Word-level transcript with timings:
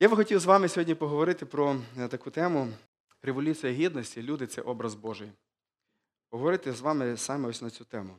Я 0.00 0.08
би 0.08 0.16
хотів 0.16 0.40
з 0.40 0.44
вами 0.44 0.68
сьогодні 0.68 0.94
поговорити 0.94 1.46
про 1.46 1.82
е, 1.98 2.08
таку 2.08 2.30
тему 2.30 2.72
революція 3.22 3.72
гідності. 3.72 4.22
Люди 4.22 4.46
це 4.46 4.62
образ 4.62 4.94
Божий. 4.94 5.32
Поговорити 6.28 6.72
з 6.72 6.80
вами 6.80 7.16
саме 7.16 7.48
ось 7.48 7.62
на 7.62 7.70
цю 7.70 7.84
тему. 7.84 8.16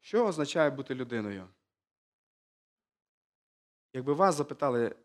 Що 0.00 0.26
означає 0.26 0.70
бути 0.70 0.94
людиною? 0.94 1.48
Якби 3.92 4.12
вас 4.12 4.34
запитали 4.34 4.96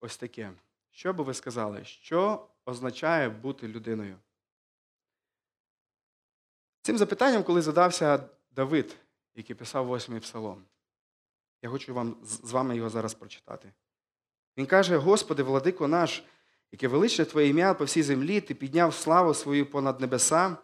ось 0.00 0.16
таке, 0.16 0.52
що 0.90 1.12
би 1.12 1.24
ви 1.24 1.34
сказали? 1.34 1.84
Що 1.84 2.48
означає 2.64 3.28
бути 3.28 3.68
людиною? 3.68 4.18
Цим 6.82 6.98
запитанням, 6.98 7.44
коли 7.44 7.62
задався 7.62 8.28
Давид, 8.50 8.96
який 9.34 9.56
писав 9.56 9.86
восьмий 9.86 10.20
псалом, 10.20 10.64
я 11.62 11.68
хочу 11.68 11.94
вам 11.94 12.16
з 12.24 12.50
вами 12.50 12.76
його 12.76 12.90
зараз 12.90 13.14
прочитати. 13.14 13.72
Він 14.58 14.66
каже: 14.66 14.96
Господи, 14.96 15.42
владико 15.42 15.88
наш, 15.88 16.24
яке 16.72 16.88
величне 16.88 17.24
Твоє 17.24 17.48
ім'я 17.48 17.74
по 17.74 17.84
всій 17.84 18.02
землі, 18.02 18.40
Ти 18.40 18.54
підняв 18.54 18.94
славу 18.94 19.34
свою 19.34 19.66
понад 19.66 20.00
небеса, 20.00 20.56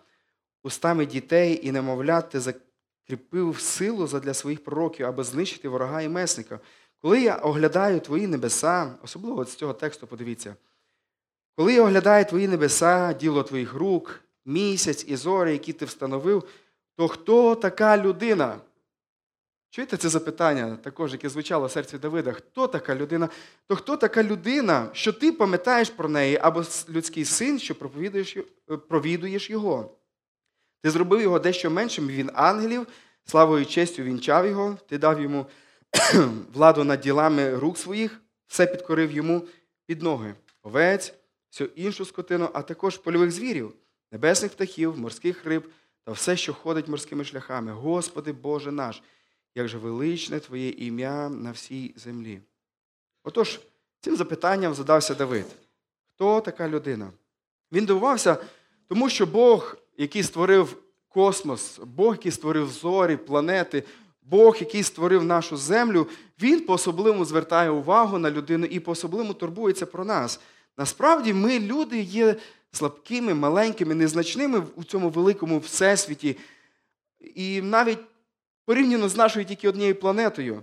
устами 0.62 1.06
дітей 1.06 1.66
і 1.66 1.72
немовлят, 1.72 2.30
ти 2.30 2.40
закріпив 2.40 3.60
силу 3.60 4.06
задля 4.06 4.34
своїх 4.34 4.64
пророків, 4.64 5.06
аби 5.06 5.24
знищити 5.24 5.68
ворога 5.68 6.02
і 6.02 6.08
месника. 6.08 6.60
Коли 7.02 7.20
я 7.20 7.36
оглядаю 7.36 8.00
Твої 8.00 8.26
небеса, 8.26 8.94
особливо 9.02 9.44
з 9.44 9.54
цього 9.54 9.72
тексту 9.72 10.06
подивіться, 10.06 10.56
коли 11.56 11.72
я 11.72 11.82
оглядаю 11.82 12.24
Твої 12.24 12.48
небеса, 12.48 13.12
діло 13.12 13.42
Твоїх 13.42 13.74
рук, 13.74 14.20
місяць 14.44 15.04
і 15.08 15.16
зорі, 15.16 15.52
які 15.52 15.72
ти 15.72 15.84
встановив, 15.84 16.48
то 16.96 17.08
хто 17.08 17.54
така 17.54 17.98
людина? 17.98 18.60
Чуєте 19.70 19.96
це 19.96 20.08
запитання, 20.08 20.76
також, 20.82 21.12
яке 21.12 21.28
звучало 21.28 21.66
в 21.66 21.70
серці 21.70 21.98
Давида? 21.98 22.32
Хто 22.32 22.66
така 22.66 22.94
людина? 22.94 23.28
То 23.66 23.76
хто 23.76 23.96
така 23.96 24.22
людина, 24.22 24.88
що 24.92 25.12
ти 25.12 25.32
пам'ятаєш 25.32 25.90
про 25.90 26.08
неї, 26.08 26.38
або 26.42 26.64
людський 26.88 27.24
син, 27.24 27.58
що 27.58 27.74
проповідуєш, 27.74 28.36
провідуєш 28.88 29.50
його? 29.50 29.94
Ти 30.82 30.90
зробив 30.90 31.20
його 31.20 31.38
дещо 31.38 31.70
меншим, 31.70 32.08
він 32.08 32.30
ангелів, 32.34 32.86
славою 33.24 33.62
і 33.62 33.64
честю 33.64 34.02
вінчав 34.02 34.46
його, 34.46 34.78
ти 34.88 34.98
дав 34.98 35.20
йому 35.20 35.46
владу 36.54 36.84
над 36.84 37.00
ділами 37.00 37.56
рук 37.56 37.78
своїх, 37.78 38.20
все 38.46 38.66
підкорив 38.66 39.12
йому 39.12 39.42
під 39.86 40.02
ноги, 40.02 40.34
овець, 40.62 41.14
всю 41.50 41.70
іншу 41.76 42.04
скотину, 42.04 42.50
а 42.52 42.62
також 42.62 42.98
польових 42.98 43.30
звірів, 43.30 43.74
небесних 44.12 44.52
птахів, 44.52 44.98
морських 44.98 45.44
риб 45.44 45.70
та 46.04 46.12
все, 46.12 46.36
що 46.36 46.54
ходить 46.54 46.88
морськими 46.88 47.24
шляхами. 47.24 47.72
Господи 47.72 48.32
Боже 48.32 48.72
наш! 48.72 49.02
Як 49.54 49.68
же 49.68 49.78
величне 49.78 50.40
Твоє 50.40 50.68
ім'я 50.68 51.28
на 51.28 51.50
всій 51.50 51.94
землі. 51.96 52.40
Отож, 53.24 53.60
цим 54.00 54.16
запитанням 54.16 54.74
задався 54.74 55.14
Давид. 55.14 55.46
Хто 56.14 56.40
така 56.40 56.68
людина? 56.68 57.10
Він 57.72 57.86
дивувався, 57.86 58.36
тому 58.88 59.08
що 59.08 59.26
Бог, 59.26 59.76
який 59.96 60.22
створив 60.22 60.76
космос, 61.08 61.80
Бог, 61.84 62.14
який 62.14 62.32
створив 62.32 62.68
зорі, 62.70 63.16
планети, 63.16 63.82
Бог, 64.22 64.56
який 64.60 64.82
створив 64.82 65.24
нашу 65.24 65.56
землю, 65.56 66.06
Він 66.42 66.60
по-особливому 66.60 67.24
звертає 67.24 67.70
увагу 67.70 68.18
на 68.18 68.30
людину 68.30 68.66
і 68.66 68.80
по-особливому 68.80 69.34
турбується 69.34 69.86
про 69.86 70.04
нас. 70.04 70.40
Насправді, 70.76 71.32
ми, 71.32 71.58
люди, 71.58 72.00
є 72.00 72.36
слабкими, 72.72 73.34
маленькими, 73.34 73.94
незначними 73.94 74.62
у 74.76 74.84
цьому 74.84 75.10
великому 75.10 75.58
всесвіті. 75.58 76.36
І 77.20 77.62
навіть 77.62 77.98
порівняно 78.68 79.08
з 79.08 79.16
нашою 79.16 79.44
тільки 79.44 79.68
однією 79.68 79.94
планетою, 79.94 80.62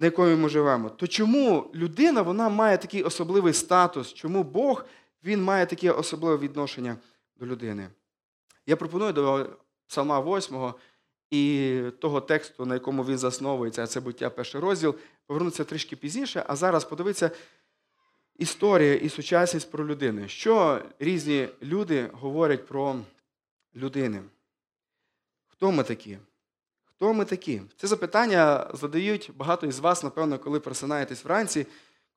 на 0.00 0.06
якої 0.06 0.36
ми 0.36 0.48
живемо, 0.48 0.90
то 0.90 1.06
чому 1.06 1.70
людина 1.74 2.22
вона 2.22 2.48
має 2.48 2.78
такий 2.78 3.02
особливий 3.02 3.52
статус? 3.52 4.12
Чому 4.12 4.42
Бог 4.42 4.84
він 5.24 5.42
має 5.42 5.66
таке 5.66 5.90
особливе 5.90 6.36
відношення 6.36 6.96
до 7.36 7.46
людини? 7.46 7.88
Я 8.66 8.76
пропоную 8.76 9.12
до 9.12 9.50
Псалма 9.86 10.20
8 10.20 10.72
і 11.30 11.80
того 12.00 12.20
тексту, 12.20 12.66
на 12.66 12.74
якому 12.74 13.04
він 13.04 13.18
засновується, 13.18 13.82
а 13.82 13.86
це 13.86 14.00
буття 14.00 14.30
перший 14.30 14.60
розділ, 14.60 14.94
повернутися 15.26 15.64
трішки 15.64 15.96
пізніше, 15.96 16.44
а 16.46 16.56
зараз 16.56 16.84
подивитися 16.84 17.30
історія 18.36 18.94
і 18.94 19.08
сучасність 19.08 19.70
про 19.70 19.86
людини. 19.86 20.28
Що 20.28 20.82
різні 20.98 21.48
люди 21.62 22.10
говорять 22.12 22.66
про 22.66 22.96
людини? 23.74 24.22
Хто 25.46 25.72
ми 25.72 25.82
такі? 25.82 26.18
Хто 26.96 27.14
ми 27.14 27.24
такі? 27.24 27.62
Це 27.76 27.86
запитання 27.86 28.70
задають 28.74 29.30
багато 29.36 29.66
із 29.66 29.78
вас, 29.78 30.02
напевно, 30.02 30.38
коли 30.38 30.60
просинаєтесь 30.60 31.24
вранці, 31.24 31.66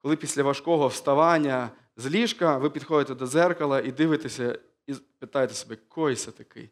коли 0.02 0.16
після 0.16 0.44
важкого 0.44 0.88
вставання 0.88 1.70
з 1.96 2.08
ліжка 2.08 2.58
ви 2.58 2.70
підходите 2.70 3.16
до 3.16 3.28
зеркала 3.28 3.82
і 3.82 3.92
дивитеся, 3.92 4.60
і 4.88 4.94
питаєте 5.20 5.54
себе, 5.54 5.78
кой 5.88 6.16
це 6.16 6.32
такий? 6.32 6.70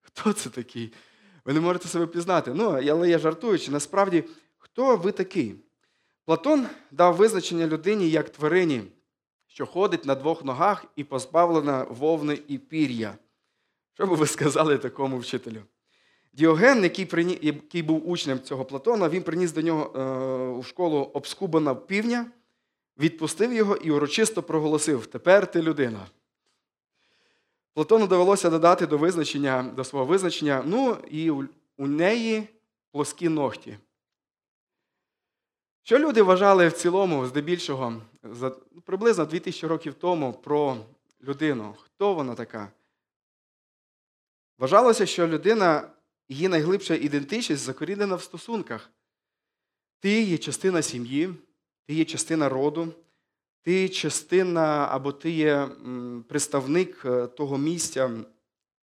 Хто 0.00 0.32
це 0.32 0.50
такий? 0.50 0.92
Ви 1.44 1.52
не 1.52 1.60
можете 1.60 1.88
себе 1.88 2.06
пізнати. 2.06 2.54
Ну, 2.54 2.64
але 2.64 3.08
я 3.08 3.18
жартуючи, 3.18 3.70
насправді, 3.70 4.24
хто 4.58 4.96
ви 4.96 5.12
такий? 5.12 5.54
Платон 6.24 6.66
дав 6.90 7.16
визначення 7.16 7.66
людині 7.66 8.10
як 8.10 8.30
тварині, 8.30 8.82
що 9.46 9.66
ходить 9.66 10.04
на 10.04 10.14
двох 10.14 10.44
ногах 10.44 10.84
і 10.96 11.04
позбавлена 11.04 11.84
вовни 11.84 12.38
і 12.48 12.58
пір'я. 12.58 13.18
Що 13.94 14.06
би 14.06 14.14
ви 14.14 14.26
сказали 14.26 14.78
такому 14.78 15.18
вчителю? 15.18 15.62
Діоген, 16.32 16.82
який 16.82 17.06
прині... 17.06 17.38
який 17.42 17.82
був 17.82 18.08
учнем 18.08 18.40
цього 18.40 18.64
Платона, 18.64 19.08
він 19.08 19.22
приніс 19.22 19.52
до 19.52 19.62
нього 19.62 19.92
е, 19.96 20.58
у 20.58 20.62
школу 20.62 21.10
обскубана 21.14 21.74
півня, 21.74 22.26
відпустив 22.98 23.52
його 23.52 23.76
і 23.76 23.90
урочисто 23.90 24.42
проголосив: 24.42 25.06
Тепер 25.06 25.50
ти 25.50 25.62
людина. 25.62 26.06
Платону 27.74 28.06
довелося 28.06 28.50
додати 28.50 28.86
до 28.86 28.98
визначення, 28.98 29.62
до 29.62 29.84
свого 29.84 30.04
визначення, 30.04 30.62
ну 30.66 30.96
і 31.10 31.30
у, 31.30 31.86
неї 31.86 32.48
плоскі 32.90 33.28
ногті. 33.28 33.78
Що 35.82 35.98
люди 35.98 36.22
вважали 36.22 36.68
в 36.68 36.72
цілому, 36.72 37.26
здебільшого, 37.26 38.02
за 38.22 38.50
приблизно 38.84 39.24
2000 39.24 39.66
років 39.66 39.94
тому 39.94 40.32
про 40.32 40.76
людину? 41.22 41.74
Хто 41.84 42.14
вона 42.14 42.34
така? 42.34 42.68
Вважалося, 44.58 45.06
що 45.06 45.28
людина 45.28 45.90
її 46.32 46.48
найглибша 46.48 46.94
ідентичність 46.94 47.62
закорінена 47.62 48.14
в 48.14 48.22
стосунках. 48.22 48.90
Ти 50.00 50.22
є 50.22 50.38
частина 50.38 50.82
сім'ї, 50.82 51.34
ти 51.86 51.94
є 51.94 52.04
частина 52.04 52.48
роду, 52.48 52.92
ти 53.62 53.88
частина 53.88 54.88
або 54.90 55.12
ти 55.12 55.30
є 55.30 55.68
представник 56.28 57.02
е, 57.04 57.26
того 57.26 57.58
місця, 57.58 58.06
в 58.06 58.24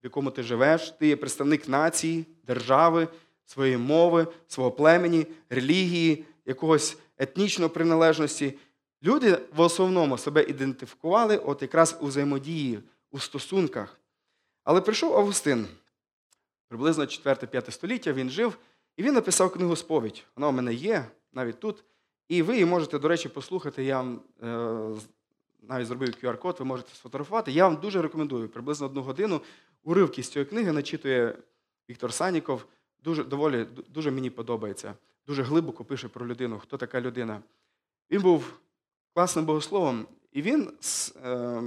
якому 0.02 0.30
ти 0.30 0.42
живеш, 0.42 0.90
ти 0.90 1.06
є 1.06 1.16
представник 1.16 1.68
нації, 1.68 2.26
держави, 2.46 3.08
своєї 3.44 3.76
мови, 3.76 4.26
свого 4.48 4.70
племені, 4.70 5.26
релігії, 5.50 6.24
якогось 6.46 6.98
етнічної 7.18 7.70
приналежності. 7.70 8.54
Люди 9.02 9.38
в 9.56 9.60
основному 9.60 10.18
себе 10.18 10.42
ідентифікували 10.42 11.36
от 11.36 11.62
якраз 11.62 11.98
у 12.00 12.06
взаємодії, 12.06 12.80
у 13.10 13.18
стосунках. 13.18 14.00
Але 14.64 14.80
прийшов 14.80 15.16
Августин 15.16 15.66
приблизно 16.68 17.04
4-5 17.04 17.70
століття 17.70 18.12
він 18.12 18.30
жив, 18.30 18.58
і 18.96 19.02
він 19.02 19.14
написав 19.14 19.52
книгу 19.52 19.76
Сповідь. 19.76 20.24
Вона 20.36 20.48
у 20.48 20.52
мене 20.52 20.74
є 20.74 21.06
навіть 21.32 21.60
тут. 21.60 21.84
І 22.28 22.42
ви 22.42 22.52
її 22.52 22.64
можете, 22.64 22.98
до 22.98 23.08
речі, 23.08 23.28
послухати. 23.28 23.84
Я 23.84 23.96
вам 23.96 24.20
е, 24.42 25.00
навіть 25.62 25.86
зробив 25.86 26.08
QR-код, 26.08 26.56
ви 26.58 26.64
можете 26.64 26.94
сфотографувати. 26.94 27.52
Я 27.52 27.68
вам 27.68 27.76
дуже 27.76 28.02
рекомендую. 28.02 28.48
Приблизно 28.48 28.86
одну 28.86 29.02
годину 29.02 29.40
уривки 29.82 30.22
з 30.22 30.28
цієї 30.28 30.50
книги 30.50 30.72
начитує 30.72 31.38
Віктор 31.90 32.12
Саніков. 32.12 32.64
Дуже 33.04 33.24
доволі, 33.24 33.66
дуже 33.88 34.10
мені 34.10 34.30
подобається. 34.30 34.94
Дуже 35.26 35.42
глибоко 35.42 35.84
пише 35.84 36.08
про 36.08 36.26
людину, 36.26 36.58
хто 36.58 36.76
така 36.76 37.00
людина. 37.00 37.42
Він 38.10 38.22
був 38.22 38.52
класним 39.14 39.44
богословом, 39.44 40.06
і 40.32 40.42
він. 40.42 40.72
Е, 41.24 41.62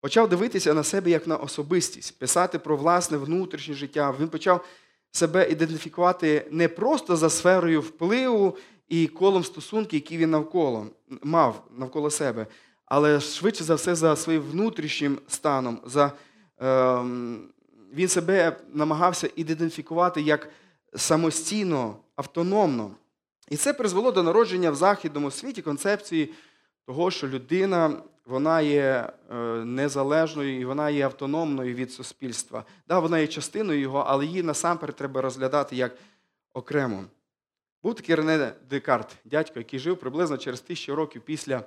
почав 0.00 0.28
дивитися 0.28 0.74
на 0.74 0.84
себе 0.84 1.10
як 1.10 1.26
на 1.26 1.36
особистість, 1.36 2.18
писати 2.18 2.58
про 2.58 2.76
власне 2.76 3.16
внутрішнє 3.16 3.74
життя. 3.74 4.14
Він 4.20 4.28
почав 4.28 4.64
себе 5.10 5.50
ідентифікувати 5.50 6.46
не 6.50 6.68
просто 6.68 7.16
за 7.16 7.30
сферою 7.30 7.80
впливу 7.80 8.56
і 8.88 9.06
колом 9.06 9.44
стосунків, 9.44 9.94
які 9.94 10.16
він 10.16 10.30
навколо 10.30 10.86
мав 11.22 11.64
навколо 11.76 12.10
себе, 12.10 12.46
але 12.84 13.20
швидше 13.20 13.64
за 13.64 13.74
все 13.74 13.94
за 13.94 14.16
своїм 14.16 14.42
внутрішнім 14.42 15.18
станом. 15.28 15.80
За, 15.84 16.12
е, 16.62 17.04
Він 17.94 18.08
себе 18.08 18.56
намагався 18.72 19.30
ідентифікувати 19.36 20.22
як 20.22 20.48
самостійно, 20.96 21.96
автономно. 22.16 22.90
І 23.50 23.56
це 23.56 23.74
призвело 23.74 24.12
до 24.12 24.22
народження 24.22 24.70
в 24.70 24.74
західному 24.74 25.30
світі 25.30 25.62
концепції 25.62 26.32
того, 26.86 27.10
що 27.10 27.28
людина 27.28 28.02
вона 28.28 28.60
є 28.60 29.12
е, 29.30 29.34
незалежною 29.64 30.60
і 30.60 30.64
вона 30.64 30.90
є 30.90 31.04
автономною 31.04 31.74
від 31.74 31.92
суспільства. 31.92 32.64
Да, 32.88 32.98
Вона 32.98 33.18
є 33.18 33.26
частиною 33.26 33.80
його, 33.80 34.04
але 34.06 34.26
її 34.26 34.42
насамперед 34.42 34.96
треба 34.96 35.20
розглядати 35.20 35.76
як 35.76 35.96
окремо. 36.54 37.04
Був 37.82 37.94
такий 37.94 38.14
Рене 38.14 38.52
Декарт, 38.70 39.16
дядько, 39.24 39.58
який 39.58 39.78
жив 39.78 39.96
приблизно 39.96 40.38
через 40.38 40.60
тисячу 40.60 40.94
років 40.94 41.22
після 41.22 41.56
е, 41.56 41.64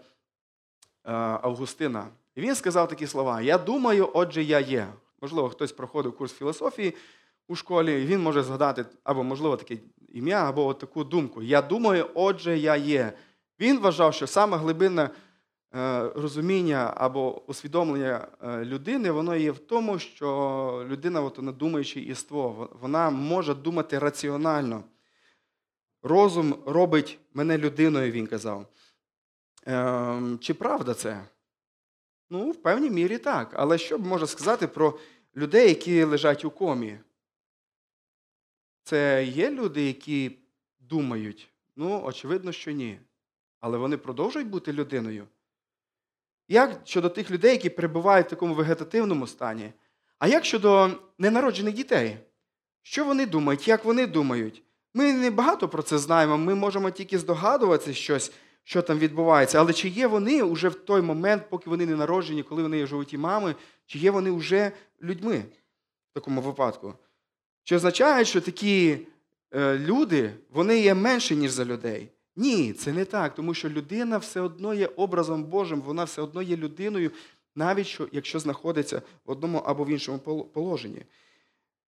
Августина. 1.42 2.08
І 2.36 2.42
він 2.42 2.56
сказав 2.56 2.88
такі 2.88 3.08
слова: 3.08 3.42
Я 3.42 3.58
думаю, 3.58 4.10
отже, 4.14 4.44
я 4.44 4.60
є. 4.60 4.88
Можливо, 5.22 5.50
хтось 5.50 5.72
проходив 5.72 6.18
курс 6.18 6.34
філософії 6.34 6.96
у 7.48 7.56
школі, 7.56 8.04
і 8.04 8.06
він 8.06 8.22
може 8.22 8.44
згадати, 8.44 8.86
або, 9.04 9.24
можливо, 9.24 9.58
таке 9.58 9.78
ім'я, 10.10 10.50
або 10.50 10.74
таку 10.74 11.04
думку. 11.04 11.44
Я 11.44 11.62
думаю, 11.62 12.10
отже, 12.14 12.58
я 12.58 12.76
є. 12.76 13.14
Він 13.60 13.80
вважав, 13.80 14.14
що 14.14 14.28
саме 14.28 14.58
глибинне 14.58 15.04
е, 15.04 15.10
розуміння 16.16 16.94
або 16.98 17.42
усвідомлення 17.46 18.28
е, 18.44 18.66
людини, 18.66 19.12
воно 19.12 19.36
є 19.36 19.52
в 19.52 19.60
тому, 19.60 20.00
що 20.00 20.86
людина, 20.90 21.22
от 21.22 21.38
вона 21.38 21.52
думаюче 21.52 22.00
іство, 22.00 22.70
вона 22.82 23.10
може 23.10 23.54
думати 23.54 24.00
раціонально. 24.00 24.84
Розум 26.04 26.56
робить 26.66 27.20
мене 27.34 27.58
людиною, 27.58 28.12
він 28.12 28.28
казав. 28.28 28.66
Ем, 29.66 30.40
Чи 30.42 30.54
правда 30.54 30.94
це? 30.94 31.28
Ну, 32.30 32.52
в 32.52 32.56
певній 32.56 32.90
мірі 32.90 33.18
так. 33.18 33.54
Але 33.54 33.78
що 33.78 34.00
можна 34.00 34.28
сказати 34.28 34.68
про 34.68 35.00
людей, 35.36 35.70
які 35.70 36.04
лежать 36.04 36.46
у 36.46 36.52
комі? 36.52 37.00
Це 38.84 39.26
є 39.26 39.52
люди, 39.52 39.88
які 39.88 40.38
думають? 40.80 41.50
Ну, 41.76 42.02
очевидно, 42.04 42.52
що 42.52 42.72
ні. 42.72 43.00
Але 43.60 43.78
вони 43.78 43.98
продовжують 43.98 44.50
бути 44.50 44.74
людиною. 44.74 45.28
Як 46.52 46.82
щодо 46.84 47.10
тих 47.10 47.32
людей, 47.32 47.52
які 47.52 47.70
перебувають 47.70 48.28
в 48.28 48.30
такому 48.30 48.54
вегетативному 48.54 49.28
стані? 49.28 49.74
А 50.20 50.28
як 50.28 50.46
щодо 50.46 50.90
ненароджених 51.18 51.74
дітей? 51.74 52.18
Що 52.82 53.06
вони 53.06 53.26
думають, 53.26 53.68
як 53.68 53.86
вони 53.86 54.08
думають? 54.08 54.64
Ми 54.94 55.14
не 55.14 55.32
багато 55.32 55.70
про 55.70 55.84
це 55.84 55.98
знаємо, 55.98 56.38
ми 56.38 56.56
можемо 56.56 56.92
тільки 56.92 57.20
здогадуватися 57.20 57.94
щось, 57.94 58.32
що 58.64 58.82
там 58.82 59.00
відбувається. 59.00 59.60
Але 59.60 59.74
чи 59.74 59.90
є 59.90 60.08
вони 60.08 60.44
вже 60.44 60.70
в 60.70 60.76
той 60.76 61.02
момент, 61.02 61.44
поки 61.50 61.70
вони 61.70 61.86
не 61.86 61.96
народжені, 61.96 62.44
коли 62.44 62.64
вони 62.64 62.78
є 62.78 62.84
в 62.84 62.88
животі 62.88 63.18
мами, 63.18 63.56
чи 63.86 64.00
є 64.00 64.12
вони 64.12 64.32
вже 64.32 64.72
людьми 65.02 65.44
в 66.12 66.14
такому 66.14 66.42
випадку? 66.42 66.94
Чи 67.64 67.76
означає, 67.76 68.26
що 68.26 68.42
такі 68.42 68.98
е, 69.52 69.78
люди 69.78 70.34
вони 70.50 70.80
є 70.80 70.94
менше, 70.94 71.36
ніж 71.36 71.52
за 71.52 71.66
людей? 71.66 72.10
Ні, 72.42 72.74
це 72.74 72.94
не 72.94 73.06
так, 73.06 73.36
тому 73.36 73.54
що 73.54 73.70
людина 73.70 74.18
все 74.18 74.42
одно 74.42 74.74
є 74.74 74.88
образом 74.88 75.44
Божим, 75.44 75.82
вона 75.82 76.04
все 76.04 76.22
одно 76.22 76.42
є 76.42 76.58
людиною, 76.58 77.12
навіть 77.56 77.88
що, 77.88 78.08
якщо 78.12 78.40
знаходиться 78.40 79.02
в 79.26 79.32
одному 79.32 79.58
або 79.58 79.84
в 79.84 79.90
іншому 79.90 80.20
положенні. 80.54 81.06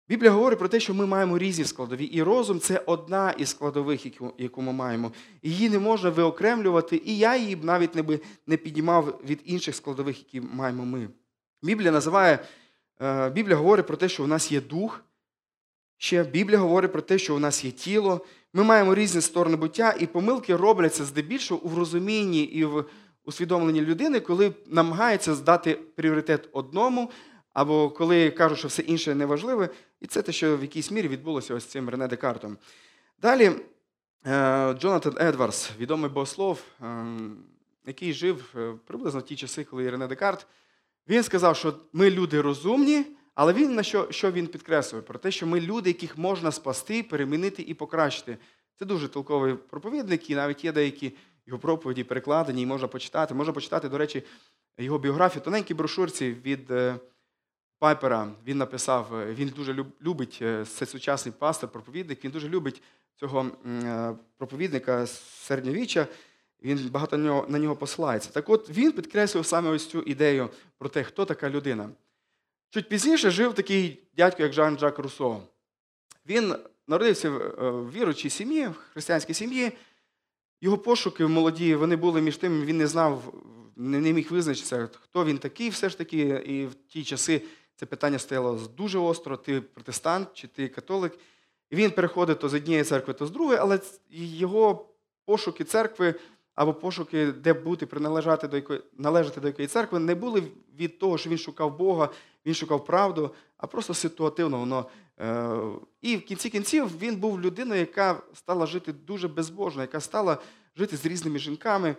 Біблія 0.09 0.33
говорить 0.33 0.59
про 0.59 0.69
те, 0.69 0.81
що 0.81 0.95
ми 0.95 1.07
маємо 1.07 1.39
різні 1.39 1.65
складові, 1.65 2.05
і 2.05 2.23
розум 2.23 2.61
це 2.61 2.83
одна 2.87 3.31
із 3.31 3.49
складових, 3.49 4.07
яку 4.39 4.63
ми 4.63 4.73
маємо. 4.73 5.13
Її 5.43 5.71
не 5.71 5.79
можна 5.79 6.11
виокремлювати, 6.11 7.03
і 7.05 7.19
я 7.19 7.37
її 7.37 7.57
б 7.57 7.65
навіть 7.65 7.95
не, 7.95 8.03
би 8.03 8.21
не 8.47 8.57
піднімав 8.57 9.21
від 9.25 9.41
інших 9.45 9.77
складових, 9.77 10.19
які 10.19 10.41
маємо 10.41 10.85
ми. 10.85 11.09
Біблія 11.63 11.93
називає, 11.93 12.45
е, 13.03 13.31
Біблія 13.31 13.57
говорить 13.57 13.87
про 13.87 13.97
те, 13.97 14.09
що 14.09 14.25
у 14.25 14.27
нас 14.27 14.53
є 14.53 14.61
дух. 14.61 15.05
Ще 15.97 16.25
Біблія 16.25 16.59
говорить 16.59 16.93
про 16.93 17.03
те, 17.03 17.19
що 17.19 17.37
у 17.37 17.39
нас 17.39 17.65
є 17.65 17.71
тіло. 17.71 18.21
Ми 18.53 18.65
маємо 18.65 18.95
різні 18.95 19.21
сторони 19.21 19.57
буття, 19.57 19.95
і 20.01 20.07
помилки 20.07 20.57
робляться 20.57 21.05
здебільшого 21.05 21.61
у 21.61 21.75
розумінні 21.75 22.43
і 22.43 22.65
в 22.65 22.85
усвідомленні 23.25 23.81
людини, 23.81 24.21
коли 24.21 24.53
намагається 24.67 25.35
здати 25.35 25.75
пріоритет 25.75 26.49
одному, 26.53 27.11
або 27.53 27.91
коли 27.91 28.31
кажуть, 28.31 28.59
що 28.59 28.69
все 28.69 28.83
інше 28.83 29.15
неважливе, 29.15 29.69
і 30.01 30.07
це 30.07 30.23
те, 30.23 30.33
що 30.33 30.57
в 30.57 30.63
якійсь 30.63 30.91
мірі 30.91 31.09
відбулося 31.09 31.55
ось 31.55 31.65
цим 31.65 31.89
Рене 31.89 32.09
Декартом. 32.09 32.57
Далі 33.23 33.45
е, 34.27 34.75
Джонатан 34.79 35.17
Едвардс, 35.21 35.71
відомий 35.79 36.11
богослов, 36.11 36.63
е, 36.83 37.07
який 37.87 38.13
жив 38.13 38.55
е, 38.57 38.75
приблизно 38.87 39.21
в 39.21 39.25
ті 39.25 39.37
часи, 39.37 39.65
коли 39.65 39.91
Рене 39.91 40.07
Декарт, 40.07 40.47
він 41.09 41.23
сказав, 41.23 41.57
що 41.57 41.75
ми 41.93 42.11
люди 42.11 42.41
розумні, 42.41 43.05
але 43.35 43.53
він 43.53 43.75
на 43.75 43.83
що 43.83 44.07
що 44.11 44.33
він 44.33 44.47
підкреслює? 44.47 45.03
Про 45.03 45.19
те, 45.19 45.31
що 45.31 45.47
ми 45.47 45.61
люди, 45.61 45.91
яких 45.91 46.19
можна 46.19 46.53
спасти, 46.53 47.03
перемінити 47.03 47.63
і 47.63 47.75
покращити. 47.75 48.39
Це 48.79 48.85
дуже 48.85 49.09
толковий 49.09 49.55
проповідник, 49.55 50.31
і 50.31 50.35
навіть 50.35 50.65
є 50.65 50.73
деякі 50.73 51.13
його 51.47 51.59
проповіді 51.59 52.05
перекладені, 52.05 52.63
і 52.63 52.67
можна 52.67 52.89
почитати. 52.89 53.35
Можна 53.35 53.53
почитати, 53.53 53.89
до 53.89 53.99
речі, 53.99 54.23
його 54.79 54.99
біографію, 54.99 55.43
тоненькій 55.45 55.75
брошурці 55.75 56.31
від 56.31 56.73
Пайпера. 57.83 58.29
Він 58.47 58.59
написав, 58.59 59.11
він 59.35 59.49
дуже 59.49 59.85
любить 60.03 60.39
е, 60.43 60.65
це 60.65 60.87
сучасний 60.87 61.35
пастор, 61.39 61.71
проповідник, 61.71 62.25
він 62.25 62.31
дуже 62.31 62.49
любить 62.49 62.83
цього 63.17 63.47
е, 63.67 64.15
проповідника 64.37 65.07
з 65.07 65.21
середньовіччя, 65.21 66.07
він 66.63 66.89
багато 66.91 67.17
на 67.49 67.59
нього 67.59 67.77
посилається. 67.77 68.31
Так 68.31 68.49
от 68.49 68.71
він 68.71 68.93
підкреслив 68.93 69.47
саме 69.47 69.71
ось 69.71 69.87
цю 69.87 70.03
ідею 70.03 70.49
про 70.79 70.89
те, 70.89 71.05
хто 71.05 71.25
така 71.25 71.51
людина. 71.51 71.91
Чуть 72.75 72.89
пізніше 72.89 73.31
жив 73.31 73.55
такий 73.55 74.03
дядько, 74.17 74.43
як 74.43 74.53
Жан 74.53 74.79
Жак 74.79 74.99
Руссо. 74.99 75.43
Він 76.27 76.55
народився 76.87 77.31
в 77.31 77.37
е, 77.37 77.71
віручій 77.99 78.31
сім'ї, 78.31 78.69
в 78.69 78.75
християнській 78.93 79.35
сім'ї. 79.35 79.73
Його 80.61 80.79
пошуки 80.79 81.27
молоді 81.27 81.75
вони 81.75 81.97
були 81.97 82.21
між 82.21 82.37
тим, 82.37 82.65
він 82.65 82.77
не 82.77 82.87
знав, 82.87 83.35
не 83.77 84.13
міг 84.13 84.33
визначитися, 84.33 84.89
хто 84.93 85.25
він 85.25 85.39
такий, 85.39 85.69
все 85.69 85.89
ж 85.89 85.99
таки, 85.99 86.19
і 86.47 86.67
в 86.67 86.75
ті 86.75 87.05
часи 87.05 87.43
це 87.77 87.87
питання 87.87 88.19
стояло 88.19 88.61
дуже 88.77 88.99
остро: 88.99 89.37
ти 89.37 89.61
протестант 89.61 90.29
чи 90.35 90.49
ти 90.49 90.69
католик. 90.69 91.19
І 91.71 91.77
він 91.77 91.91
переходить 91.91 92.39
то 92.39 92.49
з 92.49 92.55
однієї 92.55 92.85
церкви, 92.85 93.15
то 93.15 93.27
з 93.27 93.31
другої, 93.31 93.59
але 93.59 93.81
його 94.11 94.89
пошуки 95.25 95.65
церкви 95.65 96.15
або 96.55 96.75
пошуки, 96.75 97.27
де 97.27 97.53
бути, 97.53 97.87
приналежати 97.87 98.49
до 98.49 98.57
якої, 98.57 98.81
належати 98.99 99.41
до 99.41 99.47
якої 99.47 99.69
церкви, 99.69 99.99
не 99.99 100.15
були 100.15 100.43
від 100.79 100.99
того, 100.99 101.19
що 101.19 101.31
він 101.31 101.39
шукав 101.39 101.77
Бога, 101.77 102.09
він 102.47 102.55
шукав 102.55 102.85
правду, 102.85 103.35
а 103.57 103.67
просто 103.67 103.95
ситуативно 103.95 104.59
воно. 104.59 104.87
Е, 105.21 105.57
і 106.01 106.17
в 106.17 106.25
кінці 106.25 106.51
кінців 106.51 106.99
він 106.99 107.17
був 107.17 107.41
людиною, 107.41 107.81
яка 107.81 108.23
стала 108.35 108.67
жити 108.67 108.93
дуже 108.93 109.29
безбожно, 109.29 109.83
яка 109.83 110.01
стала 110.01 110.39
жити 110.77 110.97
з 110.97 111.07
різними 111.07 111.39
жінками. 111.39 111.97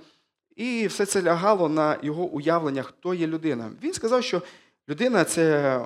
І 0.56 0.88
все 0.88 1.06
це 1.06 1.22
лягало 1.22 1.70
на 1.70 1.98
його 2.02 2.24
уявлення, 2.24 2.84
хто 2.84 3.14
є 3.14 3.28
людина. 3.28 3.72
Він 3.84 3.94
сказав, 3.94 4.24
що 4.24 4.42
людина 4.90 5.24
це 5.24 5.80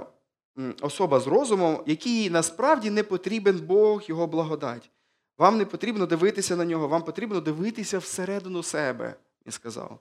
особа 0.81 1.19
з 1.19 1.27
розумом, 1.27 1.83
якій 1.86 2.30
насправді 2.30 2.89
не 2.89 3.04
потрібен 3.04 3.59
Бог, 3.59 4.04
його 4.07 4.27
благодать. 4.27 4.89
Вам 5.38 5.57
не 5.57 5.65
потрібно 5.65 6.06
дивитися 6.06 6.56
на 6.56 6.65
нього, 6.65 6.88
вам 6.88 7.04
потрібно 7.04 7.42
дивитися 7.42 7.98
всередину 7.98 8.63
себе, 8.63 9.15
він 9.45 9.51
сказав. 9.51 10.00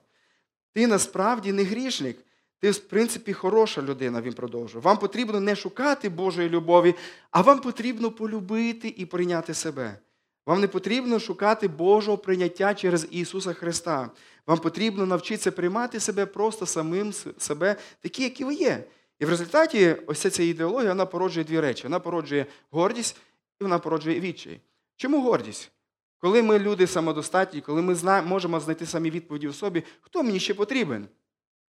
Ти 0.73 0.87
насправді 0.87 1.53
не 1.53 1.63
грішник. 1.63 2.17
Ти, 2.59 2.71
в 2.71 2.79
принципі, 2.79 3.33
хороша 3.33 3.81
людина, 3.81 4.21
він 4.21 4.33
продовжує. 4.33 4.81
Вам 4.81 4.97
потрібно 4.97 5.39
не 5.39 5.55
шукати 5.55 6.09
Божої 6.09 6.49
любові, 6.49 6.95
а 7.31 7.41
вам 7.41 7.59
потрібно 7.59 8.11
полюбити 8.11 8.93
і 8.97 9.05
прийняти 9.05 9.53
себе. 9.53 9.99
Вам 10.45 10.61
не 10.61 10.67
потрібно 10.67 11.19
шукати 11.19 11.67
Божого 11.67 12.17
прийняття 12.17 12.73
через 12.73 13.07
Ісуса 13.11 13.53
Христа. 13.53 14.09
Вам 14.47 14.57
потрібно 14.57 15.05
навчитися 15.05 15.51
приймати 15.51 15.99
себе 15.99 16.25
просто 16.25 16.65
самим 16.65 17.13
себе, 17.37 17.75
такі, 18.01 18.23
які 18.23 18.45
ви 18.45 18.53
є. 18.53 18.83
І 19.19 19.25
в 19.25 19.29
результаті 19.29 19.95
ось 20.07 20.19
ця 20.19 20.43
ідеологія 20.43 20.89
вона 20.89 21.05
породжує 21.05 21.45
дві 21.45 21.59
речі: 21.59 21.83
вона 21.83 21.99
породжує 21.99 22.45
гордість 22.71 23.17
і 23.61 23.63
вона 23.63 23.79
породжує 23.79 24.19
відчай. 24.19 24.61
Чому 24.95 25.21
гордість? 25.21 25.71
Коли 26.19 26.43
ми 26.43 26.59
люди 26.59 26.87
самодостатні, 26.87 27.61
коли 27.61 27.81
ми 27.81 28.21
можемо 28.21 28.59
знайти 28.59 28.85
самі 28.85 29.09
відповіді 29.11 29.47
в 29.47 29.55
собі, 29.55 29.83
хто 30.01 30.23
мені 30.23 30.39
ще 30.39 30.53
потрібен? 30.53 31.07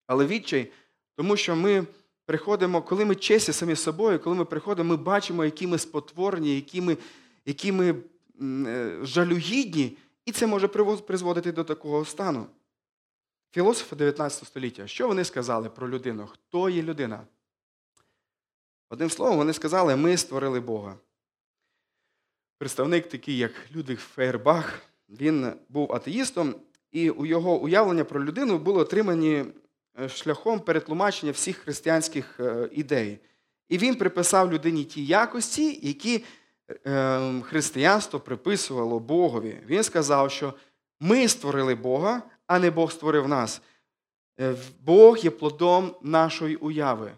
Але 0.06 0.26
відчай, 0.26 0.72
тому 1.16 1.36
що 1.36 1.56
ми 1.56 1.86
приходимо, 2.24 2.82
коли 2.82 3.04
ми 3.04 3.14
чесні 3.14 3.54
самі 3.54 3.76
собою, 3.76 4.20
коли 4.20 4.36
ми 4.36 4.44
приходимо, 4.44 4.88
ми 4.88 4.96
бачимо, 4.96 5.44
які 5.44 5.66
ми 5.66 5.78
спотворені, 5.78 6.54
які 6.54 6.80
ми, 6.80 6.96
які 7.44 7.72
ми 7.72 7.94
е, 8.42 8.98
жалюгідні, 9.02 9.96
і 10.24 10.32
це 10.32 10.46
може 10.46 10.68
призводити 10.68 11.52
до 11.52 11.64
такого 11.64 12.04
стану. 12.04 12.46
Філософи 13.50 13.96
19 13.96 14.48
століття, 14.48 14.86
що 14.86 15.08
вони 15.08 15.24
сказали 15.24 15.68
про 15.70 15.90
людину? 15.90 16.26
Хто 16.26 16.68
є 16.68 16.82
людина? 16.82 17.26
Одним 18.88 19.10
словом, 19.10 19.36
вони 19.36 19.52
сказали, 19.52 19.96
ми 19.96 20.16
створили 20.16 20.60
Бога. 20.60 20.96
Представник, 22.58 23.08
такий, 23.08 23.38
як 23.38 23.52
Людвиг 23.76 23.98
Фейербах, 23.98 24.82
він 25.08 25.52
був 25.68 25.92
атеїстом, 25.92 26.54
і 26.92 27.10
у 27.10 27.26
його 27.26 27.56
уявлення 27.56 28.04
про 28.04 28.24
людину 28.24 28.58
були 28.58 28.82
отримані 28.82 29.44
шляхом 30.08 30.60
перетлумачення 30.60 31.32
всіх 31.32 31.56
християнських 31.56 32.40
е, 32.40 32.68
ідей. 32.72 33.18
І 33.68 33.78
він 33.78 33.94
приписав 33.94 34.52
людині 34.52 34.84
ті 34.84 35.06
якості, 35.06 35.80
які 35.82 36.24
е, 36.86 37.40
християнство 37.42 38.20
приписувало 38.20 38.98
Богові. 38.98 39.60
Він 39.66 39.82
сказав, 39.82 40.30
що 40.30 40.54
ми 41.00 41.28
створили 41.28 41.74
Бога, 41.74 42.22
а 42.46 42.58
не 42.58 42.70
Бог 42.70 42.92
створив 42.92 43.28
нас. 43.28 43.60
Бог 44.80 45.18
є 45.18 45.30
плодом 45.30 45.94
нашої 46.02 46.56
уяви. 46.56 47.12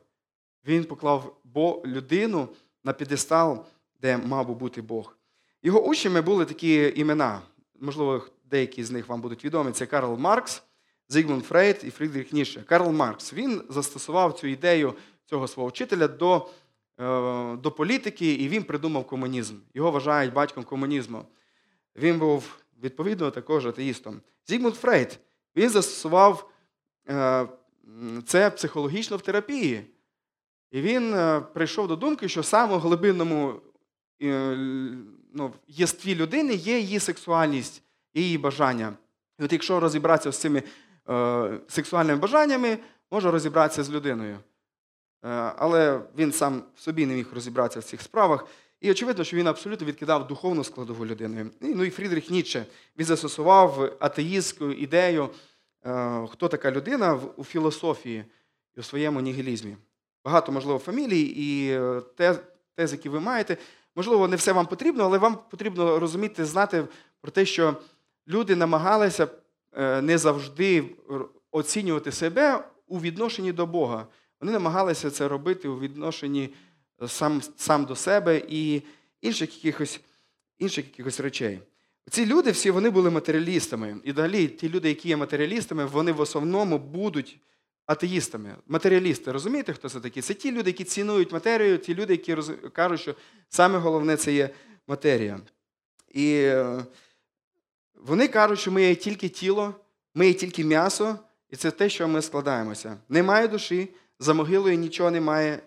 Він 0.66 0.85
поклав 0.85 1.40
людину 1.85 2.49
на 2.85 2.92
підестал, 2.92 3.64
де 4.00 4.16
мав 4.16 4.49
би 4.49 4.54
бути 4.54 4.82
Бог. 4.82 5.16
Його 5.62 5.85
учнями 5.85 6.20
були 6.20 6.44
такі 6.44 6.92
імена. 6.97 7.40
Можливо, 7.80 8.26
деякі 8.44 8.85
з 8.85 8.90
них 8.90 9.08
вам 9.08 9.20
будуть 9.20 9.44
відомі. 9.44 9.73
Це 9.73 9.87
Карл 9.87 10.16
Маркс, 10.18 10.62
Зігмунд 11.08 11.44
Фрейд 11.44 11.80
і 11.84 11.90
Фрідріх 11.90 12.32
Ніше. 12.32 12.62
Карл 12.62 12.90
Маркс 12.90 13.32
він 13.32 13.62
застосував 13.68 14.32
цю 14.32 14.46
ідею 14.46 14.94
цього 15.26 15.48
свого 15.48 15.68
вчителя 15.68 16.08
до, 16.08 16.48
е, 17.00 17.56
до 17.56 17.70
політики, 17.70 18.32
і 18.32 18.48
він 18.48 18.62
придумав 18.64 19.06
комунізм. 19.06 19.54
Його 19.74 19.90
вважають 19.90 20.32
батьком 20.32 20.64
комунізму. 20.64 21.24
Він 21.96 22.18
був 22.18 22.58
відповідно 22.82 23.30
також 23.30 23.66
атеїстом. 23.66 24.20
Зігмунд 24.46 24.74
Фрейд 24.74 25.18
він 25.56 25.70
застосував 25.70 26.50
е, 27.08 27.48
це 28.26 28.50
психологічно 28.50 29.16
в 29.16 29.22
терапії. 29.22 29.84
І 30.70 30.80
він 30.80 31.14
е, 31.14 31.40
прийшов 31.40 31.88
до 31.88 31.96
думки, 31.96 32.28
що 32.28 32.40
в 32.40 32.78
глибинному 32.78 33.60
е, 34.22 34.56
ну, 35.34 35.52
єстві 35.68 36.14
людини 36.14 36.54
є 36.54 36.78
її 36.78 37.00
сексуальність 37.00 37.82
і 38.14 38.22
її 38.22 38.38
бажання. 38.38 38.92
І 39.38 39.44
от 39.44 39.52
якщо 39.52 39.80
розібратися 39.80 40.32
з 40.32 40.40
цими 40.40 40.62
сексуальними 41.68 42.18
бажаннями, 42.18 42.78
може 43.10 43.30
розібратися 43.30 43.82
з 43.82 43.90
людиною. 43.90 44.38
Е, 45.24 45.52
але 45.56 46.00
він 46.18 46.32
сам 46.32 46.62
собі 46.76 47.06
не 47.06 47.14
міг 47.14 47.26
розібратися 47.34 47.80
в 47.80 47.84
цих 47.84 48.02
справах. 48.02 48.46
І 48.80 48.90
очевидно, 48.90 49.24
що 49.24 49.36
він 49.36 49.46
абсолютно 49.46 49.86
відкидав 49.86 50.26
духовну 50.26 50.64
складову 50.64 51.06
людини. 51.06 51.46
Ну 51.60 51.84
і 51.84 51.90
Фрідріх 51.90 52.30
Ніцше, 52.30 52.66
він 52.98 53.06
застосував 53.06 53.96
атеїстську 54.00 54.70
ідею, 54.70 55.30
е, 55.86 56.26
хто 56.30 56.48
така 56.48 56.70
людина 56.70 57.20
у 57.36 57.44
філософії 57.44 58.24
і 58.76 58.80
у 58.80 58.82
своєму 58.82 59.20
нігілізмі. 59.20 59.76
Багато, 60.24 60.52
можливо, 60.52 60.78
фамілій 60.78 61.22
і 61.22 61.70
е, 61.70 62.00
тез, 62.76 62.92
які 62.92 63.08
ви 63.08 63.20
маєте. 63.20 63.56
Можливо, 63.96 64.28
не 64.28 64.36
все 64.36 64.52
вам 64.52 64.66
потрібно, 64.66 65.04
але 65.04 65.18
вам 65.18 65.38
потрібно 65.50 65.98
розуміти, 65.98 66.44
знати 66.44 66.84
про 67.20 67.30
те, 67.30 67.46
що 67.46 67.76
люди 68.28 68.56
намагалися 68.56 69.24
е, 69.24 69.28
не 69.76 70.18
завжди 70.18 70.84
оцінювати 71.50 72.12
себе 72.12 72.64
у 72.87 73.00
відношенні 73.00 73.52
до 73.52 73.66
Бога. 73.66 74.06
Вони 74.40 74.52
намагалися 74.52 75.10
це 75.10 75.28
робити 75.28 75.68
у 75.68 75.80
відношенні 75.80 76.50
е, 77.02 77.08
сам 77.08 77.42
сам 77.56 77.84
до 77.84 77.96
себе 77.96 78.42
і 78.48 78.82
інших 79.20 79.64
якихось 79.64 80.00
інших 80.58 80.84
якихось 80.84 81.20
речей. 81.20 81.60
Ці 82.10 82.26
люди 82.26 82.50
всі 82.50 82.70
вони 82.70 82.90
були 82.90 83.10
матеріалістами. 83.10 84.00
І 84.04 84.12
далі 84.12 84.48
ті 84.48 84.68
люди, 84.68 84.88
які 84.88 85.08
є 85.08 85.16
матеріалістами, 85.16 85.84
вони 85.84 86.12
в 86.12 86.20
основному 86.20 86.78
будуть 86.78 87.40
атеїстами. 87.87 88.56
Матеріалісти, 88.66 89.32
розумієте, 89.32 89.72
хто 89.72 89.88
це 89.88 90.00
такі? 90.00 90.20
Це 90.20 90.34
ті 90.34 90.52
люди, 90.52 90.70
які 90.70 90.84
цінують 90.84 91.32
матерію, 91.32 91.78
ті 91.78 91.94
люди, 91.94 92.12
які 92.12 92.34
роз... 92.34 92.52
кажуть, 92.72 93.00
що 93.00 93.14
саме 93.48 93.78
головне 93.78 94.16
це 94.16 94.32
є 94.32 94.50
матерія. 94.87 95.40
І 96.14 96.32
е, 96.32 96.84
вони 98.04 98.28
кажуть, 98.28 98.58
що 98.58 98.72
ми 98.72 98.82
є 98.82 98.94
тільки 98.94 99.28
тіло, 99.28 99.74
ми 100.14 100.26
є 100.26 100.34
тільки 100.34 100.64
м'ясо, 100.64 101.18
і 101.50 101.56
це 101.56 101.70
те, 101.70 101.88
що 101.88 102.08
ми 102.08 102.22
складаємося. 102.22 102.96
Немає 103.08 103.48
душі, 103.48 103.88
за 104.18 104.34
могилою 104.34 104.78
нічого 104.78 105.10
немає 105.10 105.62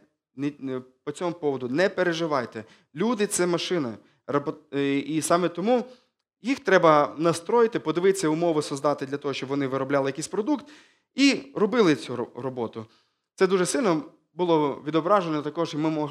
по 1.03 1.11
цьому 1.11 1.33
поводу. 1.33 1.69
Не 1.69 1.89
переживайте. 1.89 2.63
Люди 2.95 3.27
це 3.27 3.47
машина. 3.47 3.97
Е, 4.73 4.97
і 4.99 5.21
саме 5.21 5.49
тому 5.49 5.85
їх 6.41 6.59
треба 6.59 7.15
настроїти, 7.17 7.79
подивитися 7.79 8.27
умови 8.27 8.61
создати 8.61 9.05
для 9.05 9.17
того, 9.17 9.33
щоб 9.33 9.49
вони 9.49 9.67
виробляли 9.67 10.09
якийсь 10.09 10.27
продукт, 10.27 10.65
і 11.15 11.41
робили 11.55 11.95
цю 11.95 12.27
роботу. 12.35 12.85
Це 13.35 13.47
дуже 13.47 13.65
сильно 13.65 14.03
було 14.33 14.81
відображено 14.87 15.41
також, 15.41 15.73
і 15.73 15.77
ми 15.77 16.09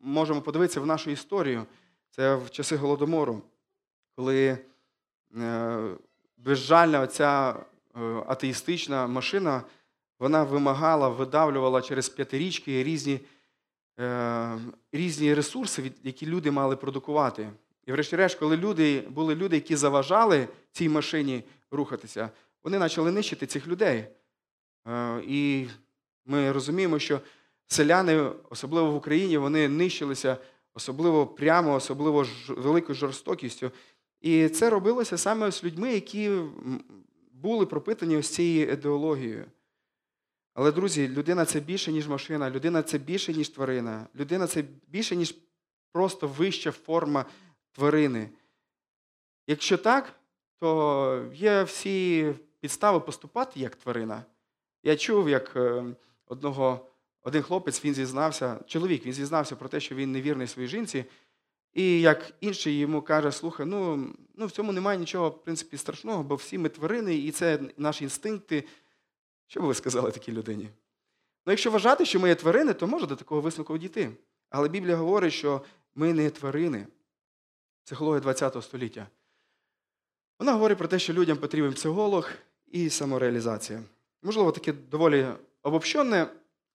можемо 0.00 0.40
подивитися 0.40 0.80
в 0.80 0.86
нашу 0.86 1.10
історію. 1.10 1.64
Це 2.10 2.36
в 2.36 2.50
часи 2.50 2.76
Голодомору, 2.76 3.42
коли 4.16 4.58
безжальна 6.36 7.00
оця 7.00 7.50
е, 7.96 8.00
атеїстична 8.26 9.06
машина 9.06 9.62
вона 10.18 10.42
вимагала, 10.42 11.08
видавлювала 11.08 11.82
через 11.82 12.08
п'ятирічки 12.08 12.84
різні 12.84 13.20
е, 13.98 14.58
різні 14.92 15.34
ресурси, 15.34 15.92
які 16.02 16.26
люди 16.26 16.50
мали 16.50 16.76
продукувати. 16.76 17.50
І, 17.86 17.92
врешті-решт, 17.92 18.38
коли 18.38 18.56
люди, 18.56 19.00
були 19.00 19.34
люди, 19.34 19.56
які 19.56 19.76
заважали 19.76 20.48
цій 20.72 20.88
машині 20.88 21.44
рухатися, 21.70 22.30
вони 22.64 22.78
почали 22.78 23.12
нищити 23.12 23.46
цих 23.46 23.66
людей. 23.66 24.04
Е, 24.88 25.22
і 25.26 25.66
ми 26.26 26.52
розуміємо, 26.52 26.98
що 26.98 27.20
селяни, 27.66 28.30
особливо 28.50 28.90
в 28.90 28.96
Україні, 28.96 29.38
вони 29.38 29.68
нищилися 29.68 30.36
особливо 30.74 31.26
прямо, 31.26 31.74
особливо 31.74 32.26
великою 32.48 32.94
жорстокістю. 32.94 33.70
І 34.22 34.48
це 34.48 34.70
робилося 34.70 35.18
саме 35.18 35.52
з 35.52 35.64
людьми, 35.64 35.92
які 35.92 36.30
були 37.32 37.66
пропитані 37.66 38.16
ось 38.16 38.34
цією 38.34 38.72
ідеологією. 38.72 39.44
Але, 40.54 40.72
друзі, 40.72 41.08
людина 41.08 41.44
це 41.44 41.60
більше, 41.60 41.92
ніж 41.92 42.08
машина, 42.08 42.50
людина 42.50 42.82
це 42.82 42.98
більше, 42.98 43.32
ніж 43.32 43.48
тварина. 43.48 44.06
Людина 44.14 44.46
це 44.46 44.64
більше, 44.88 45.16
ніж 45.16 45.34
просто 45.92 46.28
вища 46.28 46.72
форма 46.72 47.24
тварини. 47.72 48.30
Якщо 49.46 49.78
так, 49.78 50.12
то 50.58 51.30
є 51.34 51.62
всі 51.62 52.34
підстави 52.60 53.00
поступати 53.00 53.60
як 53.60 53.76
тварина. 53.76 54.24
Я 54.82 54.96
чув, 54.96 55.28
як 55.28 55.56
е, 55.56 55.84
одного, 56.26 56.86
один 57.22 57.42
хлопець 57.42 57.84
він 57.84 57.94
зізнався, 57.94 58.60
чоловік 58.66 59.06
він 59.06 59.12
зізнався 59.12 59.56
про 59.56 59.68
те, 59.68 59.80
що 59.80 59.94
він 59.94 60.12
невірний 60.12 60.46
своїй 60.46 60.68
жінці, 60.68 61.04
і 61.74 62.00
як 62.00 62.32
інший 62.40 62.78
йому 62.78 63.02
каже, 63.02 63.32
слухай, 63.32 63.66
ну 63.66 64.08
ну 64.34 64.46
в 64.46 64.50
цьому 64.50 64.72
немає 64.72 64.98
нічого 64.98 65.28
в 65.28 65.44
принципі, 65.44 65.76
страшного, 65.76 66.22
бо 66.22 66.34
всі 66.34 66.58
ми 66.58 66.68
тварини, 66.68 67.14
і 67.14 67.30
це 67.30 67.58
наші 67.76 68.04
інстинкти. 68.04 68.64
Що 69.46 69.60
би 69.60 69.66
ви 69.66 69.74
сказали 69.74 70.10
такій 70.10 70.32
людині? 70.32 70.68
Ну, 71.46 71.52
якщо 71.52 71.70
вважати, 71.70 72.04
що 72.04 72.20
ми 72.20 72.28
є 72.28 72.34
тварини, 72.34 72.74
то 72.74 72.86
може 72.86 73.06
до 73.06 73.16
такого 73.16 73.40
висновку 73.40 73.78
дійти. 73.78 74.10
Але 74.50 74.68
Біблія 74.68 74.96
говорить, 74.96 75.32
що 75.32 75.62
ми 75.94 76.12
не 76.12 76.30
тварини. 76.30 76.86
Психологія 77.84 78.32
ХХ 78.32 78.62
століття. 78.62 79.06
Вона 80.38 80.52
говорить 80.52 80.78
про 80.78 80.88
те, 80.88 80.98
що 80.98 81.12
людям 81.12 81.36
потрібен 81.36 81.72
психолог 81.72 82.30
і 82.66 82.90
самореалізація. 82.90 83.82
Можливо, 84.22 84.52
таке 84.52 84.72
доволі 84.72 85.26
обобщений 85.62 86.24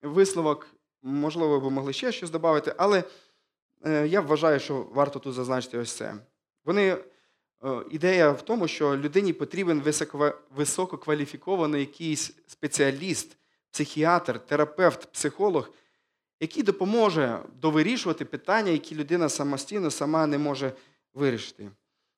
висновок, 0.02 0.68
можливо, 1.02 1.60
ви 1.60 1.70
могли 1.70 1.94
ще 1.94 2.12
щось 2.12 2.30
додати, 2.30 2.74
але 2.78 3.04
я 3.86 4.22
вважаю, 4.22 4.60
що 4.60 4.88
варто 4.92 5.20
тут 5.20 5.34
зазначити 5.34 5.78
ось 5.78 5.92
це. 5.92 6.14
Вони 6.66 6.98
Е, 7.64 7.84
ідея 7.90 8.32
в 8.32 8.42
тому, 8.42 8.68
що 8.68 8.98
людині 8.98 9.34
потрібен 9.34 9.84
висококваліфікований 10.56 11.80
якийсь 11.80 12.34
спеціаліст, 12.48 13.38
психіатр, 13.72 14.40
терапевт, 14.40 15.12
психолог, 15.12 15.72
який 16.40 16.64
допоможе 16.64 17.40
довирішувати 17.62 18.26
питання, 18.26 18.72
які 18.72 18.96
людина 18.96 19.30
самостійно 19.30 19.92
сама 19.92 20.28
не 20.28 20.38
може 20.38 20.72
вирішити. 21.14 21.72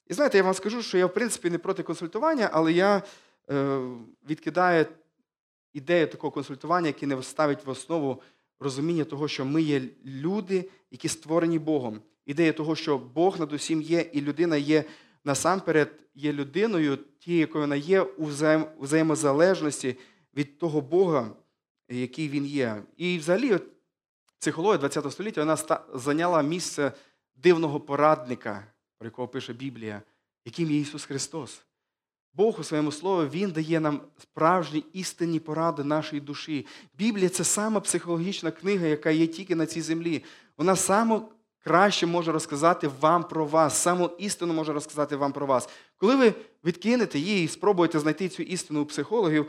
І 0.07 0.13
знаєте, 0.13 0.37
я 0.37 0.43
вам 0.43 0.53
скажу, 0.53 0.81
що 0.81 0.97
я, 0.97 1.05
в 1.05 1.13
принципі, 1.13 1.49
не 1.49 1.57
проти 1.57 1.83
консультування, 1.83 2.49
але 2.53 2.73
я 2.73 3.03
е, 3.49 3.79
відкидаю 4.29 4.85
ідею 5.73 6.07
такого 6.07 6.31
консультування, 6.31 6.87
яке 6.87 7.07
не 7.07 7.23
ставить 7.23 7.65
в 7.65 7.69
основу 7.69 8.21
розуміння 8.59 9.03
того, 9.03 9.27
що 9.27 9.45
ми 9.45 9.61
є 9.61 9.81
люди, 10.05 10.69
які 10.91 11.07
створені 11.07 11.59
Богом. 11.59 12.01
Ідея 12.25 12.53
того, 12.53 12.75
що 12.75 12.97
Бог 12.97 13.39
над 13.39 13.53
усім 13.53 13.81
є, 13.81 14.01
і 14.13 14.21
людина 14.21 14.57
є 14.57 14.83
насамперед 15.23 15.99
є 16.15 16.33
людиною, 16.33 16.97
тією, 17.19 17.41
якою 17.41 17.63
вона 17.63 17.75
є 17.75 18.01
у 18.01 18.25
взаємозалежності 18.79 19.97
від 20.35 20.57
того 20.57 20.81
Бога, 20.81 21.35
який 21.89 22.29
він 22.29 22.45
є. 22.45 22.83
І 22.97 23.17
взагалі, 23.17 23.59
психологія 24.39 24.89
ХХ 24.89 25.11
століття 25.11 25.41
вона 25.41 25.57
зайняла 25.93 26.41
місце 26.41 26.91
дивного 27.35 27.79
порадника, 27.79 28.67
про 28.97 29.07
якого 29.07 29.27
пише 29.27 29.53
Біблія, 29.53 30.01
яким 30.45 30.71
є 30.71 30.79
Ісус 30.79 31.05
Христос. 31.05 31.61
Бог 32.33 32.59
у 32.59 32.63
своєму 32.63 32.91
слові 32.91 33.29
Він 33.33 33.51
дає 33.51 33.79
нам 33.79 34.01
справжні 34.21 34.85
істинні 34.93 35.39
поради 35.39 35.83
нашої 35.83 36.21
душі. 36.21 36.65
Біблія 36.97 37.29
це 37.29 37.43
сама 37.43 37.79
психологічна 37.79 38.51
книга, 38.51 38.87
яка 38.87 39.09
є 39.09 39.27
тільки 39.27 39.55
на 39.55 39.65
цій 39.65 39.81
землі. 39.81 40.23
Вона 40.57 40.75
саме 40.75 41.21
краще 41.63 42.05
може 42.05 42.31
розказати 42.31 42.89
вам 42.99 43.23
про 43.23 43.45
вас, 43.45 43.81
саму 43.81 44.09
істину 44.17 44.53
може 44.53 44.73
розказати 44.73 45.15
вам 45.15 45.31
про 45.31 45.45
вас. 45.45 45.69
Коли 45.97 46.15
ви 46.15 46.33
відкинете 46.65 47.19
її 47.19 47.45
і 47.45 47.47
спробуєте 47.47 47.99
знайти 47.99 48.29
цю 48.29 48.43
істину 48.43 48.81
у 48.81 48.85
психологів, 48.85 49.45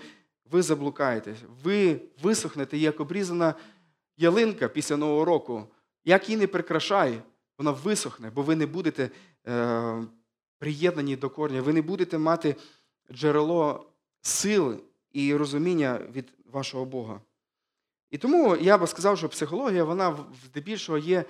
ви 0.50 0.62
заблукаєтесь, 0.62 1.38
ви 1.64 2.00
висохнете, 2.22 2.78
як 2.78 3.00
обрізана 3.00 3.54
ялинка 4.16 4.68
після 4.68 4.96
Нового 4.96 5.25
року. 5.25 5.64
Як 6.04 6.28
її 6.28 6.40
не 6.40 6.46
прикрашай, 6.46 7.22
вона 7.58 7.70
висохне, 7.70 8.30
бо 8.34 8.42
ви 8.42 8.56
не 8.56 8.66
будете 8.66 9.10
е, 9.49 10.02
приєднані 10.60 11.16
до 11.16 11.30
корня, 11.30 11.62
ви 11.62 11.72
не 11.72 11.82
будете 11.82 12.18
мати 12.18 12.56
джерело 13.12 13.86
сили 14.22 14.78
і 15.12 15.34
розуміння 15.34 16.00
від 16.14 16.32
вашого 16.52 16.84
Бога. 16.84 17.20
І 18.10 18.18
тому 18.18 18.56
я 18.56 18.78
би 18.78 18.86
сказав, 18.86 19.18
що 19.18 19.28
психологія, 19.28 19.84
вона 19.84 20.16
здебільшого 20.44 20.98
є 20.98 21.24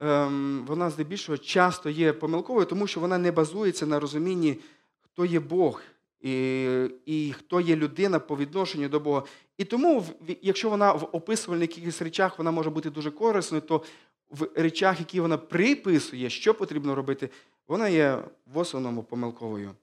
ем, 0.00 0.64
вона 0.66 0.90
здебільшого 0.90 1.38
часто 1.38 1.90
є 1.90 2.12
помилковою, 2.12 2.66
тому 2.66 2.86
що 2.86 3.00
вона 3.00 3.18
не 3.18 3.32
базується 3.32 3.86
на 3.86 4.00
розумінні, 4.00 4.58
хто 5.00 5.24
є 5.24 5.40
Бог 5.40 5.82
і, 6.20 6.64
і 7.06 7.32
хто 7.32 7.60
є 7.60 7.76
людина 7.76 8.18
по 8.18 8.36
відношенню 8.36 8.88
до 8.88 9.00
Бога. 9.00 9.22
І 9.58 9.64
тому, 9.64 10.04
якщо 10.42 10.70
вона 10.70 10.92
в 10.92 11.08
описувальних 11.12 11.78
якихось 11.78 12.02
речах 12.02 12.38
вона 12.38 12.50
може 12.50 12.70
бути 12.70 12.90
дуже 12.90 13.10
корисною, 13.10 13.62
то 13.62 13.82
в 14.30 14.48
речах, 14.54 15.00
які 15.00 15.20
вона 15.20 15.38
приписує, 15.38 16.30
що 16.30 16.54
потрібно 16.54 16.94
робити, 16.94 17.28
вона 17.68 17.88
є 17.88 18.24
в 18.46 18.58
основному 18.58 19.02
помилковою. 19.02 19.74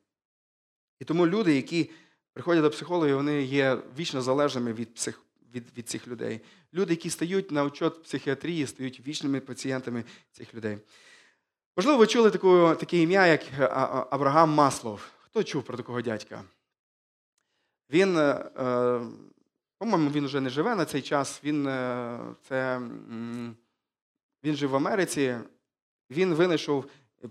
І 0.99 1.05
тому 1.05 1.27
люди, 1.27 1.55
які 1.55 1.89
приходять 2.33 2.63
до 2.63 2.69
психологів, 2.69 3.15
вони 3.15 3.43
є 3.43 3.77
вічно 3.97 4.21
залежними 4.21 4.73
від, 4.73 4.93
псих, 4.93 5.21
від, 5.53 5.77
від 5.77 5.89
цих 5.89 6.07
людей. 6.07 6.41
Люди, 6.73 6.93
які 6.93 7.09
стають 7.09 7.51
на 7.51 7.63
учет 7.63 8.03
психіатрії, 8.03 8.67
стають 8.67 9.07
вічними 9.07 9.39
пацієнтами 9.39 10.03
цих 10.31 10.53
людей. 10.53 10.77
Можливо, 11.77 11.97
ви 11.97 12.07
чули 12.07 12.31
таку, 12.31 12.75
таке 12.79 12.97
ім'я, 12.97 13.27
як 13.27 13.41
А- 13.59 14.07
Абрагам 14.09 14.49
Маслов. 14.49 15.11
Хто 15.19 15.43
чув 15.43 15.63
про 15.63 15.77
такого 15.77 16.01
дядька? 16.01 16.43
Він, 17.89 18.17
е, 18.17 18.51
е, 18.57 19.01
по-моєму, 19.77 20.09
він 20.09 20.25
вже 20.25 20.41
не 20.41 20.49
живе 20.49 20.75
на 20.75 20.85
цей 20.85 21.01
час. 21.01 21.41
Він, 21.43 21.67
е, 21.67 22.19
це, 22.41 22.81
він 24.43 24.55
жив 24.55 24.69
в 24.69 24.75
Америці. 24.75 25.37
Він 26.09 26.33
винайшов 26.33 26.85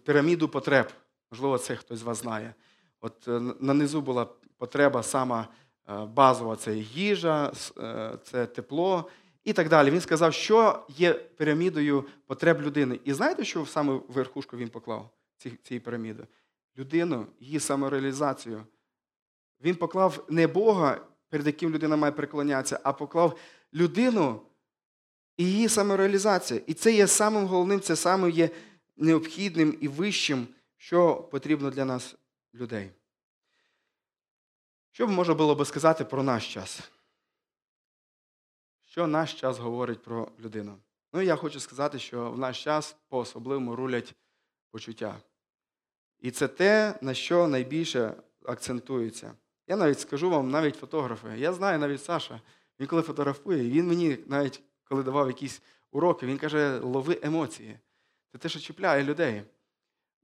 піраміду 0.05 0.49
потреб. 0.49 0.87
Можливо, 1.31 1.59
це 1.59 1.77
хтось 1.77 1.99
з 1.99 2.03
вас 2.03 2.19
знає. 2.19 2.55
От 3.01 3.29
е, 3.29 3.41
на 3.61 3.75
низу 3.75 4.01
була 4.01 4.27
потреба 4.59 5.03
сама 5.03 5.49
е, 5.89 6.05
базова 6.05 6.57
це 6.57 6.77
їжа, 6.77 7.53
е, 7.79 8.19
це 8.25 8.47
тепло 8.47 9.11
і 9.45 9.53
так 9.53 9.69
далі. 9.69 9.91
Він 9.91 10.01
сказав, 10.01 10.35
що 10.35 10.85
є 10.89 11.13
пірамідою 11.13 12.05
потреб 12.27 12.63
людини. 12.63 13.01
І 13.05 13.13
знаєте, 13.13 13.45
що 13.45 13.67
саме 13.67 13.95
в 13.95 14.03
верхушку 14.09 14.57
він 14.57 14.69
поклав 14.69 15.11
цієї 15.37 15.81
піраміди? 15.81 16.27
Людину, 16.79 17.27
її 17.41 17.61
самореалізацію. 17.61 18.67
Він 19.61 19.75
поклав 19.75 20.25
не 20.29 20.47
Бога, 20.47 21.01
перед 21.29 21.47
яким 21.47 21.71
людина 21.71 21.97
має 21.97 22.13
преклонятися, 22.13 22.81
а 22.85 22.93
поклав 22.93 23.39
людину 23.75 24.41
і 25.37 25.45
її 25.45 25.69
самореалізація. 25.69 26.61
І 26.67 26.75
це 26.75 26.93
є 26.93 27.07
самим 27.07 27.47
головним, 27.47 27.81
це 27.81 27.97
саме 27.97 28.31
є 28.31 28.51
необхідним 29.01 29.79
і 29.81 29.89
вищим, 29.89 30.49
що 30.77 31.15
потрібно 31.17 31.71
для 31.71 31.85
нас, 31.85 32.17
людей. 32.55 32.91
Що 34.91 35.07
б 35.07 35.11
можна 35.11 35.35
було 35.35 35.55
би 35.55 35.65
сказати 35.65 36.05
про 36.05 36.23
наш 36.23 36.55
час? 36.55 36.91
Що 38.87 39.07
наш 39.07 39.35
час 39.35 39.59
говорить 39.59 40.03
про 40.03 40.29
людину? 40.41 40.79
Ну, 41.13 41.23
я 41.23 41.37
хочу 41.37 41.61
сказати, 41.61 41.99
що 41.99 42.31
в 42.31 42.39
наш 42.39 42.65
час 42.65 42.97
по-особливому 43.09 43.77
рулять 43.77 44.15
почуття. 44.71 45.17
І 46.19 46.31
це 46.31 46.49
те, 46.49 46.99
на 47.01 47.15
що 47.15 47.49
найбільше 47.49 48.15
акцентується. 48.47 49.33
Я 49.67 49.77
навіть 49.77 50.01
скажу 50.01 50.31
вам, 50.31 50.51
навіть 50.51 50.77
фотографи. 50.77 51.29
Я 51.39 51.53
знаю 51.53 51.79
навіть 51.79 52.05
Саша, 52.05 52.41
він 52.81 52.87
коли 52.87 53.03
фотографує, 53.03 53.71
він 53.71 53.87
мені 53.87 54.19
навіть 54.27 54.63
коли 54.85 55.03
давав 55.03 55.27
якісь 55.27 55.63
уроки, 55.91 56.27
він 56.27 56.39
каже, 56.39 56.79
лови 56.79 57.19
емоції. 57.23 57.79
Це 58.33 58.39
те, 58.39 58.49
що 58.49 58.61
чіпляє 58.61 59.05
людей. 59.05 59.43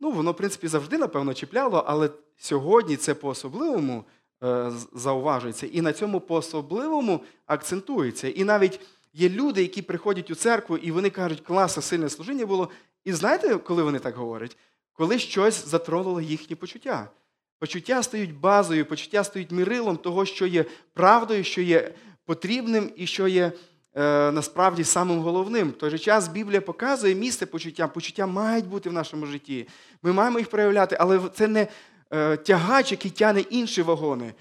Ну, 0.01 0.11
воно, 0.11 0.33
в 0.33 0.37
принципі, 0.37 0.69
завжди, 0.69 0.99
напевно, 0.99 1.35
чіпляло, 1.35 1.85
але 1.87 2.11
сьогодні 2.37 2.97
це 2.97 3.15
по-особливому 3.15 4.05
е, 4.45 4.73
зауважується. 4.93 5.67
І 5.67 5.81
на 5.81 5.93
цьому 5.93 6.21
по-особливому 6.21 7.25
акцентується. 7.47 8.29
І 8.29 8.45
навіть 8.45 8.81
є 9.13 9.29
люди, 9.29 9.63
які 9.63 9.83
приходять 9.83 10.31
у 10.31 10.35
церкву, 10.35 10.77
і 10.77 10.91
вони 10.91 11.11
кажуть, 11.11 11.41
класно, 11.41 11.83
сильне 11.83 12.09
служіння 12.09 12.47
було. 12.47 12.71
І 13.05 13.13
знаєте, 13.13 13.59
коли 13.59 13.83
вони 13.83 13.99
так 13.99 14.15
говорять? 14.15 14.57
Коли 14.93 15.19
щось 15.19 15.67
затронуло 15.67 16.21
їхні 16.21 16.57
почуття. 16.57 17.11
Почуття 17.59 18.03
стають 18.03 18.35
базою, 18.35 18.87
почуття 18.87 19.25
стають 19.25 19.51
мірилом 19.51 19.97
того, 19.97 20.25
що 20.25 20.47
є 20.47 20.65
правдою, 20.93 21.45
що 21.45 21.63
є 21.63 21.95
потрібним 22.25 22.93
і 22.97 23.07
що 23.07 23.29
є 23.29 23.53
насправді 23.97 24.85
самим 24.85 25.19
головним. 25.19 25.71
В 25.71 25.73
той 25.73 25.91
же 25.91 25.99
час 25.99 26.29
Біблія 26.29 26.61
показує 26.61 27.15
місце 27.15 27.47
почуття. 27.47 27.89
Почуття 27.89 28.27
мають 28.27 28.67
бути 28.67 28.91
в 28.91 28.93
нашому 28.93 29.27
житті. 29.27 29.69
Ми 30.03 30.13
маємо 30.13 30.39
їх 30.39 30.51
проявляти, 30.51 30.97
але 31.01 31.29
це 31.35 31.49
не 31.49 31.69
е, 32.11 32.37
тягач, 32.37 32.91
який 32.91 33.11
тягне 33.11 33.41
інші 33.41 33.83
вагони. 33.83 34.35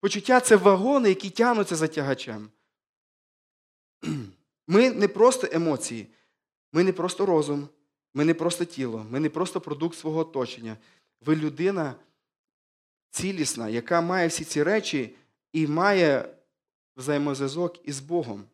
Почуття 0.00 0.40
це 0.40 0.56
вагони, 0.56 1.08
які 1.08 1.30
тягнуться 1.30 1.76
за 1.76 1.88
тягачем. 1.88 2.48
Ми 4.68 4.90
не 4.90 5.08
просто 5.08 5.48
емоції, 5.52 6.06
ми 6.72 6.84
не 6.84 6.92
просто 6.92 7.26
розум, 7.26 7.68
ми 8.14 8.24
не 8.24 8.34
просто 8.34 8.64
тіло, 8.64 9.06
ми 9.10 9.20
не 9.20 9.30
просто 9.30 9.60
продукт 9.60 9.98
свого 9.98 10.20
оточення. 10.20 10.76
Ви 11.20 11.36
людина 11.36 11.94
цілісна, 13.10 13.68
яка 13.68 14.00
має 14.00 14.28
всі 14.28 14.44
ці 14.44 14.62
речі 14.62 15.16
і 15.52 15.66
має 15.66 16.28
взаємозв'язок 16.96 17.88
із 17.88 18.00
Богом. 18.00 18.44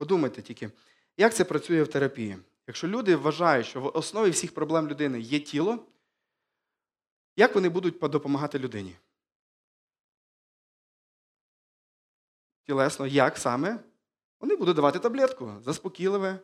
Подумайте 0.00 0.42
тільки, 0.42 0.70
як 1.16 1.34
це 1.34 1.44
працює 1.44 1.82
в 1.82 1.88
терапії? 1.88 2.38
Якщо 2.66 2.88
люди 2.88 3.16
вважають, 3.16 3.66
що 3.66 3.80
в 3.80 3.96
основі 3.96 4.30
всіх 4.30 4.54
проблем 4.54 4.88
людини 4.88 5.20
є 5.20 5.40
тіло, 5.40 5.86
як 7.36 7.54
вони 7.54 7.68
будуть 7.68 7.98
допомагати 7.98 8.58
людині? 8.58 8.96
Тілесно, 12.66 13.06
як 13.06 13.38
саме? 13.38 13.78
Вони 14.40 14.56
будуть 14.56 14.76
давати 14.76 14.98
таблетку, 14.98 15.52
заспокійливе, 15.64 16.38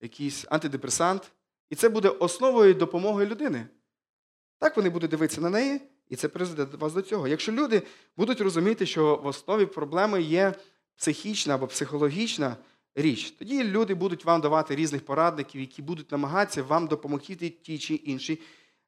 якийсь 0.00 0.44
антидепресант. 0.48 1.32
І 1.70 1.74
це 1.74 1.88
буде 1.88 2.08
основою 2.08 2.74
допомоги 2.74 3.26
людини. 3.26 3.66
Так 4.58 4.76
вони 4.76 4.90
будуть 4.90 5.10
дивитися 5.10 5.40
на 5.40 5.50
неї, 5.50 5.80
і 6.08 6.16
це 6.16 6.28
призведе 6.28 6.76
вас 6.76 6.92
до 6.92 7.02
цього. 7.02 7.28
Якщо 7.28 7.52
люди 7.52 7.82
будуть 8.16 8.40
розуміти, 8.40 8.86
що 8.86 9.16
в 9.16 9.26
основі 9.26 9.66
проблеми 9.66 10.22
є 10.22 10.54
психічна 10.96 11.54
або 11.54 11.66
психологічна 11.66 12.56
річ, 12.96 13.30
тоді 13.30 13.64
люди 13.64 13.94
будуть 13.94 14.24
вам 14.24 14.40
давати 14.40 14.74
різних 14.74 15.04
порадників, 15.04 15.60
які 15.60 15.82
будуть 15.82 16.12
намагатися 16.12 16.62
вам 16.62 16.86
допомогти 16.86 17.50
ті 17.50 17.78
чи 17.78 17.94
інші 17.94 18.40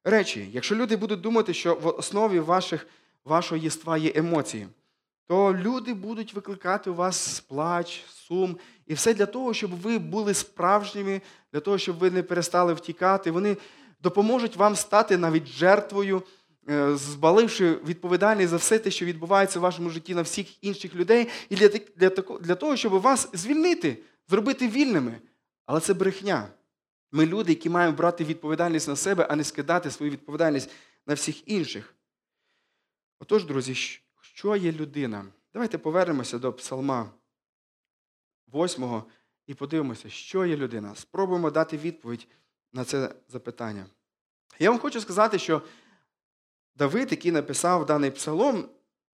речі. 0.03 0.49
Якщо 0.53 0.75
люди 0.75 0.95
будуть 0.95 1.21
думати, 1.21 1.53
що 1.53 1.75
в 1.75 1.87
основі 1.87 2.39
ваших, 2.39 2.87
вашого 3.25 3.63
єства 3.63 3.97
є 3.97 4.11
емоції, 4.15 4.67
то 5.27 5.53
люди 5.53 5.93
будуть 5.93 6.33
викликати 6.33 6.89
у 6.89 6.93
вас 6.93 7.39
плач, 7.39 8.03
сум, 8.07 8.57
і 8.87 8.93
все 8.93 9.13
для 9.13 9.25
того, 9.25 9.53
щоб 9.53 9.81
ви 9.81 9.97
були 9.97 10.33
справжніми, 10.33 11.21
для 11.53 11.59
того, 11.59 11.77
щоб 11.77 11.97
ви 11.97 12.11
не 12.11 12.23
перестали 12.23 12.73
втікати. 12.73 13.31
Вони 13.31 13.57
допоможуть 14.01 14.55
вам 14.55 14.75
стати 14.75 15.17
навіть 15.17 15.47
жертвою, 15.47 16.23
збаливши 16.93 17.75
відповідальність 17.75 18.49
за 18.49 18.57
все 18.57 18.79
те, 18.79 18.91
що 18.91 19.05
відбувається 19.05 19.59
в 19.59 19.61
вашому 19.61 19.89
житті 19.89 20.15
на 20.15 20.21
всіх 20.21 20.63
інших 20.63 20.95
людей, 20.95 21.27
і 21.49 21.55
для, 21.55 21.67
для, 21.95 22.09
для 22.41 22.55
того, 22.55 22.75
щоб 22.75 22.93
вас 22.93 23.29
звільнити, 23.33 23.97
зробити 24.27 24.67
вільними. 24.67 25.19
Але 25.65 25.79
це 25.79 25.93
брехня. 25.93 26.47
Ми 27.11 27.25
люди, 27.25 27.51
які 27.51 27.69
маємо 27.69 27.97
брати 27.97 28.23
відповідальність 28.23 28.87
на 28.87 28.95
себе, 28.95 29.27
а 29.29 29.35
не 29.35 29.43
скидати 29.43 29.91
свою 29.91 30.11
відповідальність 30.11 30.69
на 31.07 31.13
всіх 31.13 31.47
інших. 31.47 31.95
Отож, 33.19 33.45
друзі, 33.45 33.75
що 34.21 34.55
є 34.55 34.71
людина? 34.71 35.25
Давайте 35.53 35.77
повернемося 35.77 36.39
до 36.39 36.53
Псалма 36.53 37.11
8 38.53 39.01
і 39.47 39.53
подивимося, 39.53 40.09
що 40.09 40.45
є 40.45 40.57
людина. 40.57 40.95
Спробуємо 40.95 41.51
дати 41.51 41.77
відповідь 41.77 42.27
на 42.73 42.85
це 42.85 43.15
запитання. 43.27 43.85
Я 44.59 44.69
вам 44.69 44.79
хочу 44.79 45.01
сказати, 45.01 45.39
що 45.39 45.61
Давид, 46.79 47.11
який 47.11 47.31
написав 47.31 47.85
даний 47.85 48.11
псалом, 48.11 48.65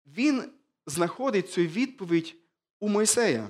він 0.06 0.44
знаходить 0.86 1.52
цю 1.52 1.62
відповідь 1.62 2.36
у 2.80 2.90
Мойсея. 2.90 3.48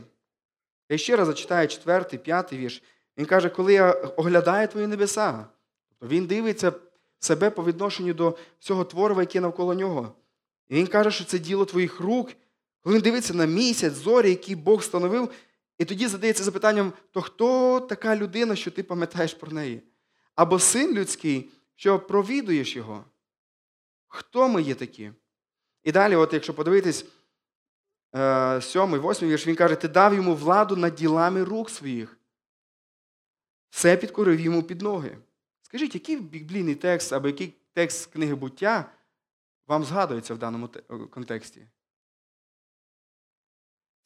Я 0.89 0.97
ще 0.97 1.15
раз 1.15 1.27
зачитаю 1.27 1.67
4, 1.67 2.03
5 2.03 2.53
вірш. 2.53 2.83
Він 3.17 3.25
каже, 3.25 3.49
коли 3.49 3.73
я 3.73 3.91
оглядаю 3.91 4.67
твої 4.67 4.87
небеса, 4.87 5.45
тобто 5.89 6.15
він 6.15 6.25
дивиться 6.25 6.73
себе 7.19 7.49
по 7.49 7.63
відношенню 7.63 8.13
до 8.13 8.37
всього 8.59 8.83
творива, 8.85 9.21
яке 9.21 9.41
навколо 9.41 9.73
нього. 9.73 10.15
І 10.69 10.75
він 10.75 10.87
каже, 10.87 11.11
що 11.11 11.25
це 11.25 11.39
діло 11.39 11.65
твоїх 11.65 11.99
рук, 11.99 12.31
коли 12.81 12.95
він 12.95 13.01
дивиться 13.01 13.33
на 13.33 13.45
місяць, 13.45 13.93
зорі, 13.93 14.29
які 14.29 14.55
Бог 14.55 14.79
встановив, 14.79 15.29
і 15.77 15.85
тоді 15.85 16.07
задається 16.07 16.43
запитанням: 16.43 16.93
то 17.11 17.21
хто 17.21 17.79
така 17.79 18.15
людина, 18.15 18.55
що 18.55 18.71
ти 18.71 18.83
пам'ятаєш 18.83 19.33
про 19.33 19.51
неї? 19.51 19.81
Або 20.35 20.59
син 20.59 20.93
людський, 20.93 21.49
що 21.75 21.99
провідуєш 21.99 22.75
його? 22.75 23.05
Хто 24.13 24.47
ми 24.47 24.61
є 24.61 24.75
такі? 24.75 25.11
І 25.83 25.91
далі, 25.91 26.15
от 26.15 26.33
якщо 26.33 26.53
подивитись, 26.53 27.05
е, 28.15 28.61
сьомий, 28.61 28.99
восьмий 28.99 29.31
вірш, 29.31 29.47
він 29.47 29.55
каже, 29.55 29.75
ти 29.75 29.87
дав 29.87 30.13
йому 30.13 30.35
владу 30.35 30.75
над 30.75 30.95
ділами 30.95 31.43
рук 31.43 31.69
своїх. 31.69 32.17
Все 33.69 33.97
підкорив 33.97 34.39
йому 34.39 34.63
під 34.63 34.81
ноги. 34.81 35.17
Скажіть, 35.61 35.95
який 35.95 36.17
біблійний 36.17 36.75
текст 36.75 37.13
або 37.13 37.27
який 37.27 37.53
текст 37.73 38.13
книги 38.13 38.35
буття 38.35 38.91
вам 39.67 39.83
згадується 39.83 40.33
в 40.33 40.37
даному 40.37 40.69
е, 40.75 40.97
контексті? 40.97 41.67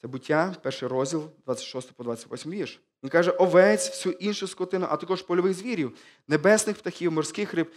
Це 0.00 0.08
буття, 0.08 0.56
перший 0.62 0.88
розділ, 0.88 1.30
26 1.44 1.92
по 1.92 2.04
28 2.04 2.52
вірш. 2.52 2.80
Він 3.02 3.10
каже, 3.10 3.30
овець, 3.30 3.90
всю 3.90 4.12
іншу 4.12 4.46
скотину, 4.46 4.86
а 4.90 4.96
також 4.96 5.22
польових 5.22 5.54
звірів, 5.54 5.98
небесних 6.28 6.76
птахів, 6.76 7.12
морських 7.12 7.54
риб 7.54 7.72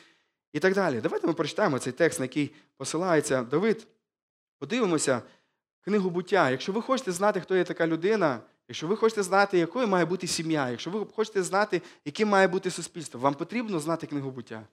і 0.53 0.59
так 0.59 0.73
далі. 0.73 1.01
Давайте 1.01 1.27
ми 1.27 1.33
прочитаємо 1.33 1.79
цей 1.79 1.93
текст, 1.93 2.19
на 2.19 2.25
який 2.25 2.51
посилається 2.77 3.43
Давид. 3.43 3.87
Подивимося 4.59 5.21
книгу 5.81 6.09
буття. 6.09 6.49
Якщо 6.49 6.71
ви 6.71 6.81
хочете 6.81 7.11
знати, 7.11 7.39
хто 7.41 7.55
є 7.55 7.63
така 7.63 7.87
людина, 7.87 8.39
якщо 8.67 8.87
ви 8.87 8.95
хочете 8.95 9.23
знати, 9.23 9.57
якою 9.57 9.87
має 9.87 10.05
бути 10.05 10.27
сім'я, 10.27 10.69
якщо 10.69 10.91
ви 10.91 11.05
хочете 11.15 11.43
знати, 11.43 11.81
яким 12.05 12.27
має 12.27 12.47
бути 12.47 12.71
суспільство, 12.71 13.19
вам 13.19 13.33
потрібно 13.33 13.79
знати 13.79 14.07
книгу 14.07 14.31
буття. 14.31 14.63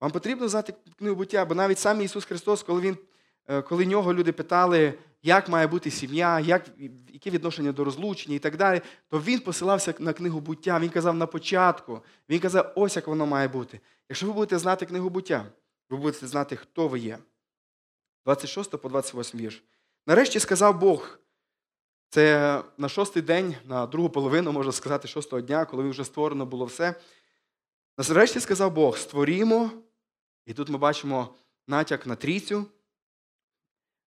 Вам 0.00 0.10
потрібно 0.10 0.48
знати 0.48 0.74
книгу 0.98 1.16
буття, 1.16 1.44
бо 1.44 1.54
навіть 1.54 1.78
сам 1.78 2.02
Ісус 2.02 2.24
Христос, 2.24 2.62
коли 2.62 2.80
він, 2.80 2.96
е, 3.48 3.62
коли 3.62 3.86
нього 3.86 4.14
люди 4.14 4.32
питали, 4.32 4.94
як 5.22 5.48
має 5.48 5.66
бути 5.66 5.90
сім'я, 5.90 6.40
як, 6.40 6.66
яке 7.12 7.30
відношення 7.30 7.72
до 7.72 7.84
розлучення 7.84 8.36
і 8.36 8.38
так 8.38 8.56
далі, 8.56 8.80
то 9.08 9.20
він 9.20 9.40
посилався 9.40 9.94
на 9.98 10.12
книгу 10.12 10.40
буття. 10.40 10.78
Він 10.78 10.90
казав 10.90 11.14
на 11.14 11.26
початку, 11.26 12.00
він 12.28 12.40
казав, 12.40 12.72
ось 12.76 12.96
як 12.96 13.06
воно 13.06 13.26
має 13.26 13.48
бути. 13.48 13.80
Якщо 14.12 14.26
ви 14.26 14.32
будете 14.32 14.58
знати 14.58 14.86
книгу 14.86 15.10
буття, 15.10 15.46
ви 15.90 15.96
будете 15.96 16.26
знати, 16.26 16.56
хто 16.56 16.88
ви 16.88 16.98
є. 16.98 17.18
26 18.24 18.70
по 18.70 18.88
28 18.88 19.40
вірш. 19.40 19.62
Нарешті 20.06 20.40
сказав 20.40 20.78
Бог. 20.78 21.18
Це 22.08 22.62
на 22.78 22.88
шостий 22.88 23.22
день, 23.22 23.56
на 23.64 23.86
другу 23.86 24.10
половину, 24.10 24.52
можна 24.52 24.72
сказати, 24.72 25.08
шостого 25.08 25.42
дня, 25.42 25.64
коли 25.64 25.90
вже 25.90 26.04
створено 26.04 26.46
було 26.46 26.64
все. 26.64 26.94
Нарешті 27.98 28.40
сказав 28.40 28.72
Бог: 28.72 28.98
створімо, 28.98 29.70
і 30.46 30.54
тут 30.54 30.68
ми 30.68 30.78
бачимо 30.78 31.34
натяк 31.66 32.06
на 32.06 32.16
трійцю, 32.16 32.66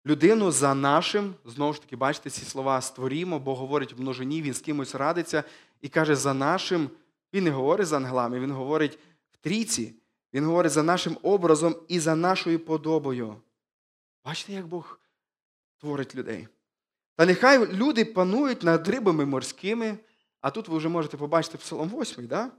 людину 0.06 0.52
за 0.52 0.76
нашим, 0.76 1.36
знову 1.46 1.74
ж 1.74 1.82
таки, 1.82 1.96
бачите 1.96 2.30
ці 2.30 2.46
слова 2.46 2.82
створімо, 2.82 3.40
Бог 3.40 3.58
говорить 3.58 3.94
в 3.94 4.02
множині, 4.02 4.42
він 4.42 4.54
з 4.54 4.62
кимось 4.62 4.96
радиться 4.96 5.44
і 5.82 5.90
каже, 5.90 6.16
за 6.16 6.34
нашим, 6.34 6.90
він 7.34 7.44
не 7.44 7.52
говорить 7.52 7.88
за 7.88 7.98
ангелами, 7.98 8.40
він 8.40 8.52
говорить 8.52 9.00
трійці, 9.44 9.94
він 10.34 10.46
говорить 10.46 10.72
за 10.72 10.84
нашим 10.84 11.18
образом 11.22 11.76
і 11.88 12.00
за 12.00 12.16
нашою 12.16 12.60
подобою. 12.60 13.36
Бачите, 14.26 14.54
як 14.54 14.68
Бог 14.68 15.00
творить 15.78 16.16
людей. 16.16 16.48
Та 17.16 17.26
нехай 17.26 17.74
люди 17.74 18.06
панують 18.06 18.64
над 18.64 18.88
рибами 18.88 19.26
морськими, 19.26 19.98
а 20.42 20.52
тут 20.52 20.68
ви 20.68 20.78
вже 20.78 20.90
можете 20.90 21.18
побачити 21.18 21.58
Псалом 21.58 21.90
8, 21.90 22.28
да? 22.28 22.52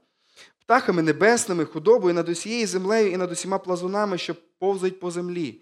птахами 0.58 1.02
небесними, 1.02 1.64
худобою 1.64 2.14
над 2.14 2.28
усією 2.28 2.66
землею 2.66 3.10
і 3.10 3.16
над 3.16 3.32
усіма 3.32 3.58
плазунами, 3.58 4.18
що 4.18 4.34
повзають 4.58 5.00
по 5.00 5.10
землі. 5.10 5.60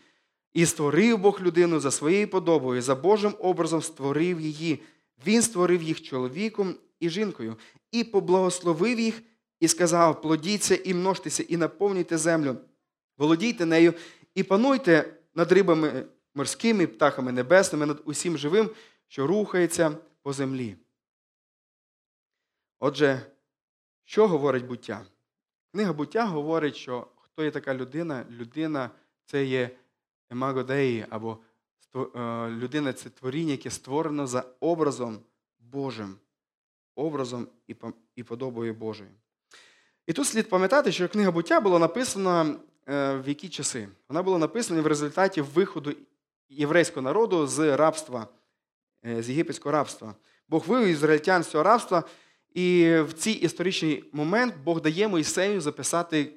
І 0.52 0.66
створив 0.66 1.18
Бог 1.18 1.40
людину 1.42 1.80
за 1.80 1.90
своєю 1.90 2.28
подобою, 2.28 2.82
за 2.82 2.94
Божим 2.94 3.34
образом 3.38 3.82
створив 3.82 4.40
її. 4.40 4.82
Він 5.26 5.42
створив 5.42 5.82
їх 5.82 6.02
чоловіком 6.02 6.74
і 7.00 7.10
жінкою, 7.10 7.56
і 7.92 8.04
поблагословив 8.04 9.00
їх, 9.00 9.22
і 9.62 9.68
сказав: 9.68 10.22
плодіться 10.22 10.74
і 10.74 10.94
множтеся, 10.94 11.42
і 11.42 11.56
наповнюйте 11.56 12.18
землю, 12.18 12.56
володійте 13.18 13.66
нею, 13.66 13.94
і 14.34 14.42
пануйте 14.42 15.14
над 15.34 15.52
рибами 15.52 16.06
морськими, 16.34 16.86
птахами 16.86 17.32
небесними, 17.32 17.86
над 17.86 18.02
усім 18.04 18.38
живим, 18.38 18.70
що 19.08 19.26
рухається 19.26 19.96
по 20.22 20.32
землі. 20.32 20.76
Отже, 22.78 23.26
що 24.04 24.28
говорить 24.28 24.66
буття? 24.66 25.06
Книга 25.72 25.92
буття 25.92 26.26
говорить, 26.26 26.76
що 26.76 27.06
хто 27.16 27.44
є 27.44 27.50
така 27.50 27.74
людина? 27.74 28.26
Людина 28.30 28.90
це 29.24 29.44
є 29.44 29.70
емагодеї, 30.30 31.06
або 31.10 31.38
е, 31.94 32.08
людина 32.50 32.92
це 32.92 33.10
творіння, 33.10 33.52
яке 33.52 33.70
створено 33.70 34.26
за 34.26 34.44
образом 34.60 35.18
Божим, 35.58 36.16
образом 36.94 37.48
і 38.16 38.22
подобою 38.22 38.74
Божою. 38.74 39.10
І 40.06 40.12
тут 40.12 40.26
слід 40.26 40.48
пам'ятати, 40.48 40.92
що 40.92 41.08
книга 41.08 41.30
буття 41.30 41.60
була 41.60 41.78
написана 41.78 42.56
е, 42.88 43.14
в 43.14 43.28
які 43.28 43.48
часи? 43.48 43.88
Вона 44.08 44.22
була 44.22 44.38
написана 44.38 44.82
в 44.82 44.86
результаті 44.86 45.40
виходу 45.40 45.94
єврейського 46.48 47.02
народу 47.02 47.46
з 47.46 47.76
рабства, 47.76 48.26
е, 49.06 49.22
з 49.22 49.28
єгипетського 49.28 49.72
рабства. 49.72 50.14
Бог 50.48 50.64
вивів 50.66 50.88
ізраїльтян 50.88 51.42
з 51.42 51.48
цього 51.48 51.64
рабства, 51.64 52.04
і 52.54 52.96
в 53.00 53.12
цей 53.12 53.32
історичний 53.32 54.04
момент 54.12 54.54
Бог 54.64 54.80
дає 54.80 55.08
Моїсею 55.08 55.60
записати 55.60 56.32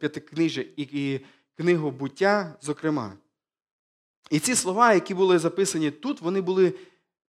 п'ятикнижжя 0.00 0.64
і 0.76 1.20
книгу 1.56 1.90
буття, 1.90 2.56
зокрема. 2.60 3.12
І 4.30 4.38
ці 4.38 4.54
слова, 4.54 4.94
які 4.94 5.14
були 5.14 5.38
записані 5.38 5.90
тут, 5.90 6.20
вони 6.20 6.40
були 6.40 6.74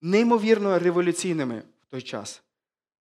неймовірно 0.01 0.79
революційними 0.79 1.63
в 1.81 1.85
той 1.85 2.01
час. 2.01 2.41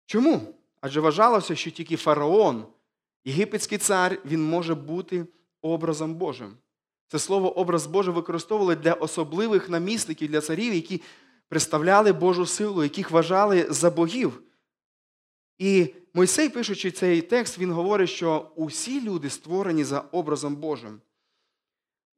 Чому? 0.06 0.54
Адже 0.82 1.00
вважалося, 1.00 1.56
що 1.56 1.72
тільки 1.72 1.96
фараон, 1.96 2.66
єгипетський 3.26 3.78
цар, 3.78 4.22
він 4.26 4.44
може 4.44 4.76
бути 4.76 5.26
образом 5.62 6.16
Божим. 6.16 6.58
Це 7.08 7.20
слово 7.20 7.60
образ 7.60 7.88
Божий 7.88 8.14
використовували 8.14 8.76
для 8.76 8.94
особливих 8.94 9.70
намісників, 9.70 10.30
для 10.30 10.42
царів, 10.42 10.74
які 10.74 11.02
представляли 11.50 12.14
Божу 12.14 12.46
силу, 12.46 12.84
яких 12.84 13.12
вважали 13.12 13.68
за 13.70 13.92
богів. 13.92 14.42
І 15.58 15.94
Мойсей, 16.14 16.50
пишучи 16.50 16.92
цей 16.92 17.22
текст, 17.22 17.58
він 17.58 17.72
говорить, 17.72 18.10
що 18.10 18.52
усі 18.56 19.02
люди 19.02 19.30
створені 19.30 19.84
за 19.84 20.00
образом 20.00 20.56
Божим. 20.56 21.02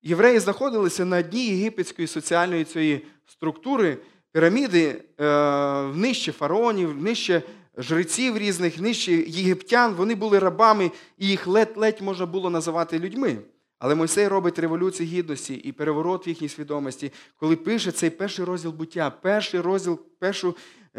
Євреї 0.02 0.40
знаходилися 0.40 1.06
на 1.06 1.22
дні 1.22 1.46
єгипетської 1.46 2.08
соціальної 2.08 2.64
цієї 2.64 3.06
структури, 3.26 3.98
піраміди 4.32 5.04
е, 5.18 5.84
нижче 5.84 6.32
фараонів, 6.32 7.02
нижче 7.02 7.44
жреців 7.80 8.38
різних, 8.38 8.80
нижче 8.80 9.12
єгиптян. 9.12 9.94
Вони 9.94 10.16
були 10.16 10.40
рабами, 10.40 10.92
і 11.18 11.28
їх 11.28 11.48
ледь-ледь 11.48 12.02
можна 12.02 12.26
було 12.26 12.50
називати 12.50 13.00
людьми. 13.00 13.38
Але 13.80 13.96
Мойсей 13.96 14.28
робить 14.28 14.60
революцію 14.60 15.10
гідності 15.10 15.54
і 15.54 15.72
переворот 15.72 16.28
в 16.28 16.30
їхній 16.30 16.50
свідомості, 16.50 17.12
коли 17.36 17.56
пише 17.56 17.92
цей 17.92 18.10
перший 18.10 18.46
розділ 18.46 18.72
буття, 18.72 19.10
перший 19.10 19.60
розділ, 19.60 20.00
першу, 20.20 20.56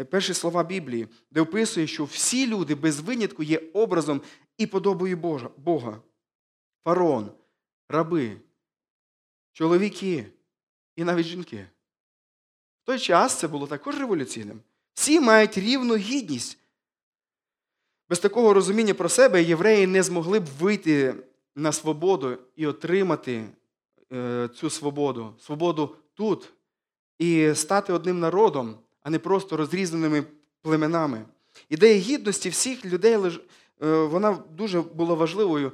перші 0.09 0.33
слова 0.33 0.63
Біблії, 0.63 1.07
де 1.31 1.41
описує, 1.41 1.87
що 1.87 2.03
всі 2.03 2.47
люди 2.47 2.75
без 2.75 2.99
винятку 2.99 3.43
є 3.43 3.61
образом 3.73 4.21
і 4.57 4.67
подобою 4.67 5.17
Бога. 5.57 6.01
Фараон, 6.83 7.31
раби, 7.89 8.37
чоловіки 9.53 10.25
і 10.95 11.03
навіть 11.03 11.25
жінки. 11.25 11.65
В 12.83 12.85
той 12.85 12.99
час 12.99 13.39
це 13.39 13.47
було 13.47 13.67
також 13.67 13.99
революційним. 13.99 14.59
Всі 14.93 15.19
мають 15.19 15.57
рівну 15.57 15.95
гідність. 15.95 16.60
Без 18.11 18.19
такого 18.19 18.53
розуміння 18.53 18.93
про 18.93 19.09
себе 19.09 19.43
євреї 19.43 19.87
не 19.87 20.03
змогли 20.03 20.39
б 20.39 20.45
вийти 20.59 21.15
на 21.55 21.71
свободу 21.71 22.37
і 22.55 22.67
отримати 22.67 23.43
е, 24.13 24.49
цю 24.55 24.69
свободу, 24.69 25.33
свободу 25.39 25.95
тут 26.13 26.53
і 27.19 27.51
стати 27.55 27.93
одним 27.93 28.19
народом, 28.19 28.75
а 29.03 29.09
не 29.09 29.19
просто 29.19 29.57
розрізненими 29.57 30.23
племенами. 30.61 31.25
Ідея 31.69 31.95
гідності 31.95 32.49
всіх 32.49 32.85
людей 32.85 33.13
е, 33.13 33.37
вона 34.03 34.43
дуже 34.57 34.81
була 34.81 35.13
важливою 35.13 35.71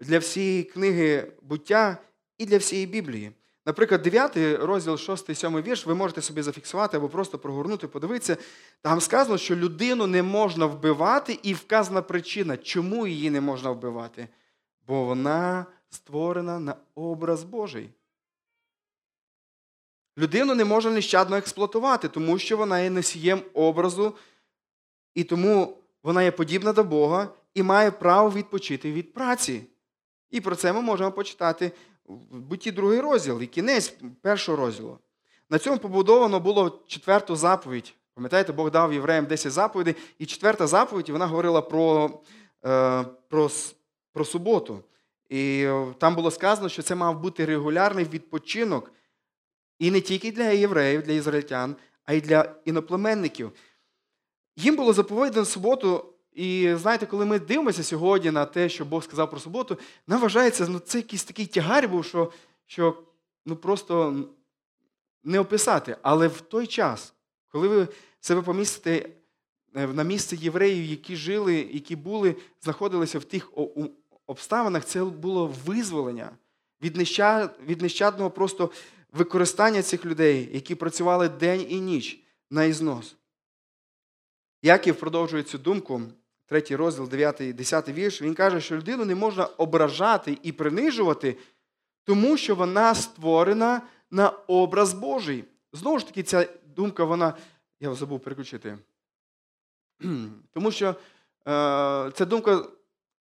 для 0.00 0.18
всієї 0.18 0.62
книги 0.62 1.32
буття 1.42 1.98
і 2.38 2.46
для 2.46 2.58
всієї 2.58 2.86
Біблії. 2.86 3.32
Наприклад, 3.66 4.02
9 4.02 4.36
розділ 4.36 4.96
6, 4.96 5.36
7 5.36 5.62
вірш, 5.62 5.86
ви 5.86 5.94
можете 5.94 6.22
собі 6.22 6.42
зафіксувати 6.42 6.96
або 6.96 7.08
просто 7.08 7.38
прогорнути, 7.38 7.88
подивитися. 7.88 8.36
Там 8.82 9.00
сказано, 9.00 9.38
що 9.38 9.56
людину 9.56 10.06
не 10.06 10.22
можна 10.22 10.66
вбивати, 10.66 11.38
і 11.42 11.54
вказана 11.54 12.02
причина, 12.02 12.56
чому 12.56 13.06
її 13.06 13.30
не 13.30 13.40
можна 13.40 13.70
вбивати. 13.70 14.28
Бо 14.86 15.04
вона 15.04 15.66
створена 15.90 16.60
на 16.60 16.74
образ 16.94 17.44
Божий. 17.44 17.90
Людину 20.18 20.54
не 20.54 20.64
можна 20.64 20.90
нещадно 20.90 21.36
експлуатувати, 21.36 22.08
тому 22.08 22.38
що 22.38 22.56
вона 22.56 22.80
є 22.80 22.90
носієм 22.90 23.42
образу, 23.54 24.14
і 25.14 25.24
тому 25.24 25.78
вона 26.02 26.22
є 26.22 26.30
подібна 26.30 26.72
до 26.72 26.84
Бога 26.84 27.28
і 27.54 27.62
має 27.62 27.90
право 27.90 28.30
відпочити 28.30 28.92
від 28.92 29.14
праці. 29.14 29.62
І 30.30 30.40
про 30.40 30.56
це 30.56 30.72
ми 30.72 30.80
можемо 30.80 31.12
почитати 31.12 31.72
в 32.30 32.40
бутті 32.40 32.72
другий 32.72 33.00
розділ 33.00 33.42
і 33.42 33.46
кінець 33.46 33.94
першого 34.22 34.58
розділу. 34.58 34.98
На 35.50 35.58
цьому 35.58 35.78
побудовано 35.78 36.40
було 36.40 36.84
четверту 36.86 37.36
заповідь. 37.36 37.94
Пам'ятаєте, 38.14 38.52
Бог 38.52 38.70
дав 38.70 38.92
євреям 38.92 39.26
10 39.26 39.52
заповідей, 39.52 39.94
і 40.18 40.26
четверта 40.26 40.66
заповідь 40.66 41.08
вона 41.08 41.26
говорила 41.26 41.62
про, 41.62 42.20
е, 42.66 43.04
про, 43.28 43.50
про 44.12 44.24
суботу. 44.24 44.84
І 45.28 45.68
там 45.98 46.14
було 46.14 46.30
сказано, 46.30 46.68
що 46.68 46.82
це 46.82 46.94
мав 46.94 47.20
бути 47.20 47.44
регулярний 47.44 48.04
відпочинок. 48.04 48.92
І 49.78 49.90
не 49.90 50.00
тільки 50.00 50.32
для 50.32 50.44
євреїв, 50.44 51.02
для 51.02 51.12
ізраїльтян, 51.12 51.76
а 52.04 52.12
й 52.12 52.20
для 52.20 52.54
іноплеменників. 52.64 53.52
Їм 54.56 54.76
було 54.76 54.92
заповідано 54.92 55.44
суботу 55.44 56.14
і 56.32 56.74
знаєте, 56.74 57.06
коли 57.06 57.26
ми 57.26 57.38
дивимося 57.38 57.82
сьогодні 57.82 58.30
на 58.30 58.46
те, 58.46 58.68
що 58.68 58.84
Бог 58.84 59.04
сказав 59.04 59.30
про 59.30 59.40
суботу, 59.40 59.78
нам 60.06 60.20
вважається, 60.20 60.68
ну 60.68 60.78
це 60.78 60.98
якийсь 60.98 61.24
такий 61.24 61.46
тягар 61.46 61.88
був, 61.88 62.04
що 62.04 62.32
що 62.66 63.02
ну, 63.46 63.56
просто 63.56 64.24
не 65.24 65.38
описати. 65.38 65.96
Але 66.02 66.28
в 66.28 66.40
той 66.40 66.66
час, 66.66 67.14
коли 67.48 67.68
ви 67.68 67.88
себе 68.20 68.42
помістите 68.42 69.08
е, 69.74 69.86
на 69.86 70.02
місце 70.02 70.36
євреїв, 70.36 70.84
які 70.84 71.16
жили, 71.16 71.54
які 71.54 71.96
були, 71.96 72.36
знаходилися 72.62 73.18
в 73.18 73.24
тих 73.24 73.52
обставинах, 74.26 74.84
це 74.84 75.04
було 75.04 75.54
визволення 75.66 76.30
від 77.62 77.82
нещадного 77.82 78.30
просто 78.30 78.70
використання 79.12 79.82
цих 79.82 80.04
людей, 80.04 80.50
які 80.52 80.74
працювали 80.74 81.28
день 81.28 81.66
і 81.68 81.80
ніч 81.80 82.20
на 82.50 82.64
ізнос. 82.64 83.16
Яків 84.62 84.96
продовжує 84.96 85.42
цю 85.42 85.58
думку, 85.58 86.02
третій 86.50 86.76
розділ, 86.76 87.08
9, 87.08 87.54
10 87.54 87.88
вірш, 87.88 88.22
він 88.22 88.34
каже, 88.34 88.60
що 88.60 88.76
людину 88.76 89.04
не 89.04 89.14
можна 89.14 89.44
ображати 89.44 90.38
і 90.42 90.52
принижувати, 90.52 91.36
тому 92.04 92.36
що 92.36 92.54
вона 92.54 92.94
створена 92.94 93.82
на 94.10 94.28
образ 94.28 94.94
Божий. 94.94 95.44
Знову 95.72 95.98
ж 95.98 96.06
таки, 96.06 96.22
ця 96.22 96.48
думка, 96.76 97.04
вона. 97.04 97.34
Я 97.80 97.94
забув 97.94 98.20
переключити. 98.20 98.78
Тому 100.52 100.70
що 100.70 100.86
е, 100.88 100.94
ця 102.14 102.24
думка 102.26 102.64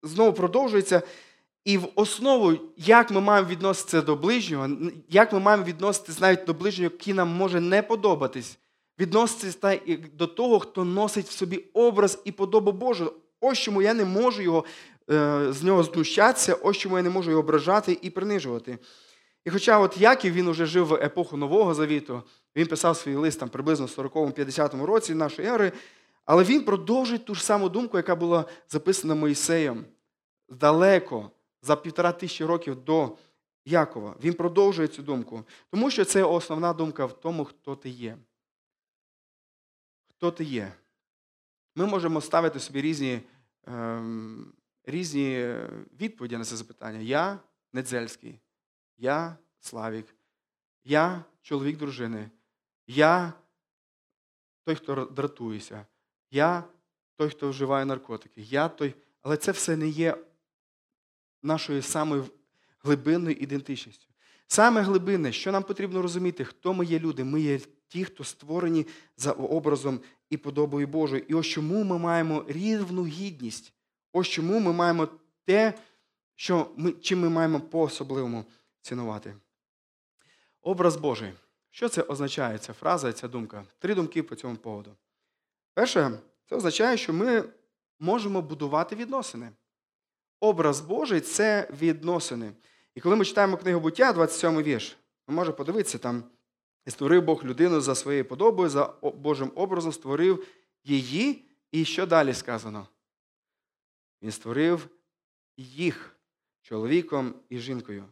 знову 0.04 0.34
продовжується. 0.34 1.02
І 1.66 1.78
в 1.78 1.90
основу, 1.96 2.58
як 2.78 3.12
ми 3.12 3.22
маємо 3.22 3.50
відноситися 3.50 4.02
до 4.02 4.16
ближнього, 4.16 4.70
як 5.10 5.34
ми 5.34 5.40
маємо 5.40 5.64
відноситися 5.64 6.22
навіть 6.22 6.46
до 6.46 6.54
ближнього, 6.54 6.92
який 6.94 7.14
нам 7.14 7.30
може 7.30 7.62
не 7.62 7.82
подобатись, 7.82 8.58
відноситися 9.00 9.80
до 10.14 10.28
того, 10.28 10.60
хто 10.60 10.86
носить 10.86 11.28
в 11.28 11.32
собі 11.32 11.58
образ 11.74 12.22
і 12.26 12.32
подобу 12.32 12.72
Божу. 12.72 13.14
Ось 13.42 13.58
чому 13.58 13.82
я 13.82 13.94
не 13.94 14.06
можу 14.06 14.42
його, 14.42 14.66
е, 15.12 15.48
з 15.50 15.64
нього 15.64 15.84
знущатися, 15.84 16.54
ось 16.54 16.78
чому 16.78 16.98
я 16.98 17.04
не 17.04 17.10
можу 17.10 17.30
його 17.30 17.44
ображати 17.44 17.98
і 18.02 18.10
принижувати. 18.10 18.78
І 19.46 19.50
хоча 19.50 19.80
от 19.80 19.98
Яків 19.98 20.34
він 20.34 20.50
вже 20.50 20.66
жив 20.66 20.86
в 20.86 20.94
епоху 20.94 21.38
Нового 21.38 21.74
Завіту, 21.74 22.24
він 22.56 22.68
писав 22.68 22.98
свій 22.98 23.16
лист 23.16 23.40
там 23.40 23.50
приблизно 23.50 23.86
в 23.86 23.90
40-50 23.90 24.86
році 24.86 25.16
нашої 25.16 25.48
ери, 25.48 25.72
але 26.26 26.44
він 26.44 26.64
продовжує 26.64 27.20
ту 27.20 27.36
ж 27.36 27.44
саму 27.44 27.70
думку, 27.70 27.98
яка 27.98 28.16
була 28.16 28.46
записана 28.70 29.16
Моїсеєм 29.16 29.86
далеко, 30.50 31.32
за 31.62 31.76
півтора 31.76 32.12
тисячі 32.12 32.46
років 32.46 32.76
до 32.76 33.18
Якова. 33.66 34.16
Він 34.24 34.34
продовжує 34.34 34.88
цю 34.88 35.02
думку, 35.02 35.44
тому 35.72 35.92
що 35.92 36.06
це 36.06 36.24
основна 36.24 36.74
думка 36.74 37.06
в 37.06 37.20
тому, 37.20 37.46
хто 37.46 37.76
ти 37.76 37.90
є. 37.90 38.18
Хто 40.18 40.32
ти 40.32 40.44
є? 40.44 40.74
Ми 41.76 41.86
можемо 41.86 42.22
ставити 42.22 42.60
собі 42.60 42.82
різні 42.82 43.22
ем, 43.68 44.54
різні 44.84 45.56
відповіді 46.02 46.38
на 46.38 46.46
це 46.46 46.56
запитання. 46.56 47.00
Я 47.00 47.40
Недзельський, 47.74 48.40
я 48.98 49.38
Славік, 49.60 50.16
я 50.84 51.24
чоловік 51.42 51.78
дружини, 51.78 52.30
я 52.88 53.34
той, 54.64 54.76
хто 54.76 55.06
дратується, 55.06 55.86
я 56.32 56.64
той, 57.16 57.30
хто 57.30 57.50
вживає 57.50 57.86
наркотики, 57.86 58.42
я 58.42 58.70
той. 58.70 58.96
Але 59.22 59.38
це 59.38 59.52
все 59.52 59.76
не 59.76 59.88
є 59.88 60.18
нашою 61.44 61.82
самою 61.82 62.26
глибинною 62.80 63.36
ідентичністю. 63.36 64.08
Саме 64.48 64.82
глибинне, 64.82 65.32
що 65.32 65.52
нам 65.52 65.64
потрібно 65.64 66.02
розуміти, 66.02 66.46
хто 66.46 66.74
ми 66.74 66.86
є 66.86 67.00
люди. 67.00 67.24
Ми 67.24 67.42
є 67.42 67.60
ті, 67.88 68.06
хто 68.06 68.24
створені 68.24 68.88
за 69.18 69.32
образом 69.32 70.00
і 70.30 70.38
подобою 70.38 70.88
Божою. 70.88 71.24
І 71.28 71.34
ось 71.34 71.46
чому 71.46 71.84
ми 71.84 71.98
маємо 71.98 72.46
рівну 72.48 73.06
гідність. 73.06 73.74
Ось 74.14 74.28
чому 74.28 74.60
ми 74.60 74.74
маємо 74.74 75.08
те, 75.46 75.74
що 76.36 76.72
ми, 76.76 76.92
чим 76.92 77.20
ми 77.20 77.30
маємо 77.30 77.60
по-особливому 77.60 78.46
цінувати. 78.82 79.36
Образ 80.62 80.98
Божий. 80.98 81.34
Що 81.70 81.90
це 81.90 82.02
означає, 82.02 82.58
ця 82.58 82.74
фраза, 82.74 83.14
ця 83.14 83.28
думка? 83.28 83.66
Три 83.80 83.96
думки 83.96 84.24
по 84.24 84.36
цьому 84.36 84.56
поводу. 84.56 84.96
Перше, 85.74 86.20
це 86.50 86.56
означає, 86.56 86.98
що 86.98 87.14
ми 87.14 87.44
можемо 88.00 88.42
будувати 88.42 88.96
відносини. 88.96 89.52
Образ 90.40 90.82
Божий 90.82 91.22
це 91.22 91.70
відносини. 91.82 92.52
І 92.96 93.02
коли 93.02 93.16
ми 93.16 93.26
читаємо 93.26 93.58
книгу 93.58 93.80
буття, 93.80 94.14
27 94.14 94.64
вірш, 94.64 94.98
ми 95.28 95.36
можемо 95.36 95.58
подивитися 95.58 95.98
там. 95.98 96.24
І 96.88 96.92
створив 96.92 97.24
Бог 97.24 97.46
людину 97.46 97.82
за 97.82 97.96
своєю 97.96 98.26
подобою, 98.26 98.70
за 98.70 98.94
Божим 99.02 99.52
образом 99.56 99.92
створив 99.92 100.48
її. 100.84 101.46
І 101.72 101.86
що 101.86 102.06
далі 102.06 102.34
сказано? 102.34 102.88
Він 104.22 104.32
створив 104.32 104.88
їх 105.58 106.16
чоловіком 106.62 107.34
і 107.50 107.58
жінкою. 107.58 108.06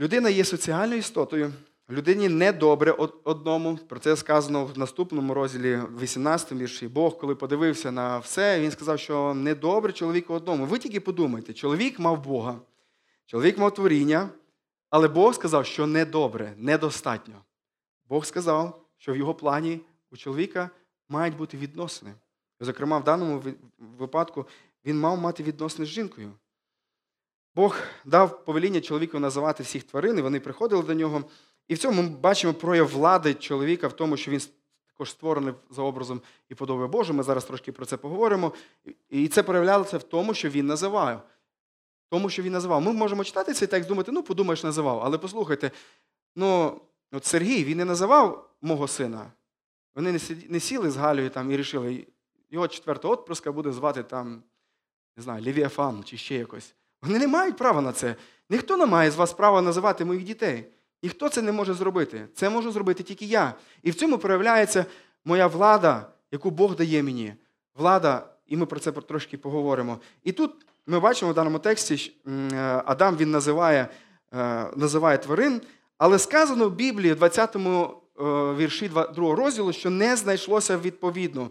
Людина 0.00 0.28
є 0.28 0.44
соціальною 0.44 0.98
істотою. 0.98 1.52
Людині 1.90 2.28
недобре 2.28 2.92
одному. 3.24 3.76
Про 3.76 3.98
це 3.98 4.16
сказано 4.16 4.64
в 4.64 4.78
наступному 4.78 5.34
розділі 5.34 5.80
18 6.00 6.52
вірші. 6.52 6.88
Бог, 6.88 7.18
коли 7.18 7.34
подивився 7.34 7.92
на 7.92 8.18
все, 8.18 8.60
він 8.60 8.70
сказав, 8.70 8.98
що 8.98 9.34
недобре 9.34 9.92
чоловіку 9.92 10.34
одному. 10.34 10.66
Ви 10.66 10.78
тільки 10.78 11.00
подумайте, 11.00 11.52
чоловік 11.52 11.98
мав 11.98 12.24
Бога, 12.24 12.60
чоловік 13.26 13.58
мав 13.58 13.74
творіння, 13.74 14.28
але 14.94 15.08
Бог 15.08 15.34
сказав, 15.34 15.66
що 15.66 15.86
недобре, 15.86 16.54
недостатньо. 16.56 17.34
Бог 18.08 18.24
сказав, 18.24 18.86
що 18.96 19.12
в 19.12 19.16
його 19.16 19.34
плані 19.34 19.80
у 20.10 20.16
чоловіка 20.16 20.70
мають 21.08 21.36
бути 21.36 21.56
відносини. 21.56 22.14
Зокрема, 22.60 22.98
в 22.98 23.04
даному 23.04 23.42
випадку 23.78 24.46
він 24.84 25.00
мав 25.00 25.18
мати 25.18 25.42
відносини 25.42 25.86
з 25.86 25.88
жінкою. 25.88 26.32
Бог 27.54 27.76
дав 28.04 28.44
повеління 28.44 28.80
чоловіку 28.80 29.18
називати 29.18 29.62
всіх 29.62 29.82
тварин, 29.82 30.18
і 30.18 30.22
вони 30.22 30.40
приходили 30.40 30.82
до 30.82 30.94
нього. 30.94 31.24
І 31.68 31.74
в 31.74 31.78
цьому 31.78 32.02
ми 32.02 32.08
бачимо 32.08 32.54
прояв 32.54 32.88
влади 32.88 33.34
чоловіка 33.34 33.88
в 33.88 33.92
тому, 33.92 34.16
що 34.16 34.30
він 34.30 34.40
також 34.86 35.10
створений 35.10 35.54
за 35.70 35.82
образом 35.82 36.20
і 36.48 36.54
подобою 36.54 36.88
Божою. 36.88 37.16
Ми 37.16 37.22
зараз 37.22 37.44
трошки 37.44 37.72
про 37.72 37.86
це 37.86 37.96
поговоримо. 37.96 38.52
І 39.10 39.28
це 39.28 39.42
проявлялося 39.42 39.98
в 39.98 40.02
тому, 40.02 40.34
що 40.34 40.48
він 40.48 40.66
називав. 40.66 41.28
Тому, 42.10 42.30
що 42.30 42.42
він 42.42 42.52
називав. 42.52 42.82
Ми 42.82 42.92
можемо 42.92 43.24
читати 43.24 43.52
цей 43.52 43.68
текст, 43.68 43.88
думати, 43.88 44.12
ну, 44.12 44.22
подумаєш, 44.22 44.64
називав. 44.64 45.00
Але 45.04 45.18
послухайте, 45.18 45.70
ну, 46.36 46.80
от 47.12 47.24
Сергій 47.24 47.64
він 47.64 47.78
не 47.78 47.84
називав 47.84 48.50
мого 48.62 48.88
сина. 48.88 49.32
Вони 49.94 50.20
не 50.48 50.60
сіли 50.60 50.90
з 50.90 50.96
Галею 50.96 51.30
там 51.30 51.50
і 51.50 51.56
рішили, 51.56 52.06
його 52.50 52.68
четвертого 52.68 53.14
отпрыска 53.14 53.52
буде 53.52 53.72
звати 53.72 54.02
там, 54.02 54.42
не 55.16 55.22
знаю, 55.22 55.42
Лівіафан 55.42 56.04
чи 56.04 56.16
ще 56.16 56.34
якось. 56.34 56.74
Вони 57.02 57.18
не 57.18 57.26
мають 57.26 57.56
права 57.56 57.80
на 57.80 57.92
це. 57.92 58.16
Ніхто 58.50 58.76
не 58.76 58.86
має 58.86 59.10
з 59.10 59.16
вас 59.16 59.32
права 59.32 59.62
називати 59.62 60.04
моїх 60.04 60.24
дітей. 60.24 60.64
Ніхто 61.02 61.28
це 61.28 61.42
не 61.42 61.52
може 61.52 61.74
зробити. 61.74 62.28
Це 62.34 62.50
можу 62.50 62.72
зробити 62.72 63.02
тільки 63.02 63.24
я. 63.24 63.54
І 63.82 63.90
в 63.90 63.94
цьому 63.94 64.18
проявляється 64.18 64.86
моя 65.24 65.46
влада, 65.46 66.06
яку 66.30 66.50
Бог 66.50 66.76
дає 66.76 67.02
мені. 67.02 67.34
Влада, 67.74 68.26
і 68.46 68.56
ми 68.56 68.66
про 68.66 68.80
це 68.80 68.92
трошки 68.92 69.38
поговоримо. 69.38 69.98
І 70.22 70.32
тут 70.32 70.66
ми 70.86 71.00
бачимо 71.00 71.30
в 71.30 71.34
даному 71.34 71.58
тексті, 71.58 72.12
е, 72.26 72.82
Адам 72.86 73.16
він 73.16 73.30
називає 73.30 73.88
е, 74.32 74.70
називає 74.76 75.18
тварин, 75.18 75.60
але 75.98 76.18
сказано 76.18 76.68
в 76.68 76.72
Біблії, 76.72 77.12
в 77.12 77.16
20 77.16 77.56
му 77.56 77.94
е, 78.20 78.22
вірші 78.54 78.88
2 78.88 79.10
розділу, 79.16 79.72
що 79.72 79.90
не 79.90 80.16
знайшлося 80.16 80.78
відповідно. 80.78 81.50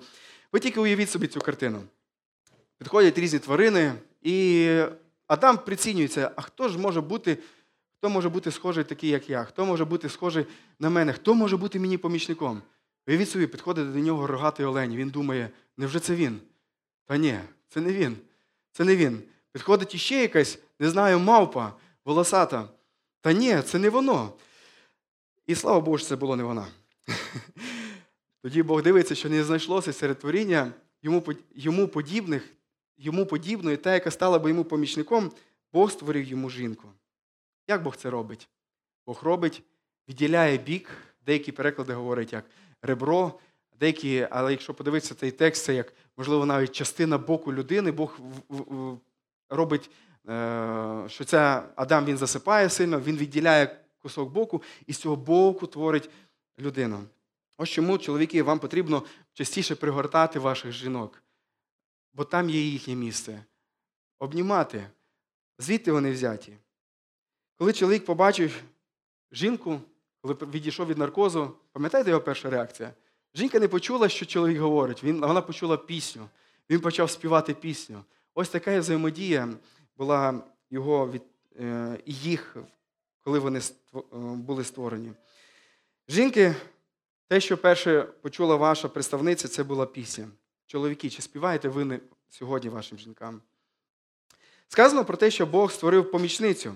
Ви 0.51 0.59
тільки 0.59 0.79
уявіть 0.79 1.09
собі 1.09 1.27
цю 1.27 1.39
картину. 1.39 1.81
Підходять 2.77 3.17
різні 3.17 3.39
тварини, 3.39 3.93
і 4.21 4.67
Адам 5.27 5.57
прицінюється, 5.57 6.31
а 6.35 6.41
хто 6.41 6.69
ж 6.69 6.79
може 6.79 7.01
бути 7.01 7.37
Хто 8.03 8.09
може 8.09 8.29
бути 8.29 8.51
схожий 8.51 8.83
такий, 8.83 9.09
як 9.09 9.29
я? 9.29 9.43
Хто 9.43 9.65
може 9.65 9.85
бути 9.85 10.09
схожий 10.09 10.45
на 10.79 10.89
мене? 10.89 11.13
Хто 11.13 11.33
може 11.33 11.57
бути 11.57 11.79
мені 11.79 11.97
помічником? 11.97 12.61
Уявіть 13.07 13.29
собі, 13.29 13.47
підходить 13.47 13.93
до 13.93 13.99
нього 13.99 14.27
рогатий 14.27 14.65
олень. 14.65 14.95
Він 14.95 15.09
думає, 15.09 15.49
невже 15.77 15.99
це 15.99 16.15
він? 16.15 16.39
Та 17.05 17.17
ні, 17.17 17.39
це 17.69 17.81
не 17.81 17.93
він. 17.93 18.17
Це 18.73 18.83
не 18.83 18.95
він. 18.95 19.23
Підходить 19.51 19.95
іще 19.95 20.15
якась, 20.15 20.59
не 20.79 20.89
знаю, 20.89 21.19
мавпа, 21.19 21.73
волосата. 22.05 22.69
Та 23.21 23.33
ні, 23.33 23.61
це 23.61 23.79
не 23.79 23.89
воно. 23.89 24.33
І 25.47 25.55
слава 25.55 25.79
Богу, 25.79 25.97
що 25.97 26.07
це 26.07 26.15
було 26.15 26.35
не 26.35 26.43
вона. 26.43 26.67
Тоді 28.41 28.63
Бог 28.63 28.81
дивиться, 28.81 29.15
що 29.15 29.29
не 29.29 29.43
знайшлося 29.43 29.93
серед 29.93 30.19
творіння 30.19 30.71
йому 31.53 31.87
подібних, 31.87 32.49
йому 32.97 33.25
подібної, 33.25 33.77
та, 33.77 33.93
яка 33.93 34.11
стала 34.11 34.39
би 34.39 34.49
йому 34.49 34.63
помічником, 34.63 35.31
Бог 35.73 35.91
створив 35.91 36.23
йому 36.25 36.49
жінку. 36.49 36.87
Як 37.67 37.83
Бог 37.83 37.95
це 37.95 38.09
робить? 38.09 38.49
Бог 39.05 39.23
робить, 39.23 39.63
відділяє 40.09 40.57
бік, 40.57 40.89
деякі 41.25 41.51
переклади 41.51 41.93
говорять 41.93 42.33
як 42.33 42.45
ребро, 42.81 43.39
деякі, 43.79 44.27
але 44.31 44.51
якщо 44.51 44.73
подивитися 44.73 45.15
цей 45.15 45.31
текст, 45.31 45.65
це 45.65 45.73
як, 45.75 45.93
можливо, 46.17 46.45
навіть 46.45 46.71
частина 46.71 47.17
боку 47.17 47.53
людини, 47.53 47.91
Бог 47.91 48.19
робить, 49.49 49.89
е, 50.29 51.03
що 51.07 51.23
це 51.23 51.63
Адам 51.75 52.05
він 52.05 52.17
засипає 52.17 52.69
сильно, 52.69 52.99
він 52.99 53.17
відділяє 53.17 53.79
кусок 54.01 54.31
боку 54.31 54.61
і 54.87 54.93
з 54.93 54.97
цього 54.97 55.15
боку 55.15 55.67
творить 55.67 56.09
людину. 56.59 57.03
Ось 57.57 57.69
чому, 57.69 57.97
чоловіки, 57.97 58.43
вам 58.43 58.59
потрібно 58.59 59.03
частіше 59.33 59.75
пригортати 59.75 60.39
ваших 60.39 60.71
жінок, 60.71 61.23
бо 62.13 62.25
там 62.25 62.49
є 62.49 62.61
їхнє 62.61 62.95
місце. 62.95 63.43
Обнімати. 64.19 64.87
Звідти 65.59 65.91
вони 65.91 66.11
взяті. 66.11 66.57
Коли 67.55 67.73
чоловік 67.73 68.05
побачив 68.05 68.63
жінку, 69.31 69.81
коли 70.21 70.33
відійшов 70.33 70.87
від 70.87 70.97
наркозу, 70.97 71.57
пам'ятаєте 71.71 72.09
його 72.09 72.21
перша 72.21 72.49
реакція? 72.49 72.93
Жінка 73.35 73.59
не 73.59 73.67
почула, 73.67 74.09
що 74.09 74.25
чоловік 74.25 74.59
говорить. 74.59 75.03
Він, 75.03 75.21
Вона 75.21 75.41
почула 75.41 75.77
пісню. 75.77 76.29
Він 76.69 76.79
почав 76.79 77.09
співати 77.09 77.53
пісню. 77.53 78.03
Ось 78.33 78.49
така 78.49 78.79
взаємодія 78.79 79.49
була 79.97 80.43
його 80.69 81.11
від 81.11 81.21
е, 81.59 81.97
їх, 82.05 82.57
коли 83.23 83.39
вони 83.39 83.61
були 84.21 84.63
створені. 84.63 85.11
Жінки, 86.07 86.55
те, 87.27 87.41
що 87.41 87.57
перше 87.57 88.01
почула 88.01 88.55
ваша 88.55 88.89
представниця, 88.89 89.47
це 89.47 89.63
була 89.63 89.85
пісня. 89.85 90.27
Чоловіки, 90.65 91.09
чи 91.09 91.21
співаєте 91.21 91.69
ви 91.69 91.99
сьогодні 92.29 92.69
вашим 92.69 92.97
жінкам? 92.97 93.41
Сказано 94.67 95.05
про 95.05 95.17
те, 95.17 95.31
що 95.31 95.45
Бог 95.45 95.71
створив 95.71 96.11
помічницю. 96.11 96.75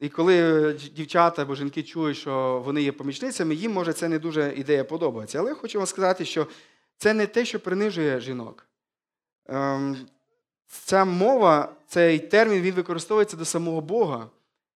І 0.00 0.08
коли 0.08 0.72
дівчата 0.72 1.42
або 1.42 1.54
жінки 1.54 1.82
чують, 1.82 2.16
що 2.16 2.62
вони 2.64 2.82
є 2.82 2.92
помічницями, 2.92 3.54
їм 3.54 3.72
може 3.72 3.92
це 3.92 4.08
не 4.08 4.18
дуже 4.18 4.52
ідея 4.56 4.84
подобається. 4.84 5.38
Але 5.38 5.48
я 5.48 5.54
хочу 5.54 5.78
вам 5.78 5.86
сказати, 5.86 6.24
що 6.24 6.46
це 6.96 7.14
не 7.14 7.26
те, 7.26 7.44
що 7.44 7.60
принижує 7.60 8.20
жінок. 8.20 8.66
Ем, 9.46 9.96
ця 10.66 11.04
мова, 11.04 11.72
цей 11.86 12.18
термін 12.18 12.62
він 12.62 12.74
використовується 12.74 13.36
до 13.36 13.44
самого 13.44 13.80
Бога. 13.80 14.30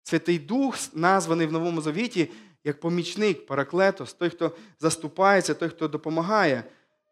Святий 0.04 0.40
Дух, 0.40 0.76
названий 0.94 1.48
в 1.48 1.52
Новому 1.52 1.82
Завіті 1.82 2.30
як 2.64 2.80
помічник, 2.80 3.46
параклетос, 3.46 4.14
той, 4.14 4.30
хто 4.30 4.52
заступається, 4.80 5.54
той, 5.54 5.70
хто 5.70 5.88
допомагає. 5.88 6.64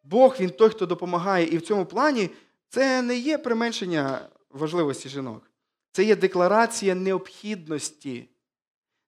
Бог 0.04 0.36
він 0.40 0.50
той, 0.50 0.70
хто 0.70 0.86
допомагає. 0.86 1.46
І 1.46 1.58
в 1.58 1.62
цьому 1.62 1.86
плані 1.86 2.30
це 2.70 3.02
не 3.02 3.18
є 3.18 3.38
применшення 3.38 4.20
важливості 4.50 5.10
жінок. 5.10 5.50
Це 5.96 6.04
є 6.04 6.16
декларація 6.16 6.96
необхідності. 6.96 8.28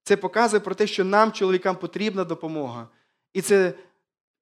Це 0.04 0.18
показує 0.18 0.60
про 0.60 0.76
те, 0.76 0.88
що 0.88 1.06
нам, 1.06 1.32
чоловікам, 1.32 1.76
потрібна 1.76 2.24
допомога. 2.24 2.88
І 3.34 3.42
це 3.42 3.74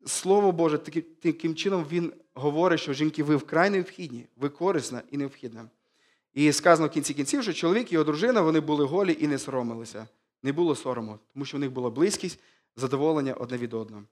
Слово 0.05 0.51
Боже, 0.51 0.77
таким 1.21 1.55
чином 1.55 1.85
Він 1.91 2.13
говорить, 2.33 2.79
що 2.79 2.93
жінки, 2.93 3.23
ви 3.23 3.35
вкрай 3.35 3.69
необхідні, 3.69 4.25
ви 4.35 4.49
корисна 4.49 5.01
і 5.11 5.17
необхідна. 5.17 5.69
І 6.33 6.51
сказано 6.51 6.87
в 6.87 6.91
кінці 6.91 7.13
кінців, 7.13 7.43
що 7.43 7.53
чоловік 7.53 7.91
і 7.91 7.93
його 7.93 8.03
дружина 8.03 8.41
вони 8.41 8.59
були 8.59 8.85
голі 8.85 9.17
і 9.19 9.27
не 9.27 9.39
соромилися. 9.39 10.07
Не 10.43 10.51
було 10.51 10.75
сорому, 10.75 11.19
тому 11.33 11.45
що 11.45 11.57
в 11.57 11.59
них 11.59 11.71
була 11.71 11.89
близькість, 11.89 12.39
задоволення 12.75 13.33
одне 13.33 13.57
від 13.57 13.73
одного. 13.73 14.03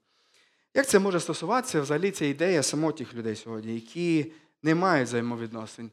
Як 0.74 0.88
це 0.88 0.98
може 0.98 1.20
стосуватися 1.20 1.80
взагалі 1.80 2.10
ця 2.10 2.24
ідея 2.24 2.62
самотніх 2.62 3.14
людей 3.14 3.36
сьогодні, 3.36 3.74
які 3.74 4.32
не 4.62 4.74
мають 4.74 5.08
взаємовідносин? 5.08 5.90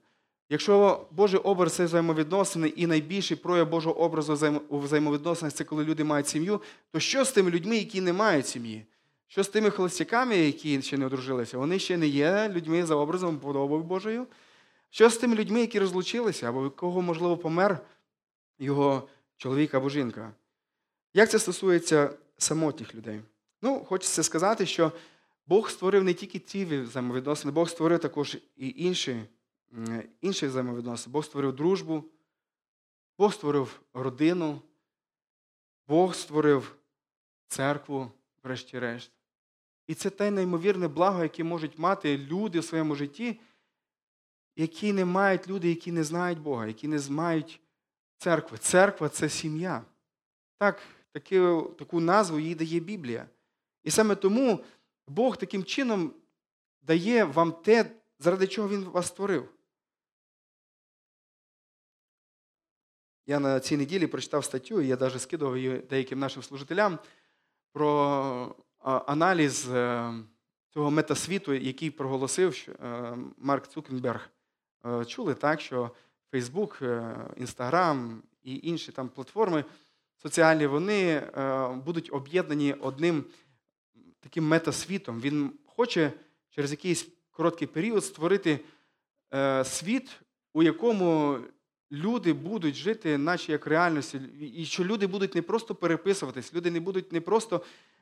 Якщо 0.52 1.06
Божий 1.12 1.40
образ 1.40 1.74
це 1.74 1.86
взаємовідносини 1.86 2.68
і 2.68 2.88
найбільший 2.88 3.38
прояв 3.38 3.70
Божого 3.70 4.00
образу 4.00 4.62
у 4.70 4.80
взаємовідносинах 4.80 5.54
це 5.54 5.64
коли 5.64 5.84
люди 5.84 6.04
мають 6.04 6.28
сім'ю, 6.28 6.62
то 6.92 7.00
що 7.00 7.26
з 7.26 7.32
тими 7.32 7.52
людьми, 7.52 7.78
які 7.78 8.02
не 8.02 8.14
мають 8.14 8.48
сім'ї? 8.48 8.86
Що 9.28 9.44
з 9.44 9.48
тими 9.48 9.70
холостяками, 9.70 10.38
які 10.38 10.82
ще 10.82 10.98
не 10.98 11.06
одружилися? 11.06 11.58
Вони 11.58 11.80
ще 11.80 11.98
не 11.98 12.08
є 12.08 12.50
людьми 12.50 12.86
за 12.86 12.96
образом 12.96 13.38
подобою 13.38 13.84
Божою? 13.84 14.28
Що 14.90 15.10
з 15.10 15.18
тими 15.18 15.36
людьми, 15.36 15.62
які 15.62 15.80
розлучилися, 15.80 16.50
або 16.50 16.70
кого, 16.70 17.02
можливо, 17.02 17.38
помер 17.38 17.80
його 18.60 19.08
чоловік 19.38 19.74
або 19.74 19.90
жінка? 19.90 20.34
Як 21.14 21.30
це 21.30 21.40
стосується 21.40 22.10
самотніх 22.38 22.96
людей? 22.96 23.22
Ну, 23.62 23.80
хочеться 23.80 24.24
сказати, 24.24 24.66
що 24.66 24.92
Бог 25.48 25.70
створив 25.70 26.04
не 26.04 26.14
тільки 26.14 26.40
ті 26.40 26.66
взаємовідносини, 26.66 27.52
Бог 27.52 27.70
створив 27.70 28.00
також 28.00 28.38
і 28.58 28.74
інші 28.78 29.22
інші 30.22 30.48
взаємовідносини. 30.48 31.14
Бог 31.14 31.26
створив 31.26 31.56
дружбу, 31.56 32.04
Бог 33.18 33.34
створив 33.34 33.82
родину, 33.94 34.62
Бог 35.88 36.16
створив 36.16 36.76
церкву, 37.48 38.12
врешті-решт. 38.44 39.12
І 39.88 39.94
це 39.94 40.10
те 40.10 40.32
неймовірне 40.32 40.88
благо, 40.88 41.24
яке 41.24 41.44
можуть 41.44 41.80
мати 41.80 42.18
люди 42.18 42.60
в 42.60 42.66
своєму 42.66 42.96
житті, 42.96 43.40
які 44.56 44.94
не 44.94 45.06
мають 45.06 45.48
люди, 45.48 45.70
які 45.70 45.92
не 45.92 46.04
знають 46.04 46.40
Бога, 46.40 46.68
які 46.68 46.88
не 46.88 47.00
мають 47.10 47.62
церкви. 48.18 48.58
Церква 48.58 49.10
це 49.10 49.30
сім'я. 49.30 49.86
Так, 50.58 50.82
таку, 51.12 51.64
таку 51.80 52.00
назву 52.00 52.40
їй 52.40 52.56
дає 52.56 52.80
Біблія. 52.80 53.30
І 53.84 53.92
саме 53.92 54.16
тому 54.16 54.64
Бог 55.08 55.38
таким 55.38 55.64
чином 55.64 56.14
дає 56.82 57.24
вам 57.24 57.52
те, 57.52 57.92
заради 58.20 58.48
чого 58.48 58.70
Він 58.70 58.84
вас 58.84 59.08
створив. 59.08 59.50
Я 63.32 63.39
на 63.39 63.60
цій 63.60 63.78
неділі 63.78 64.08
прочитав 64.08 64.46
статтю, 64.46 64.82
і 64.82 64.88
я 64.88 64.98
навіть 64.98 65.22
скидував 65.22 65.58
її 65.58 65.78
деяким 65.89 66.20
нашим 66.20 66.44
служителям 66.44 67.00
про 67.74 68.56
аналіз 68.84 69.70
е, 69.70 70.13
цього 70.70 70.91
метасвіту, 70.91 71.54
який 71.54 71.89
проголосив 71.89 72.67
е, 72.70 73.17
Марк 73.38 73.67
Цукенберг. 73.67 74.30
Е, 74.86 75.06
чули 75.06 75.34
так, 75.34 75.62
що 75.62 75.91
Фейсбук, 76.32 76.82
Інстаграм 77.38 78.24
і 78.44 78.60
інші 78.63 78.91
там 78.91 79.10
платформи 79.10 79.65
соціальні, 80.17 80.67
вони 80.67 81.22
будуть 81.86 82.10
об'єднані 82.13 82.74
одним 82.74 83.26
таким 84.20 84.48
метасвітом. 84.48 85.22
Він 85.22 85.52
хоче 85.65 86.13
через 86.50 86.72
якийсь 86.72 87.08
короткий 87.32 87.67
період 87.67 88.06
створити 88.06 88.60
світ, 89.63 90.20
у 90.54 90.63
якому 90.63 91.39
люди 91.91 92.34
будуть 92.34 92.75
жити, 92.75 93.17
наче 93.17 93.51
як 93.51 93.67
реальності, 93.67 94.21
і 94.56 94.65
що 94.65 94.84
люди 94.84 95.08
будуть 95.08 95.36
не 95.36 95.41
просто 95.41 95.75
переписуватись, 95.75 96.54
люди 96.54 96.71
не 96.71 96.80
будуть 96.80 97.12
не 97.12 97.21
просто 97.21 97.62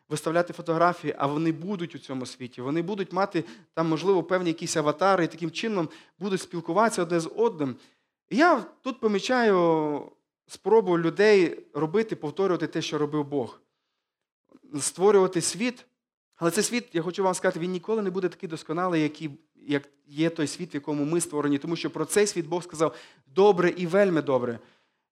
виставляти 0.09 0.53
фотографії, 0.53 1.15
а 1.17 1.27
вони 1.27 1.51
будуть 1.51 1.95
у 1.95 1.99
цьому 1.99 2.25
світі. 2.25 2.61
Вони 2.61 2.81
будуть 2.81 3.13
мати 3.13 3.43
там, 3.73 3.87
можливо, 3.87 4.23
певні 4.23 4.49
якісь 4.49 4.77
аватари, 4.77 5.23
і 5.23 5.27
таким 5.27 5.51
чином 5.51 5.89
будуть 6.19 6.41
спілкуватися 6.41 7.01
одне 7.01 7.19
з 7.19 7.31
одним. 7.35 7.75
Я 8.29 8.65
тут 8.81 8.99
помічаю 8.99 10.01
спробу 10.47 10.99
людей 10.99 11.59
робити, 11.73 12.15
повторювати 12.15 12.67
те, 12.67 12.81
що 12.81 12.97
робив 12.97 13.25
Бог. 13.25 13.61
Створювати 14.79 15.41
світ. 15.41 15.85
Але 16.35 16.51
цей 16.51 16.63
світ, 16.63 16.89
я 16.93 17.01
хочу 17.01 17.23
вам 17.23 17.33
сказати, 17.33 17.59
він 17.59 17.71
ніколи 17.71 18.01
не 18.01 18.09
буде 18.09 18.29
такий 18.29 18.49
досконалий, 18.49 19.01
який, 19.01 19.29
як 19.67 19.83
є 20.07 20.29
той 20.29 20.47
світ, 20.47 20.73
в 20.73 20.75
якому 20.75 21.05
ми 21.05 21.21
створені, 21.21 21.57
тому 21.57 21.75
що 21.75 21.89
про 21.89 22.05
цей 22.05 22.27
світ 22.27 22.47
Бог 22.47 22.63
сказав 22.63 22.95
добре 23.35 23.69
і 23.69 23.87
вельми 23.87 24.21
добре. 24.21 24.59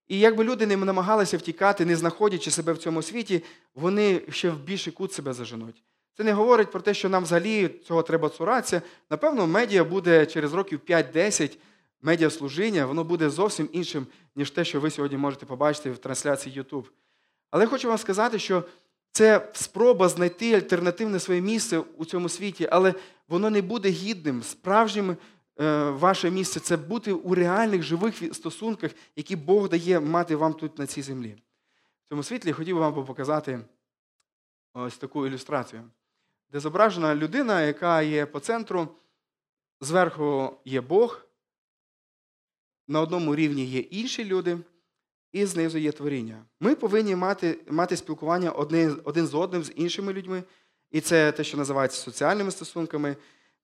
І 0.07 0.19
якби 0.19 0.43
люди 0.43 0.65
не 0.67 0.77
намагалися 0.77 1.37
втікати, 1.37 1.85
не 1.85 1.95
знаходячи 1.95 2.51
себе 2.51 2.73
в 2.73 2.77
цьому 2.77 3.01
світі, 3.01 3.43
вони 3.75 4.21
ще 4.29 4.49
в 4.49 4.59
більший 4.59 4.93
кут 4.93 5.13
себе 5.13 5.33
заженуть. 5.33 5.83
Це 6.17 6.23
не 6.23 6.33
говорить 6.33 6.71
про 6.71 6.81
те, 6.81 6.93
що 6.93 7.09
нам 7.09 7.23
взагалі 7.23 7.67
цього 7.67 8.03
треба 8.03 8.29
цуратися. 8.29 8.81
Напевно, 9.09 9.47
медіа 9.47 9.83
буде 9.83 10.25
через 10.25 10.53
років 10.53 10.79
5-10, 10.89 11.57
медіаслужіння, 12.01 12.85
воно 12.85 13.03
буде 13.03 13.29
зовсім 13.29 13.69
іншим, 13.71 14.07
ніж 14.35 14.51
те, 14.51 14.65
що 14.65 14.79
ви 14.79 14.91
сьогодні 14.91 15.17
можете 15.17 15.45
побачити 15.45 15.91
в 15.91 15.97
трансляції 15.97 16.61
YouTube. 16.61 16.85
Але 17.51 17.65
хочу 17.65 17.87
вам 17.87 17.97
сказати, 17.97 18.39
що 18.39 18.63
це 19.17 19.49
спроба 19.53 20.09
знайти 20.09 20.53
альтернативне 20.53 21.19
своє 21.19 21.41
місце 21.41 21.79
у 21.79 22.05
цьому 22.05 22.29
світі, 22.29 22.67
але 22.71 22.93
воно 23.27 23.49
не 23.49 23.61
буде 23.61 23.89
гідним. 23.89 24.43
Справжнім 24.43 25.17
е, 25.59 25.89
ваше 25.89 26.31
місце 26.31 26.59
це 26.59 26.77
бути 26.77 27.13
у 27.13 27.35
реальних 27.35 27.83
живих 27.83 28.35
стосунках, 28.35 28.91
які 29.15 29.35
Бог 29.35 29.69
дає 29.69 29.99
мати 29.99 30.35
вам 30.35 30.53
тут 30.53 30.79
на 30.79 30.87
цій 30.87 31.01
землі. 31.01 31.35
В 32.05 32.09
цьому 32.09 32.23
світлі 32.23 32.51
хотів 32.51 32.75
би 32.75 32.81
вам 32.81 33.05
показати 33.05 33.59
ось 34.73 34.97
таку 34.97 35.27
ілюстрацію, 35.27 35.83
де 36.51 36.59
зображена 36.59 37.15
людина, 37.15 37.61
яка 37.61 38.01
є 38.01 38.25
по 38.25 38.39
центру, 38.39 38.87
зверху 39.81 40.57
є 40.65 40.81
Бог, 40.81 41.21
на 42.87 43.01
одному 43.01 43.35
рівні 43.35 43.65
є 43.65 43.79
інші 43.79 44.25
люди 44.25 44.57
і 45.31 45.45
знизу 45.45 45.77
є 45.77 45.91
творіння. 45.91 46.45
Ми 46.59 46.75
повинні 46.75 47.15
мати 47.15 47.59
мати 47.69 47.97
спілкування 47.97 48.51
один, 48.51 48.99
один 49.03 49.27
з 49.27 49.33
одним, 49.33 49.63
з 49.63 49.71
іншими 49.75 50.13
людьми, 50.13 50.43
і 50.91 51.01
це 51.01 51.31
те, 51.31 51.43
що 51.43 51.57
називається 51.57 52.01
соціальними 52.01 52.51
стосунками. 52.51 53.15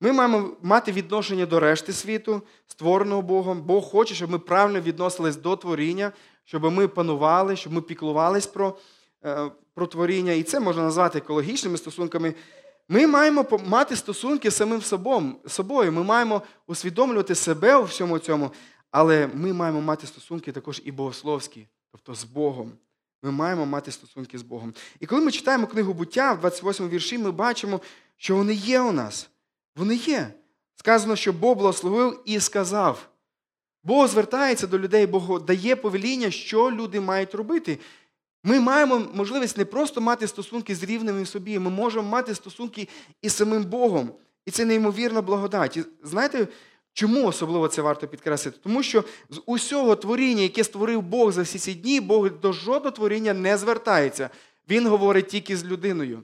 Ми 0.02 0.12
маємо 0.12 0.49
мати 0.62 0.91
відношення 0.91 1.45
до 1.45 1.60
решти 1.60 1.93
світу, 1.93 2.41
створеного 2.68 3.22
Богом. 3.22 3.61
Бог 3.61 3.84
хоче, 3.84 4.16
щоб 4.16 4.32
ми 4.32 4.39
правильно 4.39 4.82
відносились 4.82 5.36
до 5.36 5.55
творіння, 5.55 6.11
щоб 6.43 6.64
ми 6.72 6.88
панували, 6.88 7.55
щоб 7.55 7.74
ми 7.74 7.82
піклувались 7.82 8.47
про, 8.47 8.78
е, 9.26 9.51
про 9.74 9.88
творіння. 9.88 10.32
І 10.32 10.43
це 10.43 10.59
можна 10.59 10.84
назвати 10.84 11.18
екологічними 11.18 11.78
стосунками. 11.78 12.34
Ми 12.89 13.07
маємо 13.07 13.45
мати 13.66 13.95
стосунки 13.95 14.51
з 14.51 14.55
самим 14.55 14.82
собою. 15.47 15.91
Ми 15.91 16.03
маємо 16.03 16.41
усвідомлювати 16.68 17.36
себе 17.36 17.76
у 17.76 17.84
всьому 17.84 18.20
цьому. 18.20 18.51
Але 18.94 19.28
ми 19.28 19.54
маємо 19.54 19.82
мати 19.82 20.08
стосунки 20.08 20.52
також 20.52 20.82
і 20.86 20.91
богословські, 20.91 21.68
тобто 21.91 22.16
з 22.16 22.24
Богом. 22.24 22.72
Ми 23.24 23.32
маємо 23.32 23.66
мати 23.66 23.91
стосунки 23.91 24.38
з 24.38 24.41
Богом. 24.41 24.74
І 25.00 25.06
коли 25.06 25.22
ми 25.22 25.32
читаємо 25.32 25.68
книгу 25.68 25.94
буття 25.94 26.34
в 26.34 26.39
28 26.39 26.89
вірші, 26.89 27.18
ми 27.18 27.32
бачимо, 27.32 27.82
що 28.18 28.36
вони 28.36 28.54
є 28.54 28.82
у 28.82 28.91
нас. 28.91 29.30
Вони 29.76 29.96
є. 29.96 30.34
Сказано, 30.76 31.16
що 31.16 31.34
Бог 31.34 31.58
благословив 31.58 32.22
і 32.26 32.39
сказав. 32.39 33.10
Бог 33.84 34.08
звертається 34.08 34.68
до 34.68 34.80
людей, 34.80 35.06
Бог 35.06 35.46
дає 35.46 35.76
повеління, 35.76 36.32
що 36.32 36.72
люди 36.72 37.00
мають 37.00 37.36
робити. 37.36 37.80
Ми 38.44 38.60
маємо 38.60 39.02
можливість 39.14 39.58
не 39.58 39.66
просто 39.66 40.02
мати 40.02 40.28
стосунки 40.28 40.76
з 40.76 40.84
рівними 40.84 41.26
собі, 41.26 41.60
ми 41.60 41.70
можемо 41.70 42.10
мати 42.10 42.36
стосунки 42.36 42.88
із 43.22 43.34
самим 43.34 43.64
Богом. 43.64 44.12
І 44.46 44.52
це 44.52 44.66
неймовірна 44.66 45.22
благодать. 45.22 45.78
І 45.78 45.84
знаєте, 46.04 46.48
чому 46.94 47.28
особливо 47.28 47.68
це 47.68 47.82
варто 47.82 48.08
підкреслити? 48.08 48.58
Тому 48.64 48.84
що 48.84 49.04
з 49.30 49.41
усього 49.46 49.96
творіння, 49.96 50.41
яке 50.41 50.64
створив 50.64 51.02
Бог 51.02 51.32
за 51.32 51.41
всі 51.41 51.60
ці 51.60 51.74
дні, 51.74 52.02
Бог 52.02 52.39
до 52.39 52.54
жодного 52.54 52.91
творіння 52.91 53.34
не 53.34 53.58
звертається. 53.58 54.30
Він 54.70 54.88
говорить 54.88 55.28
тільки 55.28 55.58
з 55.58 55.66
людиною. 55.66 56.24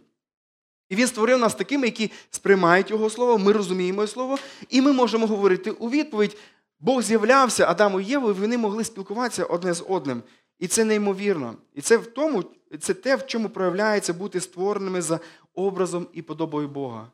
І 0.89 0.95
він 0.95 1.07
створив 1.07 1.39
нас 1.39 1.55
такими, 1.55 1.88
які 1.88 2.11
сприймають 2.30 2.91
його 2.91 3.09
слово, 3.09 3.38
ми 3.38 3.51
розуміємо 3.51 4.01
його 4.01 4.07
слово, 4.07 4.38
і 4.70 4.82
ми 4.82 4.93
можемо 4.93 5.28
говорити 5.28 5.72
у 5.72 5.89
відповідь. 5.89 6.38
Бог 6.80 7.01
з'являвся 7.01 7.67
Адаму 7.67 7.99
і 7.99 8.05
Єву, 8.05 8.30
і 8.30 8.34
вони 8.34 8.57
могли 8.57 8.84
спілкуватися 8.84 9.45
одне 9.45 9.74
з 9.74 9.86
одним. 9.89 10.24
І 10.59 10.67
це 10.67 10.86
неймовірно. 10.86 11.55
І 11.74 11.82
це 11.82 11.97
в 11.97 12.05
тому, 12.05 12.43
це 12.80 12.93
те, 12.93 13.15
в 13.15 13.26
чому 13.26 13.49
проявляється 13.49 14.13
бути 14.13 14.41
створеними 14.41 15.01
за 15.01 15.20
образом 15.53 16.07
і 16.13 16.22
подобою 16.22 16.67
Бога. 16.67 17.11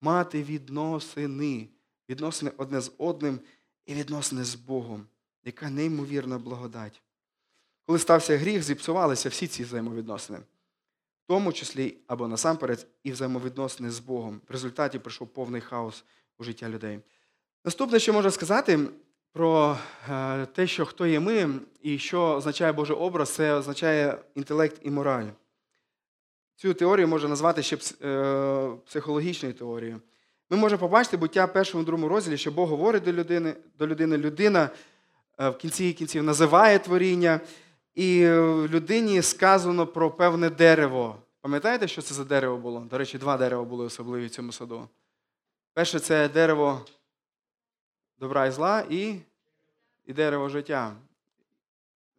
Мати 0.00 0.42
відносини, 0.42 1.68
відносини 2.12 2.52
одне 2.56 2.80
з 2.80 2.92
одним 2.98 3.40
і 3.86 3.94
відносини 3.94 4.44
з 4.44 4.54
Богом. 4.54 5.06
Яка 5.44 5.70
неймовірна 5.70 6.38
благодать. 6.38 7.02
Коли 7.86 7.98
стався 7.98 8.36
гріх, 8.36 8.62
зіпсувалися 8.62 9.28
всі 9.28 9.46
ці 9.46 9.64
взаємовідносини, 9.64 10.38
в 10.38 11.26
тому 11.26 11.52
числі 11.52 11.96
або 12.06 12.28
насамперед 12.28 12.86
і 13.02 13.12
взаємовідносини 13.12 13.90
з 13.90 13.98
Богом. 13.98 14.40
В 14.48 14.52
результаті 14.52 14.98
прийшов 14.98 15.28
повний 15.28 15.60
хаос 15.60 16.04
у 16.38 16.44
життя 16.44 16.68
людей. 16.68 17.00
Наступне, 17.64 17.98
що 17.98 18.12
можна 18.12 18.30
сказати 18.30 18.88
про 19.32 19.78
е, 20.10 20.46
те, 20.46 20.66
що 20.66 20.86
хто 20.86 21.06
є 21.06 21.20
ми, 21.20 21.60
і 21.82 21.98
що 21.98 22.22
означає 22.22 22.72
Божий 22.72 22.96
образ, 22.96 23.30
це 23.30 23.54
означає 23.54 24.18
інтелект 24.34 24.80
і 24.82 24.90
мораль. 24.90 25.26
Цю 26.56 26.74
теорію 26.74 27.08
можна 27.08 27.28
назвати 27.28 27.62
ще 27.62 27.76
е, 27.76 28.76
психологічною 28.86 29.54
теорією. 29.54 30.00
Ми 30.52 30.58
можемо 30.58 30.80
побачити 30.80 31.16
буття 31.16 31.46
першому 31.46 31.84
другому 31.84 32.08
розділі, 32.08 32.36
що 32.36 32.52
Бог 32.52 32.68
говорить 32.68 33.02
до 33.02 33.12
людини, 33.12 33.56
до 33.78 33.86
людини, 33.86 34.16
людина 34.16 34.70
е, 35.38 35.48
в 35.48 35.58
кінці 35.58 35.92
кінців 35.92 36.22
називає 36.22 36.78
творіння, 36.78 37.40
і 37.94 38.26
людині 38.68 39.22
сказано 39.22 39.86
про 39.86 40.10
певне 40.10 40.50
дерево. 40.50 41.16
Пам'ятаєте, 41.40 41.88
що 41.88 42.02
це 42.02 42.14
за 42.14 42.24
дерево 42.24 42.56
було? 42.56 42.80
До 42.80 42.98
речі, 42.98 43.18
два 43.18 43.36
дерева 43.36 43.64
були 43.64 43.84
особливі 43.84 44.26
в 44.26 44.30
цьому 44.30 44.52
саду. 44.52 44.88
Перше 45.74 45.98
це 45.98 46.28
дерево 46.28 46.80
добра 48.18 48.46
і 48.46 48.50
зла 48.50 48.84
і, 48.90 49.16
і 50.04 50.12
дерево 50.12 50.48
життя. 50.48 50.92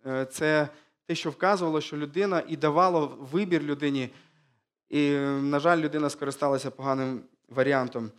Е, 0.05 0.25
це 0.25 0.67
те, 1.05 1.15
що 1.15 1.29
вказувало, 1.29 1.81
що 1.81 1.97
людина 1.97 2.43
і 2.47 2.57
давало 2.57 3.17
вибір 3.31 3.63
людині. 3.63 4.09
І, 4.89 5.09
на 5.41 5.59
жаль, 5.59 5.77
людина 5.77 6.09
скористалася 6.09 6.71
поганим 6.71 7.23
варіантом. 7.53 8.11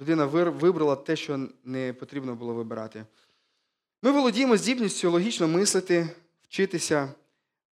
Людина 0.00 0.26
вибрала 0.26 0.96
те, 0.96 1.16
що 1.16 1.48
не 1.64 1.92
потрібно 1.92 2.34
було 2.34 2.54
вибирати. 2.54 3.04
Ми 4.02 4.10
володіємо 4.10 4.56
здібністю 4.56 5.10
логічно 5.10 5.48
мислити, 5.48 6.08
вчитися. 6.42 7.14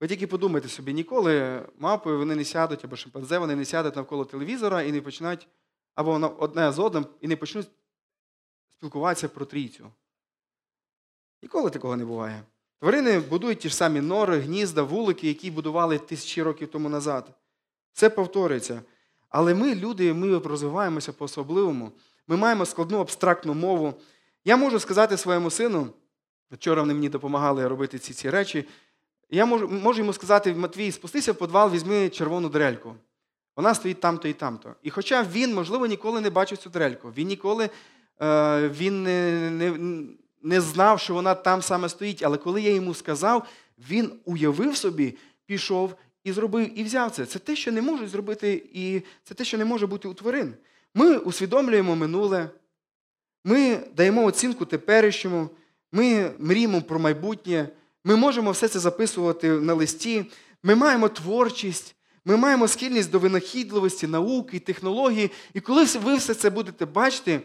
Ви 0.01 0.09
тільки 0.09 0.27
подумайте 0.27 0.69
собі, 0.69 0.95
ніколи 0.95 1.63
мапою 1.79 2.19
вони 2.19 2.37
не 2.37 2.45
сядуть, 2.45 2.85
або 2.85 2.97
шимпанзе 2.97 3.39
вони 3.39 3.57
не 3.57 3.65
сядуть 3.65 3.97
навколо 3.97 4.25
телевізора 4.25 4.83
і 4.83 4.93
не 4.93 5.01
починають, 5.01 5.49
або 5.95 6.37
одне 6.39 6.73
з 6.73 6.79
одним, 6.79 7.07
і 7.21 7.29
не 7.29 7.37
почнуть 7.37 7.69
спілкуватися 8.71 9.29
про 9.29 9.45
трійцю. 9.45 9.91
Ніколи 11.43 11.71
такого 11.71 11.97
не 11.97 12.05
буває. 12.05 12.43
Тварини 12.79 13.21
будують 13.21 13.59
ті 13.59 13.69
ж 13.69 13.77
самі 13.77 14.01
нори, 14.01 14.39
гнізда, 14.39 14.83
вулики, 14.83 15.29
які 15.29 15.51
будували 15.51 15.99
тисячі 15.99 16.43
років 16.43 16.69
тому 16.69 16.89
назад. 16.89 17.31
Все 17.93 18.11
повторюється. 18.11 18.83
Але 19.31 19.55
ми, 19.55 19.75
люди, 19.75 20.13
ми 20.13 20.39
розвиваємося 20.39 21.13
по-особливому. 21.13 21.93
Ми 22.29 22.37
маємо 22.37 22.67
складну 22.67 22.99
абстрактну 22.99 23.55
мову. 23.55 23.95
Я 24.45 24.57
можу 24.57 24.79
сказати 24.81 25.17
своєму 25.17 25.51
сину, 25.51 25.87
вчора 26.51 26.83
вони 26.83 26.95
мені 26.95 27.09
допомагали 27.09 27.69
робити 27.69 27.99
ці 27.99 28.13
ці 28.15 28.31
речі. 28.31 28.69
Я 29.31 29.47
можу 29.47 29.69
можу 29.69 29.99
йому 29.99 30.13
сказати, 30.13 30.55
Матвій, 30.55 30.93
спустися 30.93 31.33
в 31.33 31.35
подвал, 31.35 31.71
візьми 31.71 32.09
червону 32.09 32.49
дрельку. 32.49 32.95
Вона 33.57 33.75
стоїть 33.75 34.01
там-то 34.01 34.29
і 34.29 34.33
там-то. 34.33 34.75
І 34.83 34.91
хоча 34.91 35.23
він, 35.23 35.55
можливо, 35.55 35.87
ніколи 35.87 36.21
не 36.21 36.31
бачив 36.31 36.59
цю 36.59 36.71
дрельку, 36.71 37.13
він 37.17 37.29
ніколи 37.29 37.71
е, 38.23 38.69
він 38.69 39.03
не, 39.03 39.51
не, 39.51 39.79
не 40.43 40.61
знав, 40.61 41.01
що 41.01 41.15
вона 41.15 41.35
там 41.35 41.63
саме 41.63 41.89
стоїть. 41.89 42.23
Але 42.23 42.37
коли 42.37 42.63
я 42.63 42.75
йому 42.75 42.95
сказав, 42.95 43.47
він 43.79 44.13
уявив 44.25 44.77
собі, 44.77 45.17
пішов 45.47 45.95
і 46.25 46.33
зробив, 46.33 46.79
і 46.79 46.85
взяв 46.85 47.11
це. 47.11 47.27
Це 47.27 47.39
те, 47.39 47.57
що 47.57 47.73
не 47.73 47.83
можуть 47.83 48.09
зробити, 48.09 48.63
і 48.73 49.03
це 49.25 49.35
те, 49.35 49.45
що 49.45 49.59
не 49.59 49.65
може 49.65 49.87
бути 49.87 50.09
у 50.09 50.15
тварин. 50.15 50.55
Ми 50.95 51.17
усвідомлюємо 51.17 51.97
минуле, 51.97 52.51
ми 53.45 53.81
даємо 53.97 54.25
оцінку 54.25 54.65
теперішньому, 54.65 55.51
ми 55.93 56.33
мріємо 56.39 56.83
про 56.83 56.99
майбутнє, 56.99 57.69
ми 58.05 58.17
можемо 58.17 58.51
все 58.51 58.69
це 58.69 58.79
записувати 58.79 59.51
на 59.51 59.75
листі, 59.75 60.25
ми 60.63 60.75
маємо 60.75 61.09
творчість, 61.09 61.95
ми 62.25 62.37
маємо 62.37 62.69
схильність 62.69 63.11
до 63.11 63.19
винахідливості, 63.19 64.07
науки, 64.07 64.59
технології. 64.59 65.31
І 65.55 65.61
коли 65.61 65.85
ви 65.85 66.17
все 66.17 66.35
це 66.35 66.51
будете 66.51 66.87
бачити, 66.87 67.41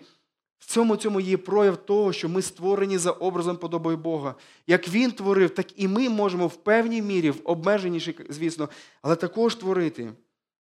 в 0.59 0.65
цьому 0.65 0.95
цьому 0.95 1.19
є 1.19 1.37
прояв 1.37 1.77
того, 1.77 2.13
що 2.13 2.29
ми 2.29 2.41
створені 2.41 2.97
за 2.97 3.11
образом 3.11 3.57
подобою 3.57 3.97
Бога. 3.97 4.35
Як 4.67 4.89
Він 4.89 5.11
творив, 5.11 5.49
так 5.49 5.67
і 5.75 5.87
ми 5.87 6.09
можемо 6.09 6.47
в 6.47 6.55
певній 6.55 7.01
мірі, 7.01 7.31
в 7.31 7.41
обмеженішій, 7.43 8.15
звісно, 8.29 8.69
але 9.01 9.15
також 9.15 9.55
творити. 9.55 10.13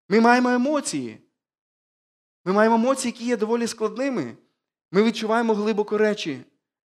Ми 0.10 0.20
маємо 0.20 0.50
емоції. 0.50 1.18
Ми 2.46 2.54
маємо 2.54 2.76
емоції, 2.76 3.12
які 3.12 3.26
є 3.26 3.38
доволі 3.38 3.68
складними. 3.68 4.38
Ми 4.92 5.04
відчуваємо 5.04 5.54
глибоко 5.54 5.98
речі. 5.98 6.42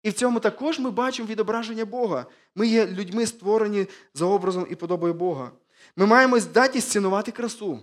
І 0.04 0.10
в 0.10 0.14
цьому 0.14 0.40
також 0.40 0.80
ми 0.80 0.92
бачимо 0.92 1.28
відображення 1.28 1.86
Бога. 1.86 2.26
Ми 2.56 2.68
є 2.68 2.88
людьми, 2.88 3.26
створені 3.26 3.88
за 4.14 4.26
образом 4.26 4.68
і 4.70 4.76
подобою 4.76 5.14
Бога. 5.14 5.52
Ми 5.96 6.06
маємо 6.06 6.40
здатність 6.40 6.90
цінувати 6.90 7.32
красу, 7.32 7.80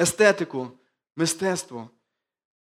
естетику, 0.00 0.68
мистецтво. 1.16 1.90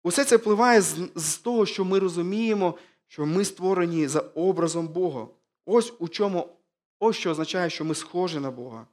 Усе 0.03 0.25
це 0.25 0.37
впливає 0.37 0.81
з, 0.81 0.97
з 1.15 1.37
того, 1.37 1.65
що 1.65 1.85
ми 1.85 1.99
розуміємо, 1.99 2.77
що 3.07 3.25
ми 3.25 3.45
створені 3.45 4.07
за 4.07 4.19
образом 4.19 4.87
Бога. 4.87 5.27
Ось 5.65 5.93
у 5.99 6.07
чому, 6.07 6.49
ось 6.99 7.15
що 7.15 7.31
означає, 7.31 7.69
що 7.69 7.85
ми 7.85 7.95
схожі 7.95 8.39
на 8.39 8.51
Бога. 8.51 8.87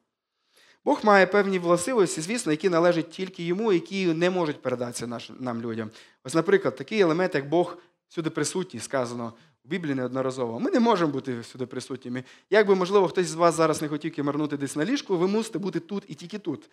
Бог 0.85 1.01
має 1.03 1.27
певні 1.27 1.59
властивості, 1.59 2.21
звісно, 2.21 2.53
які 2.53 2.69
належать 2.69 3.11
тільки 3.11 3.45
йому, 3.45 3.73
які 3.73 4.07
не 4.07 4.31
можуть 4.31 4.63
передатися 4.63 5.21
нам 5.41 5.61
людям. 5.61 5.91
Ось, 6.25 6.35
наприклад, 6.35 6.77
такий 6.77 7.01
елемент, 7.01 7.35
як 7.35 7.49
Бог 7.49 7.77
всюди 8.09 8.31
присутній, 8.31 8.81
сказано 8.81 9.33
в 9.65 9.69
Біблії 9.69 9.95
неодноразово. 9.95 10.61
Ми 10.61 10.71
не 10.71 10.81
можемо 10.81 11.13
бути 11.13 11.41
всюди 11.41 11.67
присутніми. 11.67 12.25
Як 12.51 12.67
би, 12.67 12.75
можливо, 12.75 13.09
хтось 13.09 13.27
з 13.27 13.35
вас 13.35 13.55
зараз 13.55 13.83
не 13.83 13.89
хотів 13.89 14.15
кимарнути 14.15 14.57
десь 14.57 14.77
на 14.77 14.85
ліжку, 14.85 15.17
ви 15.17 15.29
мусите 15.29 15.59
бути 15.59 15.81
тут 15.81 16.05
і 16.09 16.15
тільки 16.15 16.39
тут. 16.39 16.71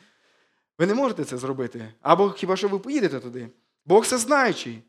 Ви 0.79 0.85
не 0.85 0.93
можете 0.93 1.23
це 1.23 1.37
зробити. 1.37 1.93
Або 2.01 2.29
хіба 2.31 2.55
що 2.57 2.67
ви 2.67 2.79
поїдете 2.79 3.19
туди? 3.19 3.49
Бог 3.85 4.03
всезнаючий. 4.03 4.79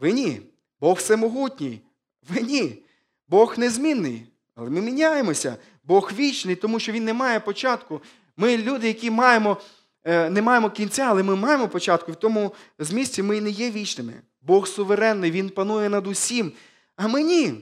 Ви 0.00 0.12
ні. 0.12 0.40
Бог 0.80 0.96
всемогутній. 0.96 1.80
Ви 2.28 2.40
ні. 2.40 2.82
Бог 3.28 3.58
незмінний. 3.58 4.26
Але 4.54 4.70
ми 4.70 4.80
міняємося. 4.80 5.56
Бог 5.84 6.12
вічний, 6.16 6.56
тому 6.56 6.80
що 6.80 6.92
Він 6.92 7.04
не 7.04 7.12
має 7.12 7.40
початку. 7.40 8.02
Ми 8.36 8.56
люди, 8.56 8.86
які 8.86 9.10
маємо, 9.10 9.56
е, 10.04 10.30
не 10.30 10.42
маємо 10.42 10.70
кінця, 10.70 11.02
але 11.02 11.22
ми 11.22 11.36
маємо 11.36 11.68
початку. 11.68 12.12
В 12.12 12.16
тому 12.16 12.54
змісті 12.78 13.22
ми 13.22 13.40
не 13.40 13.50
є 13.50 13.70
вічними. 13.70 14.12
Бог 14.42 14.68
суверенний, 14.68 15.30
Він 15.30 15.50
панує 15.50 15.88
над 15.88 16.06
усім. 16.06 16.52
А 16.96 17.08
ми 17.08 17.22
ні. 17.22 17.54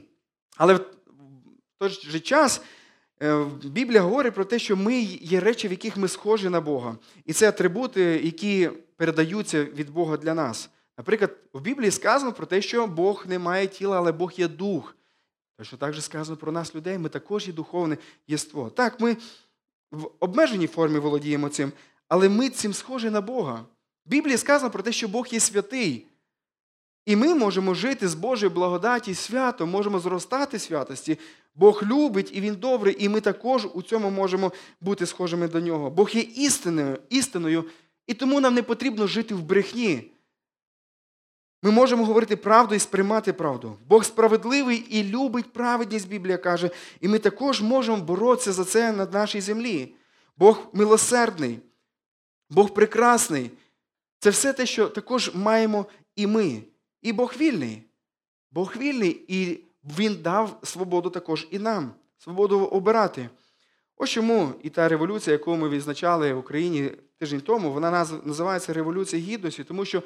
Але 0.56 0.74
в 0.74 0.80
той 1.78 1.88
же 1.88 2.20
час 2.20 2.60
Біблія 3.64 4.00
говорить 4.00 4.34
про 4.34 4.44
те, 4.44 4.58
що 4.58 4.76
ми 4.76 5.00
є 5.00 5.40
речі, 5.40 5.68
в 5.68 5.70
яких 5.70 5.96
ми 5.96 6.08
схожі 6.08 6.48
на 6.48 6.60
Бога. 6.60 6.96
І 7.24 7.32
це 7.32 7.48
атрибути, 7.48 8.02
які 8.02 8.70
передаються 8.96 9.64
від 9.64 9.90
Бога 9.90 10.16
для 10.16 10.34
нас. 10.34 10.70
Наприклад, 10.98 11.36
в 11.52 11.60
Біблії 11.60 11.90
сказано 11.90 12.32
про 12.32 12.46
те, 12.46 12.62
що 12.62 12.86
Бог 12.86 13.24
не 13.28 13.38
має 13.38 13.66
тіла, 13.66 13.96
але 13.96 14.12
Бог 14.12 14.32
є 14.36 14.48
дух. 14.48 14.96
Точно 15.58 15.78
так 15.78 15.92
же 15.92 16.00
сказано 16.00 16.36
про 16.36 16.52
нас, 16.52 16.74
людей, 16.74 16.98
ми 16.98 17.08
також 17.08 17.46
є 17.46 17.52
духовне 17.52 17.96
єство. 18.26 18.70
Так, 18.70 19.00
ми 19.00 19.16
в 19.92 20.10
обмеженій 20.20 20.66
формі 20.66 20.98
володіємо 20.98 21.48
цим, 21.48 21.72
але 22.08 22.28
ми 22.28 22.50
цим 22.50 22.74
схожі 22.74 23.10
на 23.10 23.20
Бога. 23.20 23.64
В 24.06 24.10
Біблії 24.10 24.36
сказано 24.36 24.70
про 24.70 24.82
те, 24.82 24.92
що 24.92 25.08
Бог 25.08 25.26
є 25.30 25.40
святий. 25.40 26.06
І 27.06 27.16
ми 27.16 27.34
можемо 27.34 27.74
жити 27.74 28.08
з 28.08 28.14
Божої 28.14 28.52
благодаті 28.52 29.14
свято, 29.14 29.66
можемо 29.66 29.98
зростати 29.98 30.58
святості. 30.58 31.18
Бог 31.54 31.82
любить 31.82 32.30
і 32.34 32.40
Він 32.40 32.54
добрий, 32.54 32.96
і 32.98 33.08
ми 33.08 33.20
також 33.20 33.68
у 33.74 33.82
цьому 33.82 34.10
можемо 34.10 34.52
бути 34.80 35.06
схожими 35.06 35.48
до 35.48 35.60
нього. 35.60 35.90
Бог 35.90 36.10
є 36.10 36.20
істиною, 36.20 36.98
істиною, 37.10 37.64
і 38.06 38.14
тому 38.14 38.40
нам 38.40 38.54
не 38.54 38.62
потрібно 38.62 39.06
жити 39.06 39.34
в 39.34 39.42
брехні. 39.42 40.10
Ми 41.62 41.70
можемо 41.70 42.04
говорити 42.04 42.36
правду 42.36 42.74
і 42.74 42.78
сприймати 42.78 43.32
правду. 43.32 43.76
Бог 43.88 44.04
справедливий 44.04 44.86
і 44.90 45.04
любить 45.04 45.52
праведність, 45.52 46.08
Біблія 46.08 46.38
каже, 46.38 46.70
і 47.00 47.08
ми 47.08 47.18
також 47.18 47.62
можемо 47.62 47.96
боротися 47.96 48.52
за 48.52 48.64
це 48.64 48.92
на 48.92 49.06
нашій 49.06 49.40
землі. 49.40 49.94
Бог 50.36 50.66
милосердний, 50.72 51.58
Бог 52.50 52.74
прекрасний. 52.74 53.50
Це 54.18 54.30
все 54.30 54.52
те, 54.52 54.66
що 54.66 54.88
також 54.88 55.30
маємо 55.34 55.86
і 56.16 56.26
ми. 56.26 56.62
І 57.04 57.12
Бог 57.12 57.34
вільний. 57.40 57.82
Бог 58.50 58.74
вільний, 58.76 59.24
і 59.28 59.60
Він 59.98 60.22
дав 60.22 60.58
свободу 60.62 61.10
також 61.10 61.48
і 61.50 61.58
нам, 61.58 61.92
свободу 62.18 62.60
обирати. 62.60 63.28
Ось 63.96 64.10
чому 64.10 64.52
і 64.62 64.70
та 64.70 64.88
революція, 64.88 65.32
яку 65.32 65.56
ми 65.56 65.68
відзначали 65.68 66.32
в 66.32 66.38
Україні 66.38 66.90
тиждень 67.18 67.40
тому, 67.40 67.72
вона 67.72 68.06
називається 68.24 68.72
Революція 68.72 69.22
Гідності, 69.22 69.64
тому 69.64 69.84
що 69.84 70.02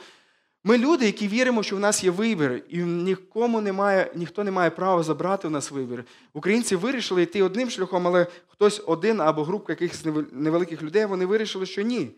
ми 0.64 0.78
люди, 0.78 1.06
які 1.06 1.28
віримо, 1.28 1.62
що 1.62 1.76
в 1.76 1.80
нас 1.80 2.04
є 2.04 2.10
вибір, 2.10 2.64
і 2.68 2.78
нікому 2.78 3.60
немає, 3.60 4.12
ніхто 4.14 4.44
не 4.44 4.50
має 4.50 4.70
права 4.70 5.02
забрати 5.02 5.48
у 5.48 5.50
нас 5.50 5.70
вибір. 5.70 6.04
Українці 6.32 6.76
вирішили 6.76 7.22
йти 7.22 7.42
одним 7.42 7.70
шляхом, 7.70 8.06
але 8.06 8.26
хтось 8.48 8.82
один 8.86 9.20
або 9.20 9.44
група 9.44 9.72
якихось 9.72 10.04
невеликих 10.32 10.82
людей, 10.82 11.04
вони 11.04 11.26
вирішили, 11.26 11.66
що 11.66 11.82
ні. 11.82 12.10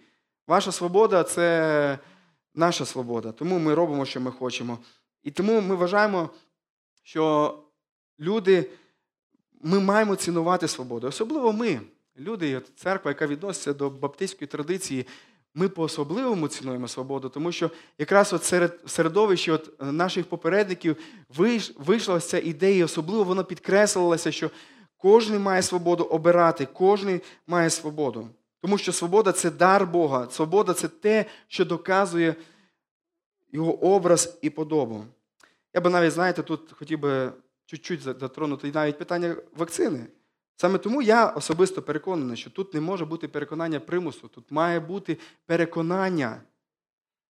Ваша 0.47 0.73
свобода 0.73 1.23
це 1.23 1.99
наша 2.55 2.85
свобода. 2.85 3.33
Тому 3.33 3.59
ми 3.59 3.75
робимо, 3.75 4.07
що 4.07 4.21
ми 4.21 4.31
хочемо. 4.31 4.79
І 5.23 5.31
тому 5.31 5.61
ми 5.61 5.75
вважаємо, 5.75 6.31
що 7.03 7.55
люди, 8.21 8.71
ми 9.63 9.81
маємо 9.81 10.17
цінувати 10.17 10.69
свободу. 10.69 11.07
Особливо 11.07 11.53
ми, 11.53 11.81
люди, 12.19 12.61
церква, 12.77 13.11
яка 13.11 13.27
відноситься 13.27 13.73
до 13.73 13.91
баптистської 13.91 14.49
традиції, 14.49 15.07
ми 15.55 15.69
по-особливому 15.69 16.49
цінуємо 16.49 16.89
свободу, 16.89 17.29
тому 17.29 17.53
що 17.53 17.71
якраз 17.99 18.33
от 18.33 18.45
серед 18.45 18.81
середовища 18.87 19.53
от 19.53 19.83
наших 19.83 20.27
попередників 20.27 20.97
вийшла 21.79 22.21
ця 22.21 22.39
ідея, 22.39 22.85
особливо 22.85 23.25
вона 23.25 23.43
підкреслилася, 23.43 24.33
що 24.33 24.51
кожен 24.97 25.43
має 25.43 25.63
свободу 25.63 26.05
обирати, 26.05 26.69
кожен 26.73 27.21
має 27.47 27.71
свободу. 27.71 28.29
Тому 28.61 28.79
що 28.79 28.93
свобода 28.93 29.33
це 29.33 29.51
дар 29.51 29.87
Бога, 29.87 30.29
свобода 30.31 30.75
це 30.75 30.89
те, 30.89 31.25
що 31.49 31.65
доказує 31.65 32.35
його 33.53 33.85
образ 33.85 34.39
і 34.43 34.51
подобу. 34.51 35.05
Я 35.75 35.81
би 35.81 35.91
навіть, 35.91 36.13
знаєте, 36.13 36.43
тут 36.43 36.73
хотів 36.73 36.99
би 36.99 37.33
чуть-чуть 37.67 38.01
затронути 38.03 38.73
навіть 38.75 38.99
питання 38.99 39.37
вакцини. 39.57 40.07
Саме 40.57 40.79
тому 40.79 41.03
я 41.03 41.27
особисто 41.27 41.83
переконаний, 41.83 42.37
що 42.37 42.51
тут 42.51 42.75
не 42.75 42.81
може 42.81 43.05
бути 43.05 43.29
переконання 43.29 43.81
примусу, 43.81 44.29
тут 44.29 44.51
має 44.51 44.81
бути 44.81 45.19
переконання, 45.47 46.43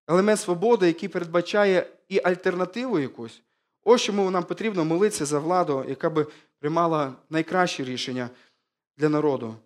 елемент 0.09 0.41
свободи, 0.41 0.87
який 0.87 1.09
передбачає 1.09 1.87
і 2.09 2.21
альтернативу 2.25 2.99
якусь. 2.99 3.43
Ось 3.85 4.03
чому 4.03 4.31
нам 4.31 4.45
потрібно 4.45 4.85
молитися 4.85 5.27
за 5.27 5.39
владу, 5.39 5.85
яка 5.89 6.11
би 6.11 6.27
приймала 6.59 7.15
найкращі 7.31 7.85
рішення 7.85 8.31
для 8.97 9.09
народу. 9.09 9.57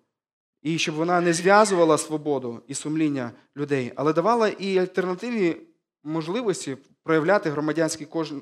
І 0.65 0.79
щоб 0.79 0.95
вона 0.95 1.21
не 1.21 1.33
зв'язувала 1.33 1.99
свободу 1.99 2.63
і 2.67 2.75
сумління 2.75 3.33
людей, 3.57 3.93
але 3.97 4.13
давала 4.13 4.49
і 4.49 4.79
альтернативні 4.79 5.57
можливості 6.05 6.77
проявляти 7.03 7.51
громадянські. 7.51 8.07
Е, 8.15 8.35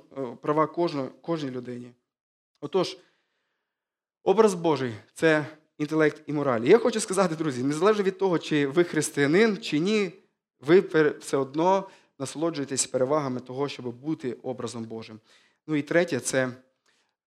права 0.43 0.67
кожній 1.23 1.51
людині. 1.51 1.93
Отож, 2.61 2.97
образ 4.23 4.55
Божий 4.55 4.95
це 5.15 5.47
інтелект 5.79 6.23
і 6.27 6.33
мораль. 6.33 6.61
Я 6.61 6.79
хочу 6.79 7.01
сказати, 7.01 7.35
друзі, 7.37 7.63
незалежно 7.63 8.05
від 8.05 8.19
того, 8.19 8.39
чи 8.39 8.67
ви 8.67 8.85
християнин, 8.85 9.59
чи 9.59 9.79
ні, 9.79 10.13
ви 10.61 10.81
все 11.21 11.37
одно 11.37 11.89
насолоджуєтесь 12.19 12.87
перевагами 12.87 13.41
того, 13.41 13.69
щоб 13.69 13.95
бути 13.95 14.33
образом 14.33 14.85
Божим. 14.85 15.21
Ну 15.67 15.77
і 15.77 15.83
третє, 15.83 16.21
це, 16.21 16.49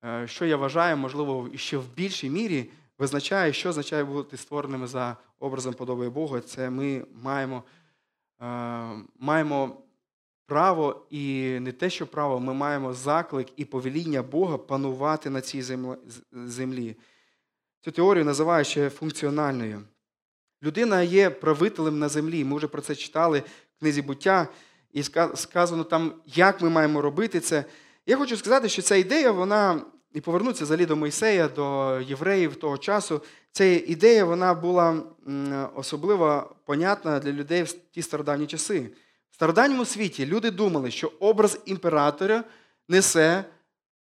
е, 0.06 0.28
що 0.28 0.46
я 0.46 0.58
вважаю, 0.58 0.98
можливо, 0.98 1.50
ще 1.56 1.78
в 1.78 1.94
більшій 1.96 2.30
мірі 2.30 2.70
визначає, 2.98 3.54
що 3.54 3.70
означає 3.70 4.04
бути 4.04 4.38
створеними 4.38 4.88
за 4.88 5.18
образом 5.40 5.74
подобою 5.74 6.12
Бога. 6.12 6.42
Це 6.42 6.70
ми 6.70 7.06
маємо, 7.24 7.64
е, 8.42 8.46
маємо 9.20 9.82
право 10.46 11.06
і 11.10 11.58
не 11.60 11.72
те, 11.72 11.90
що 11.90 12.08
право, 12.08 12.40
ми 12.40 12.54
маємо 12.54 12.94
заклик 12.94 13.48
і 13.56 13.66
повеління 13.66 14.24
Бога 14.24 14.58
панувати 14.58 15.30
на 15.30 15.42
цій 15.42 15.62
землі. 16.32 16.96
Цю 17.82 17.92
теорію 17.92 18.26
називають 18.26 18.68
ще 18.68 18.90
функціональною. 18.90 19.82
Людина 20.64 21.02
є 21.02 21.30
правителем 21.30 22.00
на 22.00 22.10
землі. 22.10 22.44
Ми 22.44 22.58
вже 22.58 22.68
про 22.68 22.82
це 22.82 22.96
читали 22.96 23.44
в 23.76 23.80
книзі 23.80 24.02
буття, 24.02 24.48
і 24.92 25.04
сказано 25.36 25.84
там, 25.84 26.14
як 26.26 26.62
ми 26.62 26.70
маємо 26.70 27.02
робити 27.02 27.40
це. 27.40 27.66
Я 28.06 28.18
хочу 28.18 28.38
сказати, 28.38 28.70
що 28.70 28.82
ця 28.82 28.96
ідея, 28.96 29.32
вона, 29.32 29.82
і 30.16 30.22
повернутися 30.22 30.64
взагалі 30.64 30.86
до 30.86 30.96
Мойсея, 30.96 31.48
до 31.48 32.00
євреїв 32.02 32.56
того 32.56 32.78
часу, 32.78 33.22
ця 33.52 33.64
ідея 33.66 34.26
вона 34.26 34.54
була 34.54 35.04
особливо 35.76 36.56
понятна 36.66 37.20
для 37.20 37.32
людей 37.32 37.64
в 37.64 37.72
ті 37.92 38.02
стародавні 38.02 38.48
часи. 38.48 38.90
В 39.32 39.36
стародавньому 39.36 39.86
світі 39.86 40.26
люди 40.26 40.52
думали, 40.52 40.92
що 40.92 41.12
образ 41.20 41.60
імператора 41.66 42.44
несе 42.90 43.46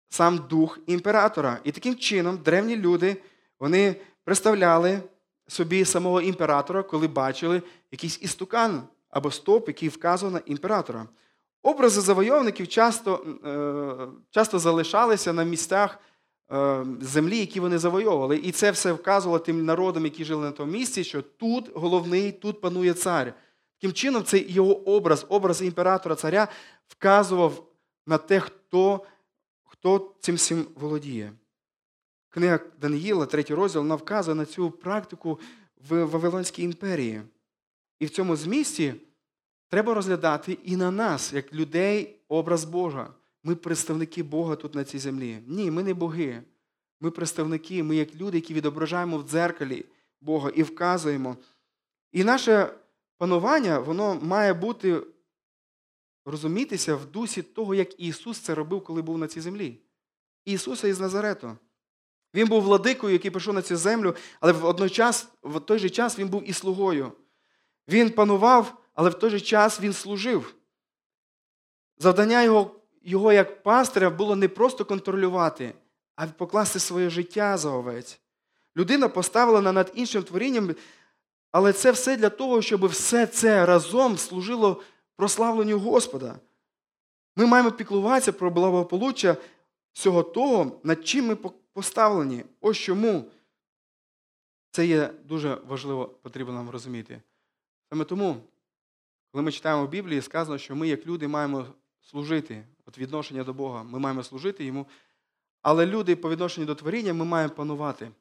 сам 0.10 0.38
дух 0.50 0.80
імператора. 0.88 1.60
І 1.64 1.72
таким 1.72 1.96
чином 1.96 2.38
древні 2.38 2.78
люди 2.78 3.18
вони 3.60 3.96
представляли 4.24 5.00
собі 5.48 5.86
самого 5.86 6.22
імператора, 6.22 6.84
коли 6.84 7.08
бачили 7.08 7.62
якийсь 7.92 8.22
істукан 8.22 8.84
або 9.10 9.32
стоп, 9.32 9.68
який 9.68 9.90
вказував 9.90 10.34
на 10.34 10.42
імператора. 10.46 11.08
Образи 11.64 12.02
завойовників 12.02 12.68
часто 12.68 13.26
е, 13.46 14.08
часто 14.30 14.60
залишалися 14.60 15.34
на 15.34 15.44
місцях 15.44 16.00
е, 16.52 16.86
землі, 17.02 17.38
які 17.38 17.60
вони 17.60 17.78
завойовували. 17.78 18.38
І 18.38 18.52
це 18.52 18.72
все 18.72 18.94
вказувало 18.94 19.40
тим 19.40 19.66
народам, 19.66 20.04
які 20.04 20.26
жили 20.26 20.44
на 20.44 20.52
тому 20.52 20.72
місці, 20.72 21.04
що 21.04 21.22
тут 21.22 21.72
головний, 21.76 22.32
тут 22.32 22.62
панує 22.62 22.94
цар. 22.94 23.34
Таким 23.78 23.94
чином, 23.94 24.24
цей 24.24 24.54
його 24.54 24.90
образ, 24.90 25.26
образ 25.30 25.62
імператора 25.62 26.16
царя, 26.16 26.48
вказував 26.88 27.64
на 28.08 28.18
те, 28.18 28.40
хто 28.40 29.06
хто 29.64 30.16
цим 30.20 30.36
всім 30.36 30.68
володіє. 30.76 31.34
Книга 32.30 32.60
Даниїла, 32.82 33.26
третій 33.26 33.54
розділ, 33.54 33.82
вона 33.82 33.96
вказує 33.96 34.36
на 34.36 34.46
цю 34.46 34.72
практику 34.72 35.40
в 35.90 36.04
Вавилонській 36.04 36.64
імперії. 36.64 37.22
І 38.00 38.06
в 38.06 38.10
цьому 38.10 38.36
змісті 38.36 38.94
треба 39.72 39.94
розглядати 39.94 40.58
і 40.64 40.76
на 40.76 40.92
нас, 40.92 41.34
як 41.34 41.54
людей, 41.54 42.20
образ 42.28 42.66
Бога. 42.66 43.14
Ми 43.44 43.56
представники 43.56 44.24
Бога 44.24 44.56
тут 44.56 44.76
на 44.76 44.84
цій 44.84 45.00
землі. 45.00 45.44
Ні, 45.48 45.72
ми 45.72 45.84
не 45.84 45.94
боги. 45.94 46.44
Ми 47.00 47.12
представники, 47.12 47.84
ми 47.84 47.96
як 47.96 48.16
люди, 48.16 48.38
які 48.38 48.54
відображаємо 48.54 49.18
в 49.18 49.24
дзеркалі 49.24 49.86
Бога 50.22 50.50
і 50.50 50.64
вказуємо. 50.64 51.38
І 52.12 52.24
наше 52.24 52.74
панування, 53.18 53.80
воно 53.80 54.20
має 54.22 54.54
бути 54.54 55.02
розумітися 56.26 56.96
в 56.96 57.06
дусі 57.06 57.42
того, 57.42 57.76
як 57.76 58.00
Ісус 58.00 58.40
це 58.40 58.56
робив, 58.56 58.84
коли 58.84 59.02
був 59.02 59.18
на 59.18 59.28
цій 59.28 59.42
землі. 59.42 59.80
Ісуса 60.46 60.88
із 60.88 61.00
Назарету. 61.00 61.58
Він 62.34 62.48
був 62.48 62.64
владикою, 62.64 63.14
який 63.14 63.32
прийшов 63.32 63.54
на 63.54 63.62
цю 63.62 63.78
землю, 63.78 64.16
але 64.40 64.52
водночас, 64.52 65.28
в 65.44 65.60
той 65.60 65.80
же 65.80 65.90
час 65.90 66.20
він 66.20 66.28
був 66.28 66.50
і 66.50 66.54
слугою. 66.54 67.12
Він 67.88 68.10
панував, 68.10 68.81
але 69.02 69.10
в 69.10 69.14
той 69.14 69.30
же 69.30 69.40
час 69.40 69.82
він 69.82 69.94
служив. 69.94 70.56
Завдання 71.98 72.44
його 72.44 72.76
його 73.04 73.34
як 73.34 73.64
пастиря 73.64 74.10
було 74.10 74.36
не 74.36 74.48
просто 74.48 74.86
контролювати, 74.86 75.74
а 76.16 76.28
покласти 76.28 76.80
своє 76.80 77.10
життя 77.10 77.58
за 77.58 77.70
овець. 77.70 78.20
Людина 78.78 79.10
поставлена 79.10 79.72
над 79.72 79.92
іншим 79.96 80.24
творінням 80.24 80.76
але 81.52 81.74
це 81.74 81.92
все 81.92 82.18
для 82.18 82.30
того, 82.30 82.62
щоб 82.62 82.86
все 82.86 83.28
це 83.28 83.66
разом 83.66 84.18
служило 84.18 84.84
прославленню 85.16 85.80
Господа. 85.80 86.40
Ми 87.36 87.46
маємо 87.46 87.72
піклуватися 87.72 88.34
про 88.34 88.52
благополуччя 88.52 89.38
всього 89.94 90.24
того, 90.24 90.80
над 90.84 91.08
чим 91.08 91.26
ми 91.26 91.36
поставлені. 91.74 92.46
Ось 92.62 92.78
чому 92.78 93.26
це 94.72 94.86
є 94.86 95.14
дуже 95.24 95.56
важливо, 95.68 96.08
потрібно 96.08 96.54
нам 96.54 96.70
розуміти. 96.70 97.22
Саме 97.90 98.06
тому, 98.06 98.38
коли 99.32 99.42
ми 99.42 99.52
читаємо 99.52 99.86
в 99.86 99.90
Біблії, 99.90 100.22
сказано, 100.22 100.58
що 100.58 100.76
ми, 100.76 100.88
як 100.88 101.08
люди, 101.08 101.28
маємо 101.28 101.66
служити 102.02 102.66
от 102.86 102.98
відношення 102.98 103.44
до 103.44 103.54
Бога, 103.54 103.84
ми 103.84 104.00
маємо 104.00 104.24
служити 104.24 104.66
Йому. 104.66 104.88
Але 105.62 105.86
люди 105.86 106.16
по 106.16 106.30
відношенню 106.30 106.68
до 106.68 106.76
творіння 106.76 107.14
ми 107.14 107.26
маємо 107.26 107.54
панувати. 107.54 108.12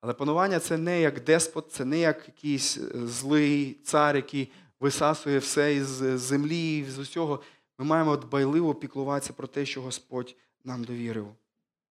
Але 0.00 0.14
панування 0.14 0.60
це 0.60 0.78
не 0.78 1.00
як 1.00 1.24
деспот, 1.24 1.72
це 1.72 1.84
не 1.84 1.98
як 1.98 2.28
якийсь 2.28 2.78
е, 2.78 3.06
злий 3.06 3.74
цар, 3.84 4.16
який 4.16 4.52
висасує 4.80 5.38
все 5.38 5.74
із 5.74 5.86
землі, 5.86 6.84
з 6.84 6.98
усього. 6.98 7.42
Ми 7.78 7.84
маємо 7.84 8.16
дбайливо 8.16 8.74
піклуватися 8.74 9.32
про 9.32 9.46
те, 9.46 9.66
що 9.66 9.82
Господь 9.82 10.36
нам 10.64 10.84
довірив. 10.84 11.34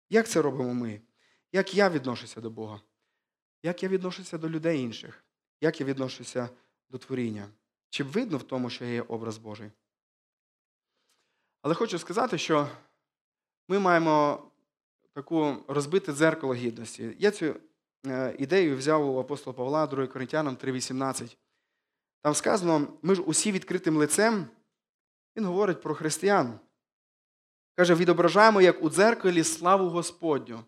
Як 0.10 0.28
це 0.28 0.42
робимо 0.42 0.74
ми? 0.74 1.02
Як 1.52 1.76
я 1.76 1.90
відношуся 1.90 2.42
до 2.42 2.50
Бога? 2.50 2.82
Як 3.64 3.84
я 3.84 3.90
відношуся 3.90 4.38
до 4.38 4.50
людей 4.50 4.80
інших? 4.80 5.24
Як 5.62 5.80
я 5.80 5.86
відношуся 5.86 6.50
до 6.90 6.98
творіння? 6.98 7.48
Чи 7.92 8.04
видно 8.04 8.38
в 8.38 8.44
тому, 8.44 8.70
що 8.70 8.86
є 8.86 9.02
образ 9.02 9.38
Божий? 9.38 9.72
Але 11.62 11.76
хочу 11.76 12.00
сказати, 12.00 12.38
що 12.38 12.70
ми 13.68 13.80
маємо 13.80 14.48
таку 15.14 15.56
розбите 15.68 16.14
дзеркало 16.14 16.54
гідності. 16.54 17.16
Я 17.20 17.32
цю 17.32 17.56
е, 18.08 18.36
ідею 18.40 18.78
взяв 18.78 19.16
у 19.16 19.20
апостола 19.20 19.54
Павла, 19.54 19.88
2 19.88 20.08
Коринтянам 20.08 20.56
3,18. 20.56 21.38
Там 22.22 22.34
сказано, 22.36 22.88
ми 23.02 23.16
ж 23.16 23.22
усі 23.22 23.52
відкритим 23.52 23.98
лицем, 23.98 24.48
він 25.38 25.46
говорить 25.46 25.82
про 25.82 25.96
християн. 25.96 26.60
Каже, 27.76 27.96
відображаємо, 27.96 28.62
як 28.62 28.84
у 28.84 28.90
дзеркалі 28.90 29.44
славу 29.44 29.90
Господню. 29.90 30.64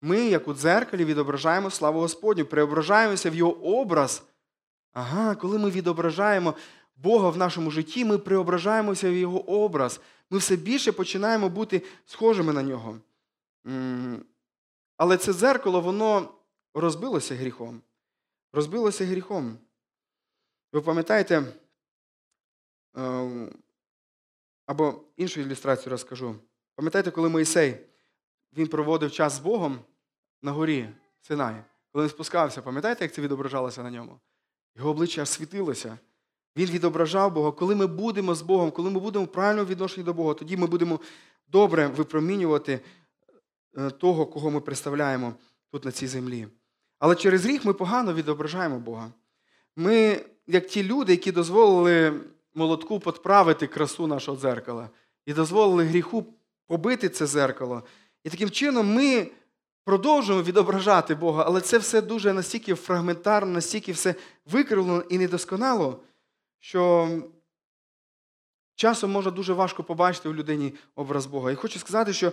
Ми, 0.00 0.20
як 0.20 0.48
у 0.48 0.54
дзеркалі, 0.54 1.04
відображаємо 1.04 1.70
славу 1.70 2.00
Господню, 2.00 2.44
преображаємося 2.44 3.30
в 3.30 3.34
його 3.34 3.80
образ. 3.80 4.22
Ага, 4.92 5.34
коли 5.34 5.58
ми 5.58 5.70
відображаємо 5.70 6.54
Бога 6.96 7.30
в 7.30 7.36
нашому 7.36 7.70
житті, 7.70 8.04
ми 8.04 8.18
преображаємося 8.18 9.10
в 9.10 9.14
Його 9.14 9.50
образ. 9.50 10.00
Ми 10.30 10.38
все 10.38 10.56
більше 10.56 10.92
починаємо 10.92 11.48
бути 11.48 11.82
схожими 12.06 12.52
на 12.52 12.62
нього. 12.62 12.98
Але 14.96 15.16
це 15.16 15.32
дзеркало, 15.32 15.80
воно 15.80 16.34
розбилося 16.74 17.34
гріхом. 17.34 17.82
Розбилося 18.52 19.04
гріхом. 19.04 19.58
Ви 20.72 20.80
пам'ятаєте, 20.80 21.44
е, 22.96 23.52
або 24.66 25.04
іншу 25.16 25.40
ілюстрацію 25.40 25.90
розкажу. 25.90 26.36
Пам'ятаєте, 26.74 27.10
коли 27.10 27.28
Моїсей 27.28 27.86
він 28.56 28.66
проводив 28.68 29.12
час 29.12 29.32
з 29.32 29.38
Богом 29.38 29.78
на 30.42 30.52
горі 30.52 30.88
Синай, 31.20 31.64
коли 31.92 32.04
він 32.04 32.10
спускався, 32.10 32.62
пам'ятаєте, 32.62 33.04
як 33.04 33.14
це 33.14 33.22
відображалося 33.22 33.82
на 33.82 33.90
ньому? 33.90 34.20
Його 34.78 34.90
обличчя 34.90 35.26
світилося. 35.26 35.98
Він 36.56 36.70
відображав 36.70 37.32
Бога. 37.32 37.52
Коли 37.52 37.74
ми 37.74 37.86
будемо 37.86 38.34
з 38.34 38.42
Богом, 38.42 38.70
коли 38.70 38.90
ми 38.90 39.00
будемо 39.00 39.24
в 39.24 39.32
правильному 39.32 39.68
відношенні 39.68 40.04
до 40.04 40.14
Бога, 40.14 40.34
тоді 40.34 40.56
ми 40.56 40.66
будемо 40.66 41.00
добре 41.48 41.86
випромінювати 41.86 42.80
е, 43.76 43.90
того, 43.90 44.26
кого 44.26 44.50
ми 44.50 44.60
представляємо 44.60 45.34
тут 45.72 45.84
на 45.84 45.92
цій 45.92 46.06
землі. 46.06 46.48
Але 46.98 47.14
через 47.14 47.44
гріх 47.44 47.64
ми 47.64 47.72
погано 47.72 48.14
відображаємо 48.14 48.78
Бога. 48.78 49.12
Ми, 49.76 50.24
як 50.46 50.66
ті 50.66 50.82
люди, 50.82 51.12
які 51.12 51.32
дозволили 51.32 52.20
молотку 52.54 53.00
подправити 53.00 53.66
красу 53.66 54.06
нашого 54.06 54.38
дзеркала, 54.38 54.90
і 55.26 55.32
дозволили 55.32 55.84
гріху 55.84 56.26
побити 56.66 57.08
це 57.08 57.26
дзеркало. 57.26 57.82
І 58.24 58.30
таким 58.30 58.50
чином 58.50 58.94
ми 58.94 59.30
продовжуємо 59.88 60.44
відображати 60.44 61.14
Бога, 61.14 61.44
але 61.46 61.60
це 61.60 61.78
все 61.78 62.02
дуже 62.02 62.32
настільки 62.32 62.74
фрагментарно, 62.74 63.52
настільки 63.52 63.92
все 63.92 64.14
викривлено 64.46 65.02
і 65.08 65.18
недосконало, 65.18 66.00
що 66.58 67.08
часом 68.74 69.10
можна 69.10 69.30
дуже 69.30 69.52
важко 69.52 69.84
побачити 69.84 70.28
у 70.28 70.34
людині 70.34 70.74
образ 70.94 71.26
Бога. 71.26 71.52
І 71.52 71.54
хочу 71.54 71.78
сказати, 71.78 72.12
що, 72.12 72.32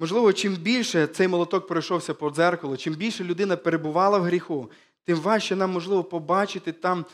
можливо, 0.00 0.32
чим 0.32 0.54
більше 0.54 1.06
цей 1.06 1.28
молоток 1.28 1.66
пройшовся 1.66 2.14
по 2.14 2.30
дзеркалу, 2.30 2.76
чим 2.76 2.94
більше 2.94 3.24
людина 3.24 3.56
перебувала 3.56 4.18
в 4.18 4.22
гріху, 4.22 4.70
тим 5.04 5.18
важче 5.18 5.56
нам 5.56 5.70
можливо 5.70 6.04
побачити 6.04 6.72
там 6.72 7.04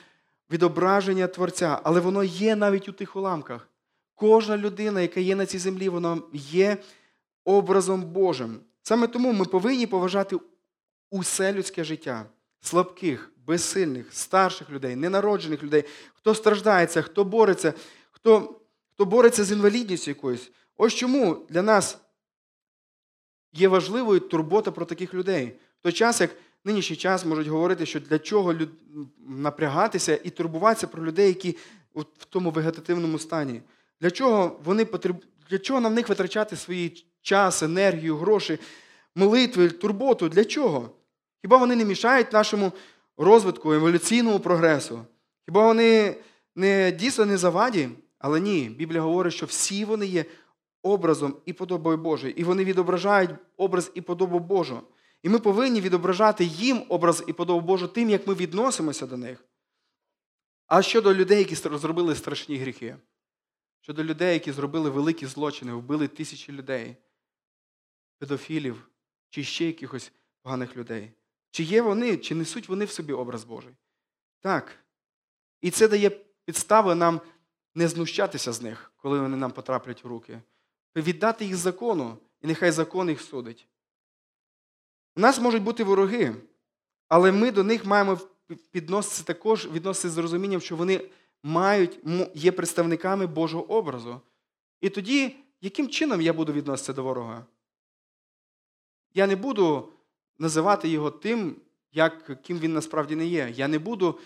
відображення 0.50 1.26
Творця. 1.26 1.80
Але 1.82 2.00
воно 2.00 2.24
є 2.24 2.56
навіть 2.56 2.88
у 2.88 2.92
тих 2.92 3.16
уламках. 3.16 3.68
Кожна 4.14 4.56
людина, 4.56 5.00
яка 5.00 5.20
є 5.20 5.36
на 5.36 5.46
цій 5.46 5.58
землі, 5.58 5.88
вона 5.88 6.18
є 6.32 6.76
образом 7.44 8.02
Божим. 8.02 8.60
Саме 8.82 9.06
тому 9.06 9.32
ми 9.32 9.44
повинні 9.44 9.86
поважати 9.86 10.36
усе 11.10 11.52
людське 11.52 11.84
життя, 11.84 12.26
слабких, 12.60 13.32
безсильних, 13.46 14.06
старших 14.12 14.70
людей, 14.70 14.96
ненароджених 14.96 15.62
людей, 15.62 15.84
хто 16.14 16.34
страждається, 16.34 17.02
хто 17.02 17.24
бореться, 17.24 17.74
хто, 18.10 18.60
хто 18.94 19.04
бореться 19.04 19.44
з 19.44 19.52
інвалідністю 19.52 20.10
якоюсь. 20.10 20.50
Ось 20.76 20.94
чому 20.94 21.46
для 21.48 21.62
нас 21.62 21.98
є 23.52 23.68
важливою 23.68 24.20
турбота 24.20 24.70
про 24.70 24.86
таких 24.86 25.14
людей. 25.14 25.56
В 25.80 25.82
той 25.82 25.92
час, 25.92 26.20
як 26.20 26.30
нинішній 26.64 26.96
час 26.96 27.24
можуть 27.24 27.48
говорити, 27.48 27.86
що 27.86 28.00
для 28.00 28.18
чого 28.18 28.54
люд... 28.54 28.70
напрягатися 29.28 30.20
і 30.24 30.30
турбуватися 30.30 30.86
про 30.86 31.04
людей, 31.04 31.28
які 31.28 31.56
в 31.94 32.24
тому 32.28 32.50
вегетативному 32.50 33.18
стані. 33.18 33.62
Для 34.00 34.10
чого 34.10 34.60
вони 34.64 34.84
потреб... 34.84 35.24
для 35.50 35.58
чого 35.58 35.80
нам 35.80 35.92
в 35.92 35.94
них 35.94 36.08
витрачати 36.08 36.56
свої 36.56 37.06
час, 37.22 37.62
енергію, 37.62 38.16
гроші, 38.16 38.58
молитви, 39.14 39.68
турботу. 39.68 40.28
Для 40.28 40.44
чого? 40.44 40.90
Хіба 41.40 41.56
вони 41.56 41.76
не 41.76 41.84
мішають 41.84 42.32
нашому 42.32 42.72
розвитку, 43.16 43.72
еволюційному 43.72 44.40
прогресу? 44.40 45.04
Хіба 45.44 45.66
вони 45.66 46.16
не 46.56 46.92
дійсно 46.92 47.24
не 47.26 47.36
заваді? 47.36 47.88
Але 48.18 48.40
ні, 48.40 48.74
Біблія 48.78 49.02
говорить, 49.02 49.34
що 49.34 49.46
всі 49.46 49.84
вони 49.84 50.06
є 50.06 50.24
образом 50.82 51.36
і 51.46 51.52
подобою 51.52 51.96
Божою. 51.96 52.32
І 52.36 52.44
вони 52.44 52.64
відображають 52.64 53.30
образ 53.56 53.90
і 53.94 54.00
подобу 54.00 54.38
Божу. 54.38 54.80
І 55.22 55.28
ми 55.28 55.38
повинні 55.38 55.80
відображати 55.80 56.44
їм 56.44 56.82
образ 56.88 57.24
і 57.26 57.32
подобу 57.32 57.66
Божу 57.66 57.88
тим, 57.88 58.10
як 58.10 58.26
ми 58.26 58.34
відносимося 58.34 59.06
до 59.06 59.16
них. 59.16 59.44
А 60.66 60.82
щодо 60.82 61.14
людей, 61.14 61.38
які 61.38 61.54
зробили 61.54 62.14
страшні 62.14 62.56
гріхи, 62.56 62.96
щодо 63.80 64.04
людей, 64.04 64.34
які 64.34 64.52
зробили 64.52 64.90
великі 64.90 65.26
злочини, 65.26 65.72
вбили 65.72 66.08
тисячі 66.08 66.52
людей 66.52 66.96
педофілів 68.22 68.88
чи 69.30 69.44
ще 69.44 69.66
якихось 69.66 70.12
поганих 70.42 70.76
людей. 70.76 71.12
Чи 71.50 71.62
є 71.62 71.82
вони, 71.82 72.16
чи 72.16 72.34
несуть 72.34 72.68
вони 72.68 72.84
в 72.84 72.90
собі 72.90 73.12
образ 73.12 73.44
Божий? 73.44 73.74
Так. 74.40 74.78
І 75.60 75.70
це 75.70 75.88
дає 75.88 76.10
підстави 76.44 76.94
нам 76.94 77.20
не 77.74 77.88
знущатися 77.88 78.52
з 78.52 78.62
них, 78.62 78.92
коли 78.96 79.20
вони 79.20 79.36
нам 79.36 79.50
потраплять 79.50 80.04
в 80.04 80.06
руки. 80.06 80.40
Віддати 80.96 81.44
їх 81.44 81.56
закону, 81.56 82.18
і 82.40 82.46
нехай 82.46 82.70
закон 82.70 83.08
їх 83.08 83.20
судить. 83.20 83.68
У 85.16 85.20
нас 85.20 85.40
можуть 85.40 85.62
бути 85.62 85.84
вороги, 85.84 86.34
але 87.08 87.32
ми 87.32 87.50
до 87.50 87.62
них 87.64 87.84
маємо 87.84 88.20
підноситися 88.70 89.24
також 89.24 89.66
відноситися 89.66 90.14
з 90.14 90.18
розумінням, 90.18 90.60
що 90.60 90.76
вони 90.76 91.10
мають, 91.42 92.00
є 92.34 92.52
представниками 92.52 93.26
Божого 93.26 93.72
образу. 93.72 94.20
І 94.80 94.90
тоді, 94.90 95.36
яким 95.60 95.88
чином 95.88 96.20
я 96.20 96.32
буду 96.32 96.52
відноситися 96.52 96.92
до 96.92 97.02
ворога? 97.02 97.46
Я 99.14 99.26
не 99.26 99.36
буду 99.36 99.88
називати 100.38 100.88
його 100.88 101.10
тим, 101.10 101.56
як, 101.92 102.42
ким 102.42 102.58
він 102.58 102.72
насправді 102.72 103.16
не 103.16 103.26
є. 103.26 103.52
Я 103.54 103.68
не 103.68 103.78
буду 103.78 104.18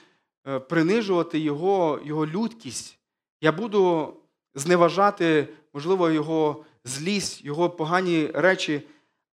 е, 0.47 0.59
принижувати 0.59 1.39
його, 1.39 2.01
його 2.05 2.26
людкість. 2.26 2.99
Я 3.41 3.53
буду 3.53 4.12
зневажати, 4.55 5.49
можливо, 5.72 6.11
його 6.11 6.64
злість, 6.84 7.45
його 7.45 7.70
погані 7.70 8.30
речі, 8.34 8.82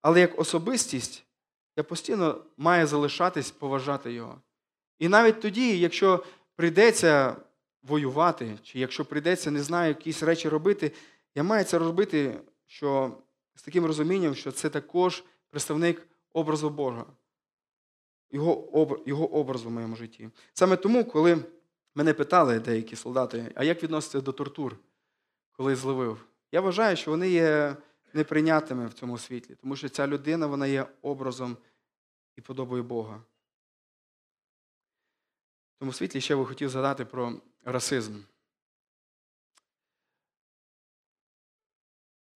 але 0.01 0.19
як 0.19 0.39
особистість 0.39 1.25
я 1.77 1.83
постійно 1.83 2.41
маю 2.57 2.87
залишатись 2.87 3.51
поважати 3.51 4.13
його. 4.13 4.41
І 4.99 5.07
навіть 5.07 5.41
тоді, 5.41 5.79
якщо 5.79 6.23
прийдеться 6.55 7.35
воювати, 7.83 8.57
чи 8.63 8.79
якщо 8.79 9.05
прийдеться, 9.05 9.51
не 9.51 9.63
знаю, 9.63 9.87
якісь 9.87 10.23
речі 10.23 10.49
робити, 10.49 10.91
я 11.35 11.43
маю 11.43 11.65
це 11.65 11.77
робити 11.77 12.39
що, 12.65 13.17
з 13.55 13.63
таким 13.63 13.85
розумінням, 13.85 14.35
що 14.35 14.51
це 14.51 14.69
також 14.69 15.23
представник 15.53 16.07
образу 16.31 16.69
Бога, 16.69 17.05
його 18.31 19.03
його 19.05 19.33
образу 19.33 19.69
в 19.69 19.71
моєму 19.71 19.95
житті. 19.95 20.29
Саме 20.53 20.77
тому, 20.77 21.05
коли 21.05 21.45
мене 21.95 22.13
питали 22.13 22.59
деякі 22.59 22.95
солдати, 22.95 23.51
а 23.55 23.63
як 23.63 23.83
відноситься 23.83 24.21
до 24.21 24.31
тортур, 24.31 24.77
коли 25.51 25.75
зловив, 25.75 26.25
я 26.51 26.61
вважаю, 26.61 26.95
що 26.97 27.11
вони 27.11 27.29
є 27.29 27.75
неприйнятими 28.13 28.87
в 28.87 28.93
цьому 28.93 29.17
світлі, 29.17 29.55
тому 29.55 29.75
що 29.75 29.89
ця 29.89 30.07
людина 30.07 30.47
вона 30.47 30.67
є 30.67 30.87
образом 31.01 31.57
і 32.35 32.41
подобою 32.41 32.83
Бога. 32.83 33.15
В 35.75 35.79
тому 35.79 35.93
світлі 35.93 36.21
ще 36.21 36.35
би 36.35 36.45
хотів 36.45 36.69
згадати 36.69 37.05
про 37.05 37.41
расизм. 37.63 38.19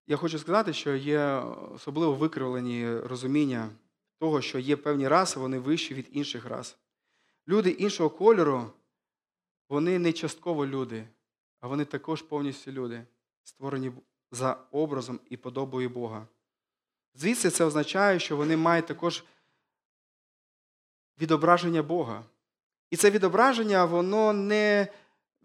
Я 0.07 0.17
хочу 0.17 0.39
сказати, 0.39 0.73
що 0.73 0.95
є 0.95 1.21
особливо 1.75 2.13
викривлені 2.13 2.99
розуміння 2.99 3.69
того, 4.19 4.41
що 4.41 4.59
є 4.59 4.75
певні 4.77 5.07
раси, 5.07 5.39
вони 5.39 5.59
вищі 5.59 5.93
від 5.93 6.07
інших 6.11 6.45
рас. 6.45 6.77
Люди 7.47 7.69
іншого 7.69 8.09
кольору, 8.09 8.71
вони 9.69 9.99
не 9.99 10.13
частково 10.13 10.65
люди, 10.65 11.07
а 11.59 11.67
вони 11.67 11.85
також 11.85 12.21
повністю 12.21 12.71
люди, 12.71 13.03
створені 13.43 13.91
за 14.31 14.57
образом 14.71 15.19
і 15.29 15.37
подобою 15.37 15.89
Бога. 15.89 16.27
Звідси 17.15 17.49
це 17.49 17.65
означає, 17.65 18.19
що 18.19 18.37
вони 18.37 18.57
мають 18.57 18.85
також 18.85 19.23
відображення 21.21 21.83
Бога. 21.83 22.23
І 22.89 22.97
це 22.97 23.11
відображення, 23.11 23.85
воно 23.85 24.33
не 24.33 24.87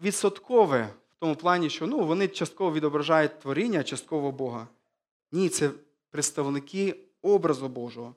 відсоткове 0.01 0.93
тому 1.23 1.35
плані, 1.35 1.69
що 1.69 1.87
ну, 1.87 2.05
вони 2.05 2.27
частково 2.27 2.73
відображають 2.73 3.39
творіння, 3.39 3.83
частково 3.83 4.31
Бога. 4.31 4.67
Ні, 5.31 5.49
це 5.49 5.69
представники 6.11 6.95
образу 7.21 7.67
Божого. 7.67 8.15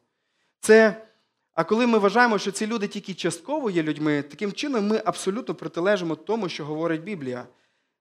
Це, 0.60 1.06
А 1.52 1.64
коли 1.64 1.86
ми 1.86 1.98
вважаємо, 1.98 2.38
що 2.38 2.50
ці 2.50 2.66
люди 2.66 2.88
тільки 2.88 3.14
частково 3.14 3.70
є 3.70 3.82
людьми, 3.82 4.22
таким 4.22 4.52
чином 4.52 4.86
ми 4.86 5.02
абсолютно 5.04 5.54
протилежимо 5.54 6.16
тому, 6.16 6.48
що 6.48 6.64
говорить 6.64 7.02
Біблія. 7.02 7.46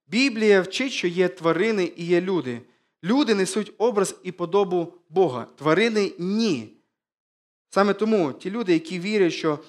Біблія 0.08 0.62
вчить, 0.62 0.91
що 0.91 1.08
є 1.08 1.28
тварини 1.28 1.91
і 1.95 2.06
є 2.06 2.22
люди. 2.22 2.62
Люди 3.03 3.36
несуть 3.36 3.74
образ 3.78 4.16
і 4.24 4.32
подобу 4.32 4.93
Бога. 5.10 5.47
Тварини 5.56 6.12
ні. 6.20 6.74
Саме 7.70 7.93
тому 7.93 8.34
ті 8.34 8.51
люди, 8.51 8.74
які 8.74 8.99
вірять, 8.99 9.34
що 9.34 9.60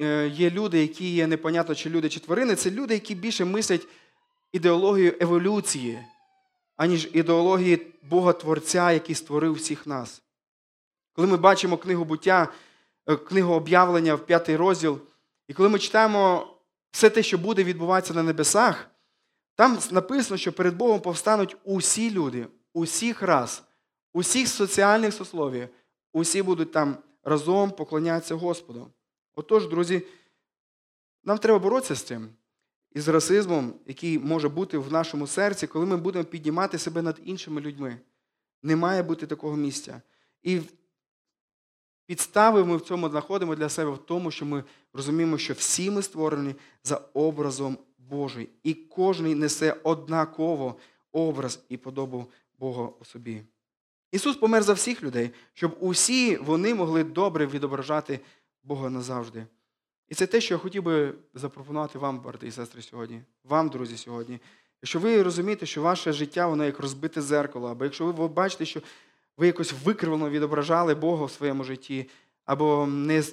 е, 0.00 0.28
є 0.28 0.50
люди, 0.50 0.80
які 0.80 1.14
є 1.14 1.26
непонятно, 1.26 1.74
чи 1.74 1.90
люди, 1.90 2.08
чи 2.08 2.20
тварини, 2.20 2.54
це 2.54 2.70
люди, 2.70 2.94
які 2.94 3.14
більше 3.14 3.44
мислять 3.44 3.86
ідеологію 4.52 5.14
еволюції, 5.20 6.04
аніж 6.76 7.08
ідеології 7.12 7.86
Бога 8.02 8.32
Творця, 8.32 8.92
який 8.92 9.14
створив 9.14 9.52
всіх 9.52 9.86
нас. 9.86 10.22
Коли 11.12 11.28
ми 11.28 11.36
бачимо 11.36 11.76
книгу 11.76 12.04
буття, 12.04 12.48
е, 13.06 13.16
книгу 13.16 13.54
об'явлення 13.54 14.14
в 14.14 14.26
п'ятий 14.26 14.56
розділ, 14.56 14.98
і 15.48 15.54
коли 15.54 15.68
ми 15.68 15.78
читаємо 15.78 16.54
все 16.90 17.10
те, 17.10 17.22
що 17.22 17.38
буде 17.38 17.64
відбуватися 17.64 18.14
на 18.14 18.22
небесах, 18.22 18.90
там 19.54 19.78
написано, 19.90 20.38
що 20.38 20.52
перед 20.52 20.76
Богом 20.76 21.00
повстануть 21.00 21.56
усі 21.64 22.10
люди, 22.10 22.46
усіх 22.72 23.22
рас, 23.22 23.62
усіх 24.12 24.48
соціальних 24.48 25.14
сословій, 25.14 25.68
усі 26.12 26.42
будуть 26.42 26.72
там 26.72 26.96
разом 27.24 27.70
поклонятися 27.70 28.34
Господу. 28.34 28.90
Отож, 29.34 29.68
друзі, 29.68 30.02
нам 31.24 31.38
треба 31.38 31.58
боротися 31.58 31.94
з 31.94 32.02
цим 32.02 32.28
і 32.92 33.00
з 33.00 33.08
расизмом, 33.08 33.74
який 33.86 34.18
може 34.18 34.48
бути 34.48 34.78
в 34.78 34.92
нашому 34.92 35.26
серці, 35.26 35.66
коли 35.66 35.86
ми 35.86 35.96
будемо 35.96 36.24
піднімати 36.24 36.78
себе 36.78 37.02
над 37.02 37.20
іншими 37.24 37.60
людьми. 37.60 37.98
Не 38.62 38.76
має 38.76 39.02
бути 39.02 39.26
такого 39.26 39.56
місця. 39.56 40.02
І 40.42 40.60
підстави 42.06 42.64
ми 42.64 42.76
в 42.76 42.80
цьому 42.80 43.08
знаходимо 43.08 43.54
для 43.54 43.68
себе 43.68 43.90
в 43.90 43.98
тому, 43.98 44.30
що 44.30 44.46
ми 44.46 44.64
розуміємо, 44.92 45.38
що 45.38 45.54
всі 45.54 45.90
ми 45.90 46.02
створені 46.02 46.54
за 46.84 46.96
образом 47.14 47.78
Божий, 47.98 48.48
і 48.62 48.74
кожен 48.74 49.38
несе 49.38 49.76
однаково 49.82 50.76
образ 51.12 51.60
і 51.68 51.76
подобу 51.76 52.26
Бога 52.58 52.88
у 53.00 53.04
собі. 53.04 53.42
Ісус 54.12 54.36
помер 54.36 54.62
за 54.62 54.72
всіх 54.72 55.02
людей, 55.02 55.30
щоб 55.54 55.76
усі 55.80 56.36
вони 56.36 56.74
могли 56.74 57.04
добре 57.04 57.46
відображати 57.46 58.20
Бога 58.62 58.90
назавжди. 58.90 59.46
І 60.08 60.14
це 60.14 60.26
те, 60.26 60.40
що 60.40 60.54
я 60.54 60.58
хотів 60.58 60.82
би 60.82 61.14
запропонувати 61.34 61.98
вам, 61.98 62.20
брати 62.20 62.46
і 62.46 62.50
сестри, 62.50 62.82
сьогодні, 62.82 63.20
вам, 63.44 63.68
друзі, 63.68 63.96
сьогодні. 63.96 64.38
Якщо 64.82 64.98
ви 64.98 65.22
розумієте, 65.22 65.66
що 65.66 65.82
ваше 65.82 66.12
життя 66.12 66.46
воно 66.46 66.64
як 66.64 66.80
розбите 66.80 67.20
зеркало, 67.20 67.68
або 67.68 67.84
якщо 67.84 68.06
ви 68.06 68.28
бачите, 68.28 68.64
що 68.64 68.80
ви 69.36 69.46
якось 69.46 69.74
викривлено 69.84 70.30
відображали 70.30 70.94
Бога 70.94 71.24
в 71.24 71.30
своєму 71.30 71.64
житті, 71.64 72.08
або 72.44 72.88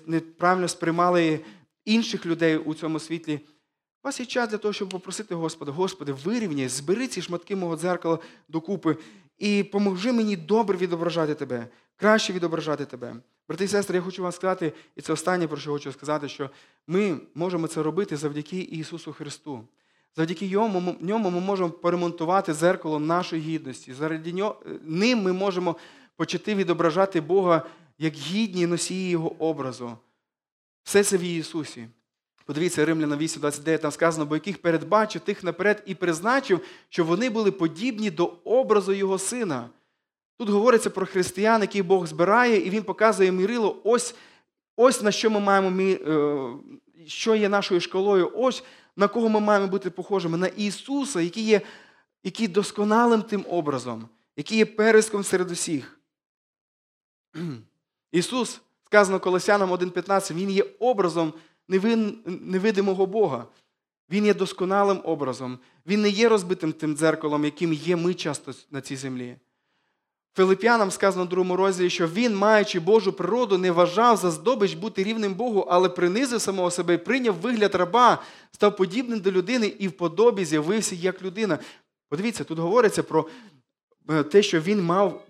неправильно 0.05 0.67
сприймали 0.67 1.39
інших 1.85 2.25
людей 2.25 2.57
у 2.57 2.73
цьому 2.73 2.99
світлі, 2.99 3.39
у 4.05 4.07
вас 4.07 4.19
є 4.19 4.25
час 4.25 4.49
для 4.49 4.57
того, 4.57 4.73
щоб 4.73 4.89
попросити 4.89 5.35
Господа, 5.35 5.71
Господи, 5.71 6.13
вирівняй, 6.13 6.67
збери 6.67 7.07
ці 7.07 7.21
шматки 7.21 7.55
мого 7.55 7.77
дзеркала 7.77 8.19
докупи 8.49 8.97
і 9.37 9.63
поможи 9.63 10.11
мені 10.11 10.35
добре 10.35 10.77
відображати 10.77 11.35
Тебе, 11.35 11.67
краще 11.95 12.33
відображати 12.33 12.85
Тебе. 12.85 13.15
Брати 13.47 13.63
і 13.63 13.67
сестри, 13.67 13.95
я 13.95 14.01
хочу 14.01 14.23
вам 14.23 14.31
сказати, 14.31 14.73
і 14.95 15.01
це 15.01 15.13
останнє, 15.13 15.47
про 15.47 15.57
що 15.57 15.71
хочу 15.71 15.91
сказати, 15.91 16.29
що 16.29 16.49
ми 16.87 17.17
можемо 17.35 17.67
це 17.67 17.83
робити 17.83 18.17
завдяки 18.17 18.59
Ісусу 18.59 19.13
Христу. 19.13 19.67
Завдяки 20.15 20.49
ньому, 20.49 20.95
ньому 20.99 21.29
ми 21.29 21.39
можемо 21.39 21.69
поремонтувати 21.69 22.53
зеркало 22.53 22.99
нашої 22.99 23.41
гідності. 23.41 23.93
Заради 23.93 24.33
нього, 24.33 24.61
ним 24.83 25.21
ми 25.21 25.33
можемо 25.33 25.75
почати 26.15 26.55
відображати 26.55 27.21
Бога 27.21 27.65
як 27.97 28.13
гідні 28.13 28.67
носії 28.67 29.09
Його 29.09 29.35
образу. 29.39 29.97
Все 30.83 31.03
це 31.03 31.17
в 31.17 31.21
Ісусі. 31.21 31.87
Подивіться, 32.45 32.85
Римляна 32.85 33.17
8,29, 33.17 33.79
там 33.79 33.91
сказано, 33.91 34.25
бо 34.25 34.35
яких 34.35 34.61
передбачив, 34.61 35.21
тих 35.21 35.43
наперед 35.43 35.83
і 35.85 35.95
призначив, 35.95 36.59
що 36.89 37.05
вони 37.05 37.29
були 37.29 37.51
подібні 37.51 38.11
до 38.11 38.25
образу 38.43 38.93
Його 38.93 39.19
Сина. 39.19 39.69
Тут 40.37 40.49
говориться 40.49 40.89
про 40.89 41.05
християн, 41.05 41.61
який 41.61 41.81
Бог 41.81 42.07
збирає, 42.07 42.67
і 42.67 42.69
Він 42.69 42.83
показує 42.83 43.31
мірило, 43.31 43.81
ось 43.83 44.15
ось 44.75 45.01
на 45.01 45.11
що 45.11 45.29
ми 45.29 45.39
маємо, 45.39 45.81
е, 45.81 46.47
що 47.07 47.35
є 47.35 47.49
нашою 47.49 47.81
школою, 47.81 48.31
ось 48.35 48.63
на 48.95 49.07
кого 49.07 49.29
ми 49.29 49.39
маємо 49.39 49.67
бути 49.67 49.89
похожими, 49.89 50.37
на 50.37 50.47
Ісуса, 50.47 51.21
який 51.21 51.43
є 51.43 51.61
який 52.23 52.47
досконалим 52.47 53.21
тим 53.21 53.45
образом, 53.49 54.09
який 54.37 54.57
є 54.57 54.65
переском 54.65 55.23
серед 55.23 55.51
усіх. 55.51 55.99
Ісус, 58.11 58.61
сказано 58.85 59.19
Колосянам 59.19 59.71
1,15, 59.71 60.33
Він 60.33 60.49
є 60.49 60.65
образом 60.79 61.33
невидимого 62.27 63.05
Бога. 63.05 63.45
Він 64.11 64.25
є 64.25 64.33
досконалим 64.33 65.01
образом. 65.03 65.59
Він 65.87 66.01
не 66.01 66.09
є 66.09 66.29
розбитим 66.29 66.73
тим 66.73 66.95
дзеркалом, 66.95 67.45
яким 67.45 67.73
є 67.73 67.95
ми 67.95 68.13
часто 68.13 68.53
на 68.71 68.81
цій 68.81 68.95
землі. 68.95 69.37
Филип'янам 70.35 70.91
сказано 70.91 71.25
в 71.25 71.29
другому 71.29 71.55
розділі, 71.55 71.89
що 71.89 72.07
він, 72.07 72.35
маючи 72.35 72.79
Божу 72.79 73.13
природу, 73.13 73.57
не 73.57 73.71
вважав 73.71 74.17
за 74.17 74.31
здобич 74.31 74.73
бути 74.73 75.03
рівним 75.03 75.33
Богу, 75.33 75.67
але 75.69 75.89
принизив 75.89 76.41
самого 76.41 76.71
себе 76.71 76.93
і 76.93 76.97
прийняв 76.97 77.35
вигляд 77.35 77.75
раба, 77.75 78.21
став 78.51 78.75
подібним 78.75 79.19
до 79.19 79.31
людини 79.31 79.67
і 79.79 79.87
в 79.87 79.91
подобі 79.91 80.45
з'явився 80.45 80.95
як 80.95 81.21
людина. 81.21 81.59
Подивіться, 82.09 82.43
тут 82.43 82.59
говориться 82.59 83.03
про 83.03 83.27
е, 84.09 84.23
те, 84.23 84.43
що 84.43 84.59
він 84.59 84.83
мав 84.83 85.25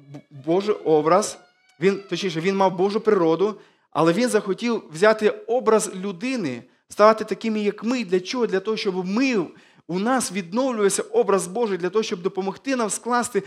Божий 0.46 0.76
образ, 0.76 1.38
він, 1.80 2.04
точніше, 2.10 2.42
він 2.42 2.56
мав 2.56 2.78
Божу 2.78 3.00
природу, 3.00 3.56
але 3.96 4.14
він 4.14 4.30
захотів 4.30 4.84
взяти 4.92 5.30
образ 5.30 5.96
людини, 5.96 6.64
ставати 6.90 7.24
такими, 7.24 7.60
як 7.60 7.84
ми. 7.84 8.04
Для 8.04 8.20
чого? 8.20 8.48
Для 8.48 8.60
того, 8.60 8.78
щоб 8.78 9.06
ми, 9.06 9.48
у 9.88 10.00
нас 10.00 10.32
відновлювався 10.32 11.02
образ 11.02 11.48
Божий, 11.48 11.78
для 11.78 11.90
того, 11.90 12.04
щоб 12.04 12.22
допомогти 12.22 12.76
нам 12.76 12.90
скласти 12.90 13.44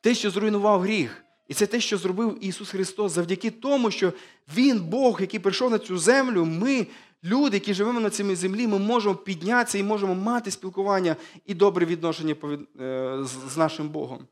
те, 0.00 0.14
що 0.14 0.30
зруйнував 0.30 0.80
гріх. 0.80 1.24
І 1.48 1.54
це 1.54 1.66
те, 1.66 1.80
що 1.80 1.98
зробив 1.98 2.38
Ісус 2.40 2.70
Христос, 2.70 3.12
завдяки 3.12 3.50
тому, 3.50 3.90
що 3.90 4.12
Він, 4.56 4.80
Бог, 4.80 5.20
який 5.20 5.40
прийшов 5.40 5.70
на 5.70 5.78
цю 5.78 5.98
землю, 5.98 6.44
ми, 6.44 6.86
люди, 7.24 7.56
які 7.56 7.74
живемо 7.74 8.00
на 8.00 8.10
цій 8.10 8.34
землі, 8.34 8.66
ми 8.66 8.78
можемо 8.78 9.14
піднятися 9.14 9.78
і 9.78 9.82
можемо 9.82 10.14
мати 10.14 10.50
спілкування 10.50 11.16
і 11.46 11.54
добре 11.54 11.86
відношення 11.86 12.34
е, 12.80 13.18
з 13.48 13.56
нашим 13.56 13.88
Богом. 13.88 14.26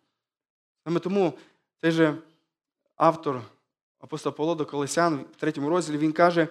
Саме 0.85 1.01
тому 1.01 1.33
цей 1.81 1.91
же 1.91 2.15
автор 2.97 3.43
апостол 4.03 4.33
Павло 4.33 4.55
до 4.55 4.67
Колесян 4.67 5.25
в 5.33 5.37
третьому 5.37 5.69
розділі 5.69 5.99
він 5.99 6.13
каже: 6.13 6.49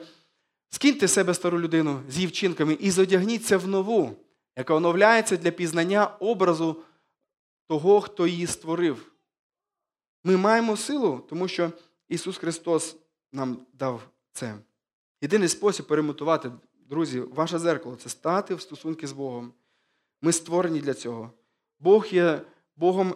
скиньте 0.69 1.07
себе 1.07 1.33
стару 1.33 1.59
людину 1.59 2.03
з 2.09 2.15
її 2.15 2.27
вчинками 2.27 2.73
і 2.73 2.91
зодягніться 2.91 3.57
в 3.57 3.67
нову, 3.67 4.15
яка 4.57 4.73
оновляється 4.73 5.37
для 5.37 5.51
пізнання 5.51 6.05
образу 6.05 6.83
того, 7.67 8.01
хто 8.01 8.27
її 8.27 8.47
створив. 8.47 9.11
Ми 10.23 10.37
маємо 10.37 10.77
силу, 10.77 11.25
тому 11.29 11.47
що 11.47 11.71
Ісус 12.09 12.37
Христос 12.37 12.95
нам 13.31 13.65
дав 13.73 14.01
це. 14.33 14.55
Єдиний 15.21 15.47
спосіб 15.47 15.87
перемотувати, 15.87 16.51
друзі, 16.89 17.19
ваше 17.19 17.59
зеркало 17.59 17.95
це 17.95 18.09
стати 18.09 18.55
в 18.55 18.61
стосунки 18.61 19.07
з 19.07 19.11
Богом. 19.11 19.53
Ми 20.21 20.31
створені 20.31 20.79
для 20.79 20.93
цього. 20.93 21.31
Бог 21.79 22.05
є 22.05 22.41
Богом 22.75 23.15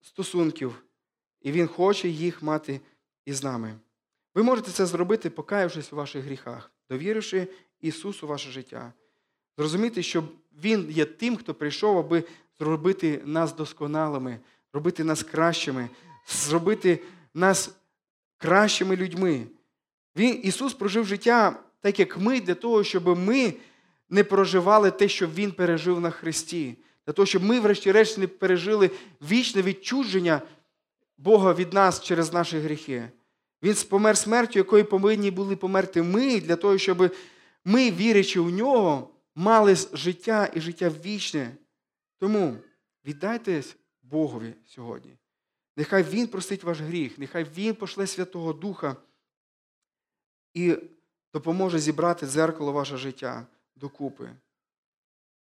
стосунків, 0.00 0.84
і 1.40 1.52
Він 1.52 1.66
хоче 1.66 2.08
їх 2.08 2.42
мати 2.42 2.80
із 3.26 3.44
нами. 3.44 3.74
Ви 4.34 4.42
можете 4.42 4.70
це 4.70 4.86
зробити, 4.86 5.30
покаявшись 5.30 5.92
у 5.92 5.96
ваших 5.96 6.24
гріхах, 6.24 6.70
довіривши 6.90 7.48
Ісусу 7.80 8.26
ваше 8.26 8.50
життя. 8.50 8.92
Зрозуміти, 9.58 10.02
що 10.02 10.24
Він 10.62 10.90
є 10.90 11.04
тим, 11.04 11.36
хто 11.36 11.54
прийшов, 11.54 11.98
аби 11.98 12.24
зробити 12.58 13.22
нас 13.24 13.54
досконалими, 13.54 14.40
робити 14.72 15.04
нас 15.04 15.22
кращими, 15.22 15.88
зробити 16.26 17.00
нас 17.34 17.70
кращими 18.38 18.96
людьми. 18.96 19.46
Він, 20.16 20.40
Ісус 20.42 20.74
прожив 20.74 21.06
життя 21.06 21.60
так, 21.80 21.98
як 21.98 22.18
ми, 22.18 22.40
для 22.40 22.54
того, 22.54 22.84
щоб 22.84 23.18
ми 23.18 23.54
не 24.10 24.24
проживали 24.24 24.90
те, 24.90 25.08
що 25.08 25.26
Він 25.26 25.52
пережив 25.52 26.00
на 26.00 26.10
Христі, 26.10 26.76
для 27.06 27.12
того, 27.12 27.26
щоб 27.26 27.44
ми, 27.44 27.60
врешті-решт, 27.60 28.18
не 28.18 28.26
пережили 28.26 28.90
вічне 29.30 29.62
відчудження 29.62 30.42
Бога 31.24 31.54
від 31.54 31.72
нас 31.72 32.00
через 32.00 32.32
наші 32.32 32.58
гріхи. 32.58 33.10
Він 33.62 33.76
помер 33.88 34.18
смертю, 34.18 34.58
якою 34.58 34.84
повинні 34.84 35.30
були 35.30 35.56
померти 35.56 36.02
ми, 36.02 36.40
для 36.40 36.56
того, 36.56 36.78
щоб 36.78 37.14
ми, 37.64 37.90
вірячи 37.90 38.40
в 38.40 38.50
нього, 38.50 39.10
мали 39.34 39.76
життя 39.92 40.50
і 40.54 40.60
життя 40.60 40.88
вічне. 40.88 41.56
Тому 42.18 42.56
віддайтесь 43.04 43.76
Богові 44.02 44.54
сьогодні. 44.66 45.16
Нехай 45.76 46.02
Він 46.02 46.26
простить 46.26 46.64
ваш 46.64 46.80
гріх, 46.80 47.18
нехай 47.18 47.44
Він 47.44 47.74
пошле 47.74 48.06
Святого 48.06 48.52
Духа 48.52 48.96
і 50.54 50.76
допоможе 51.32 51.78
зібрати 51.78 52.26
дзеркало 52.26 52.72
ваше 52.72 52.96
життя 52.96 53.46
докупи. 53.76 54.30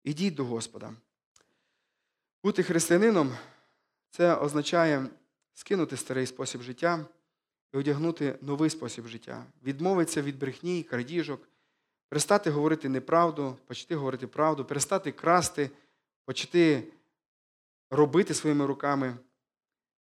Ідіть 0.05 0.35
до 0.35 0.45
Господа. 0.45 0.93
Бути 2.43 2.63
християнином 2.63 3.37
це 4.11 4.35
означає 4.35 5.09
скинути 5.55 5.97
старий 5.97 6.27
спосіб 6.27 6.63
життя 6.63 7.07
і 7.73 7.77
одягнути 7.77 8.39
новий 8.41 8.71
спосіб 8.71 9.07
життя, 9.07 9.47
відмовитися 9.63 10.23
від 10.23 10.39
брехні, 10.39 10.83
крадіжок, 10.83 11.49
перестати 12.09 12.51
говорити 12.51 12.89
неправду, 12.89 13.57
почати 13.67 13.95
говорити 13.97 14.27
правду, 14.27 14.65
перестати 14.65 15.13
красти, 15.13 15.71
почати 16.25 16.93
робити 17.91 18.35
своїми 18.35 18.67
руками 18.67 19.17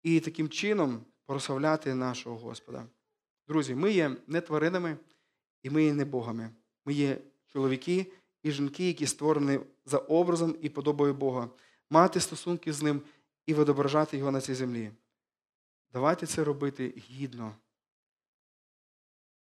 і 0.03 0.19
таким 0.19 0.49
чином 0.49 1.05
прославляти 1.25 1.93
нашого 1.95 2.37
Господа. 2.37 2.85
Друзі, 3.47 3.75
ми 3.75 3.91
є 3.91 4.15
не 4.27 4.41
тваринами 4.41 4.97
і 5.63 5.69
ми 5.69 5.83
є 5.83 5.93
не 5.93 6.05
богами. 6.05 6.49
Ми 6.85 6.93
є 6.93 7.17
чоловіки 7.47 8.11
і 8.43 8.51
жінки, 8.51 8.87
які 8.87 9.07
створені 9.07 9.59
за 9.85 9.97
образом 9.97 10.55
і 10.61 10.69
подобою 10.69 11.13
Бога, 11.13 11.49
мати 11.89 12.19
стосунки 12.19 12.73
з 12.73 12.81
ним 12.81 13.01
і 13.45 13.53
відображати 13.53 14.17
його 14.17 14.31
на 14.31 14.41
цій 14.41 14.53
землі. 14.53 14.91
Давайте 15.93 16.25
це 16.25 16.43
робити 16.43 16.93
гідно. 16.97 17.55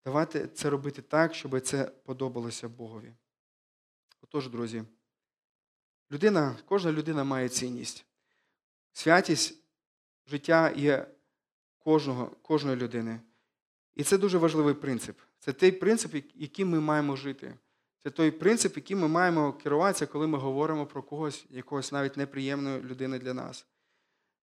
Давайте 0.06 0.48
це 0.48 0.70
робити 0.70 1.02
так, 1.02 1.36
щоб 1.36 1.62
це 1.62 1.86
подобалося 1.86 2.70
Богові. 2.70 3.14
Отож, 4.22 4.50
друзі, 4.50 4.84
людина, 6.12 6.58
кожна 6.66 6.92
людина 6.92 7.24
має 7.24 7.50
цінність. 7.50 8.06
Святість 8.94 9.64
життя 10.28 10.72
є 10.76 11.08
кожного, 11.80 12.28
кожної 12.28 12.78
людини. 12.78 13.20
І 13.96 14.04
це 14.04 14.18
дуже 14.18 14.38
важливий 14.38 14.74
принцип. 14.74 15.20
Це 15.40 15.54
той 15.54 15.72
принцип, 15.72 16.16
яким 16.36 16.70
ми 16.70 16.80
маємо 16.80 17.16
жити. 17.16 17.58
Це 18.04 18.10
той 18.10 18.32
принцип, 18.32 18.76
яким 18.76 19.00
ми 19.00 19.08
маємо 19.08 19.54
керуватися, 19.54 20.06
коли 20.06 20.28
ми 20.28 20.38
говоримо 20.38 20.86
про 20.86 21.04
когось, 21.04 21.46
якогось 21.50 21.92
навіть 21.92 22.18
неприємної 22.18 22.82
людини 22.82 23.20
для 23.20 23.34
нас. 23.34 23.68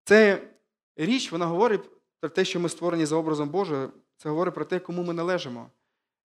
Це 0.05 0.49
річ, 1.07 1.33
вона 1.33 1.47
говорить 1.47 1.91
про 2.21 2.31
те, 2.31 2.45
що 2.45 2.61
ми 2.61 2.69
створені 2.69 3.07
за 3.07 3.17
образом 3.17 3.49
Божим, 3.49 3.93
це 4.17 4.29
говорить 4.29 4.55
про 4.55 4.65
те, 4.65 4.81
кому 4.81 5.03
ми 5.03 5.15
належимо. 5.15 5.71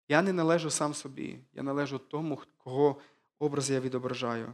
Я 0.08 0.22
не 0.22 0.34
належу 0.34 0.70
сам 0.70 0.94
собі, 0.94 1.40
я 1.54 1.64
належу 1.64 2.00
тому, 2.00 2.42
кого 2.58 3.02
образ 3.40 3.72
я 3.72 3.80
відображаю. 3.80 4.54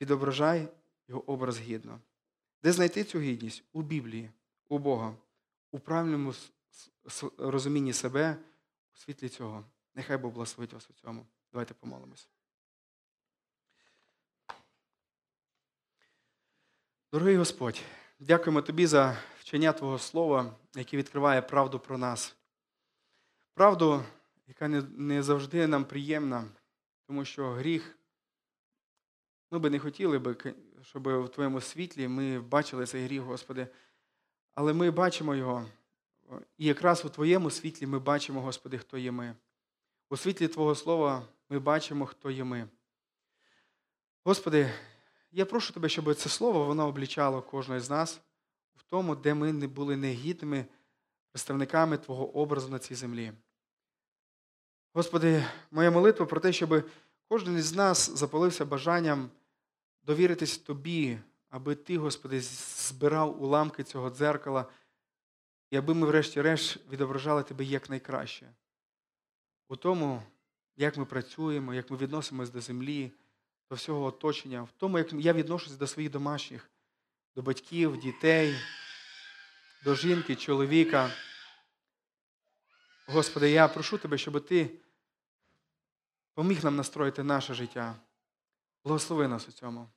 Відображай 0.00 0.68
його 1.08 1.30
образ 1.30 1.60
гідно. 1.60 2.00
Де 2.62 2.72
знайти 2.72 3.04
цю 3.04 3.20
гідність? 3.20 3.64
У 3.72 3.82
Біблії, 3.82 4.30
у 4.68 4.78
Бога, 4.78 5.14
у 5.70 5.78
правильному 5.78 6.34
розумінні 7.38 7.92
себе, 7.92 8.36
у 8.94 8.98
світлі 8.98 9.28
цього. 9.28 9.64
Нехай 9.94 10.16
Бог 10.16 10.32
благословить 10.32 10.72
вас 10.72 10.90
у 10.90 10.92
цьому. 10.92 11.26
Давайте 11.52 11.74
помолимось. 11.74 12.28
Дорогий 17.12 17.36
Господь, 17.36 17.82
дякуємо 18.20 18.62
Тобі 18.62 18.86
за 18.86 19.16
вчення 19.38 19.72
Твого 19.72 19.98
Слова, 19.98 20.52
яке 20.76 20.96
відкриває 20.96 21.42
правду 21.42 21.78
про 21.78 21.98
нас. 21.98 22.36
Правду, 23.54 24.02
яка 24.48 24.68
не 24.68 25.22
завжди 25.22 25.66
нам 25.66 25.84
приємна, 25.84 26.44
тому 27.06 27.24
що 27.24 27.50
гріх. 27.50 27.96
Ми 29.50 29.58
би 29.58 29.70
не 29.70 29.78
хотіли, 29.78 30.18
би, 30.18 30.54
щоб 30.82 31.08
в 31.08 31.28
Твоєму 31.28 31.60
світлі 31.60 32.08
ми 32.08 32.40
бачили 32.40 32.86
цей 32.86 33.04
гріх, 33.04 33.20
Господи. 33.22 33.66
Але 34.54 34.72
ми 34.72 34.90
бачимо 34.90 35.34
його. 35.34 35.66
І 36.58 36.66
якраз 36.66 37.04
у 37.04 37.08
Твоєму 37.08 37.50
світлі 37.50 37.86
ми 37.86 37.98
бачимо, 37.98 38.40
Господи, 38.40 38.78
хто 38.78 38.98
є 38.98 39.10
ми. 39.10 39.34
У 40.10 40.16
світлі 40.16 40.48
Твого 40.48 40.74
Слова 40.74 41.22
ми 41.48 41.58
бачимо, 41.58 42.06
хто 42.06 42.30
є 42.30 42.44
ми. 42.44 42.68
Господи, 44.24 44.70
я 45.32 45.46
прошу 45.46 45.72
Тебе, 45.72 45.88
щоб 45.88 46.14
це 46.14 46.28
слово 46.28 46.64
воно 46.64 46.88
облічало 46.88 47.42
кожного 47.42 47.80
з 47.80 47.90
нас 47.90 48.20
в 48.76 48.82
тому, 48.82 49.16
де 49.16 49.34
ми 49.34 49.52
не 49.52 49.66
були 49.66 49.96
негідними 49.96 50.66
представниками 51.30 51.98
Твого 51.98 52.36
образу 52.36 52.68
на 52.68 52.78
цій 52.78 52.94
землі. 52.94 53.32
Господи, 54.92 55.44
моя 55.70 55.90
молитва 55.90 56.26
про 56.26 56.40
те, 56.40 56.52
щоб 56.52 56.90
кожен 57.28 57.58
із 57.58 57.74
нас 57.74 58.10
запалився 58.10 58.64
бажанням 58.64 59.30
довіритись 60.02 60.58
Тобі, 60.58 61.18
аби 61.48 61.74
Ти, 61.74 61.98
Господи, 61.98 62.40
збирав 62.40 63.42
уламки 63.42 63.84
цього 63.84 64.10
дзеркала, 64.10 64.66
і 65.70 65.76
аби 65.76 65.94
ми, 65.94 66.06
врешті-решт, 66.06 66.78
відображали 66.90 67.42
Тебе 67.42 67.64
якнайкраще. 67.64 68.54
У 69.68 69.76
тому, 69.76 70.22
як 70.76 70.96
ми 70.96 71.04
працюємо, 71.04 71.74
як 71.74 71.90
ми 71.90 71.96
відносимось 71.96 72.50
до 72.50 72.60
землі, 72.60 73.12
до 73.70 73.76
всього 73.76 74.04
оточення, 74.04 74.62
в 74.62 74.72
тому, 74.76 74.98
як 74.98 75.12
я 75.12 75.32
відношусь 75.32 75.72
до 75.72 75.86
своїх 75.86 76.10
домашніх, 76.10 76.70
до 77.36 77.42
батьків, 77.42 77.96
дітей, 77.96 78.56
до 79.84 79.94
жінки, 79.94 80.36
чоловіка. 80.36 81.12
Господи, 83.06 83.50
я 83.50 83.68
прошу 83.68 83.98
Тебе, 83.98 84.18
щоб 84.18 84.46
Ти 84.46 84.70
поміг 86.34 86.64
нам 86.64 86.76
настроїти 86.76 87.22
наше 87.22 87.54
життя. 87.54 87.96
Благослови 88.84 89.28
нас 89.28 89.48
у 89.48 89.52
цьому. 89.52 89.88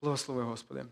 Благослови, 0.00 0.42
Господи. 0.42 0.86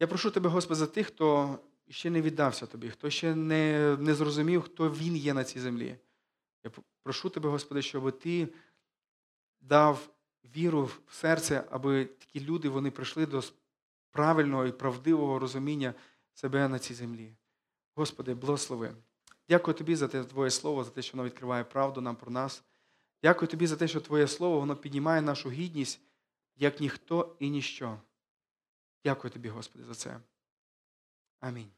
Я 0.00 0.06
прошу 0.06 0.30
Тебе, 0.30 0.48
Господи, 0.48 0.78
за 0.78 0.86
тих, 0.86 1.06
хто 1.06 1.58
ще 1.88 2.10
не 2.10 2.22
віддався 2.22 2.66
Тобі, 2.66 2.90
хто 2.90 3.10
ще 3.10 3.34
не, 3.34 3.96
не 3.96 4.14
зрозумів, 4.14 4.62
хто 4.62 4.90
Він 4.90 5.16
є 5.16 5.34
на 5.34 5.44
цій 5.44 5.60
землі. 5.60 5.98
Я 6.64 6.70
прошу 7.02 7.30
Тебе, 7.30 7.48
Господи, 7.48 7.82
щоб 7.82 8.18
Ти 8.18 8.48
дав 9.60 10.17
віру 10.56 10.84
в 10.84 11.14
серце, 11.14 11.64
аби 11.70 12.04
такі 12.04 12.40
люди 12.40 12.68
вони 12.68 12.90
прийшли 12.90 13.26
до 13.26 13.42
правильного 14.10 14.66
і 14.66 14.72
правдивого 14.72 15.38
розуміння 15.38 15.94
себе 16.34 16.68
на 16.68 16.78
цій 16.78 16.94
землі. 16.94 17.34
Господи, 17.94 18.34
благослови. 18.34 18.94
Дякую 19.48 19.74
Тобі 19.74 19.96
за 19.96 20.08
те 20.08 20.24
Твоє 20.24 20.50
Слово, 20.50 20.84
за 20.84 20.90
те, 20.90 21.02
що 21.02 21.16
воно 21.16 21.28
відкриває 21.28 21.64
правду 21.64 22.00
нам 22.00 22.16
про 22.16 22.30
нас. 22.30 22.64
Дякую 23.22 23.48
Тобі 23.48 23.66
за 23.66 23.76
те, 23.76 23.88
що 23.88 24.00
Твоє 24.00 24.28
Слово 24.28 24.60
воно 24.60 24.76
піднімає 24.76 25.22
нашу 25.22 25.50
гідність, 25.50 26.00
як 26.56 26.80
ніхто 26.80 27.36
і 27.38 27.50
ніщо. 27.50 28.00
Дякую 29.04 29.30
Тобі, 29.30 29.48
Господи, 29.48 29.84
за 29.84 29.94
це. 29.94 30.20
Амінь. 31.40 31.77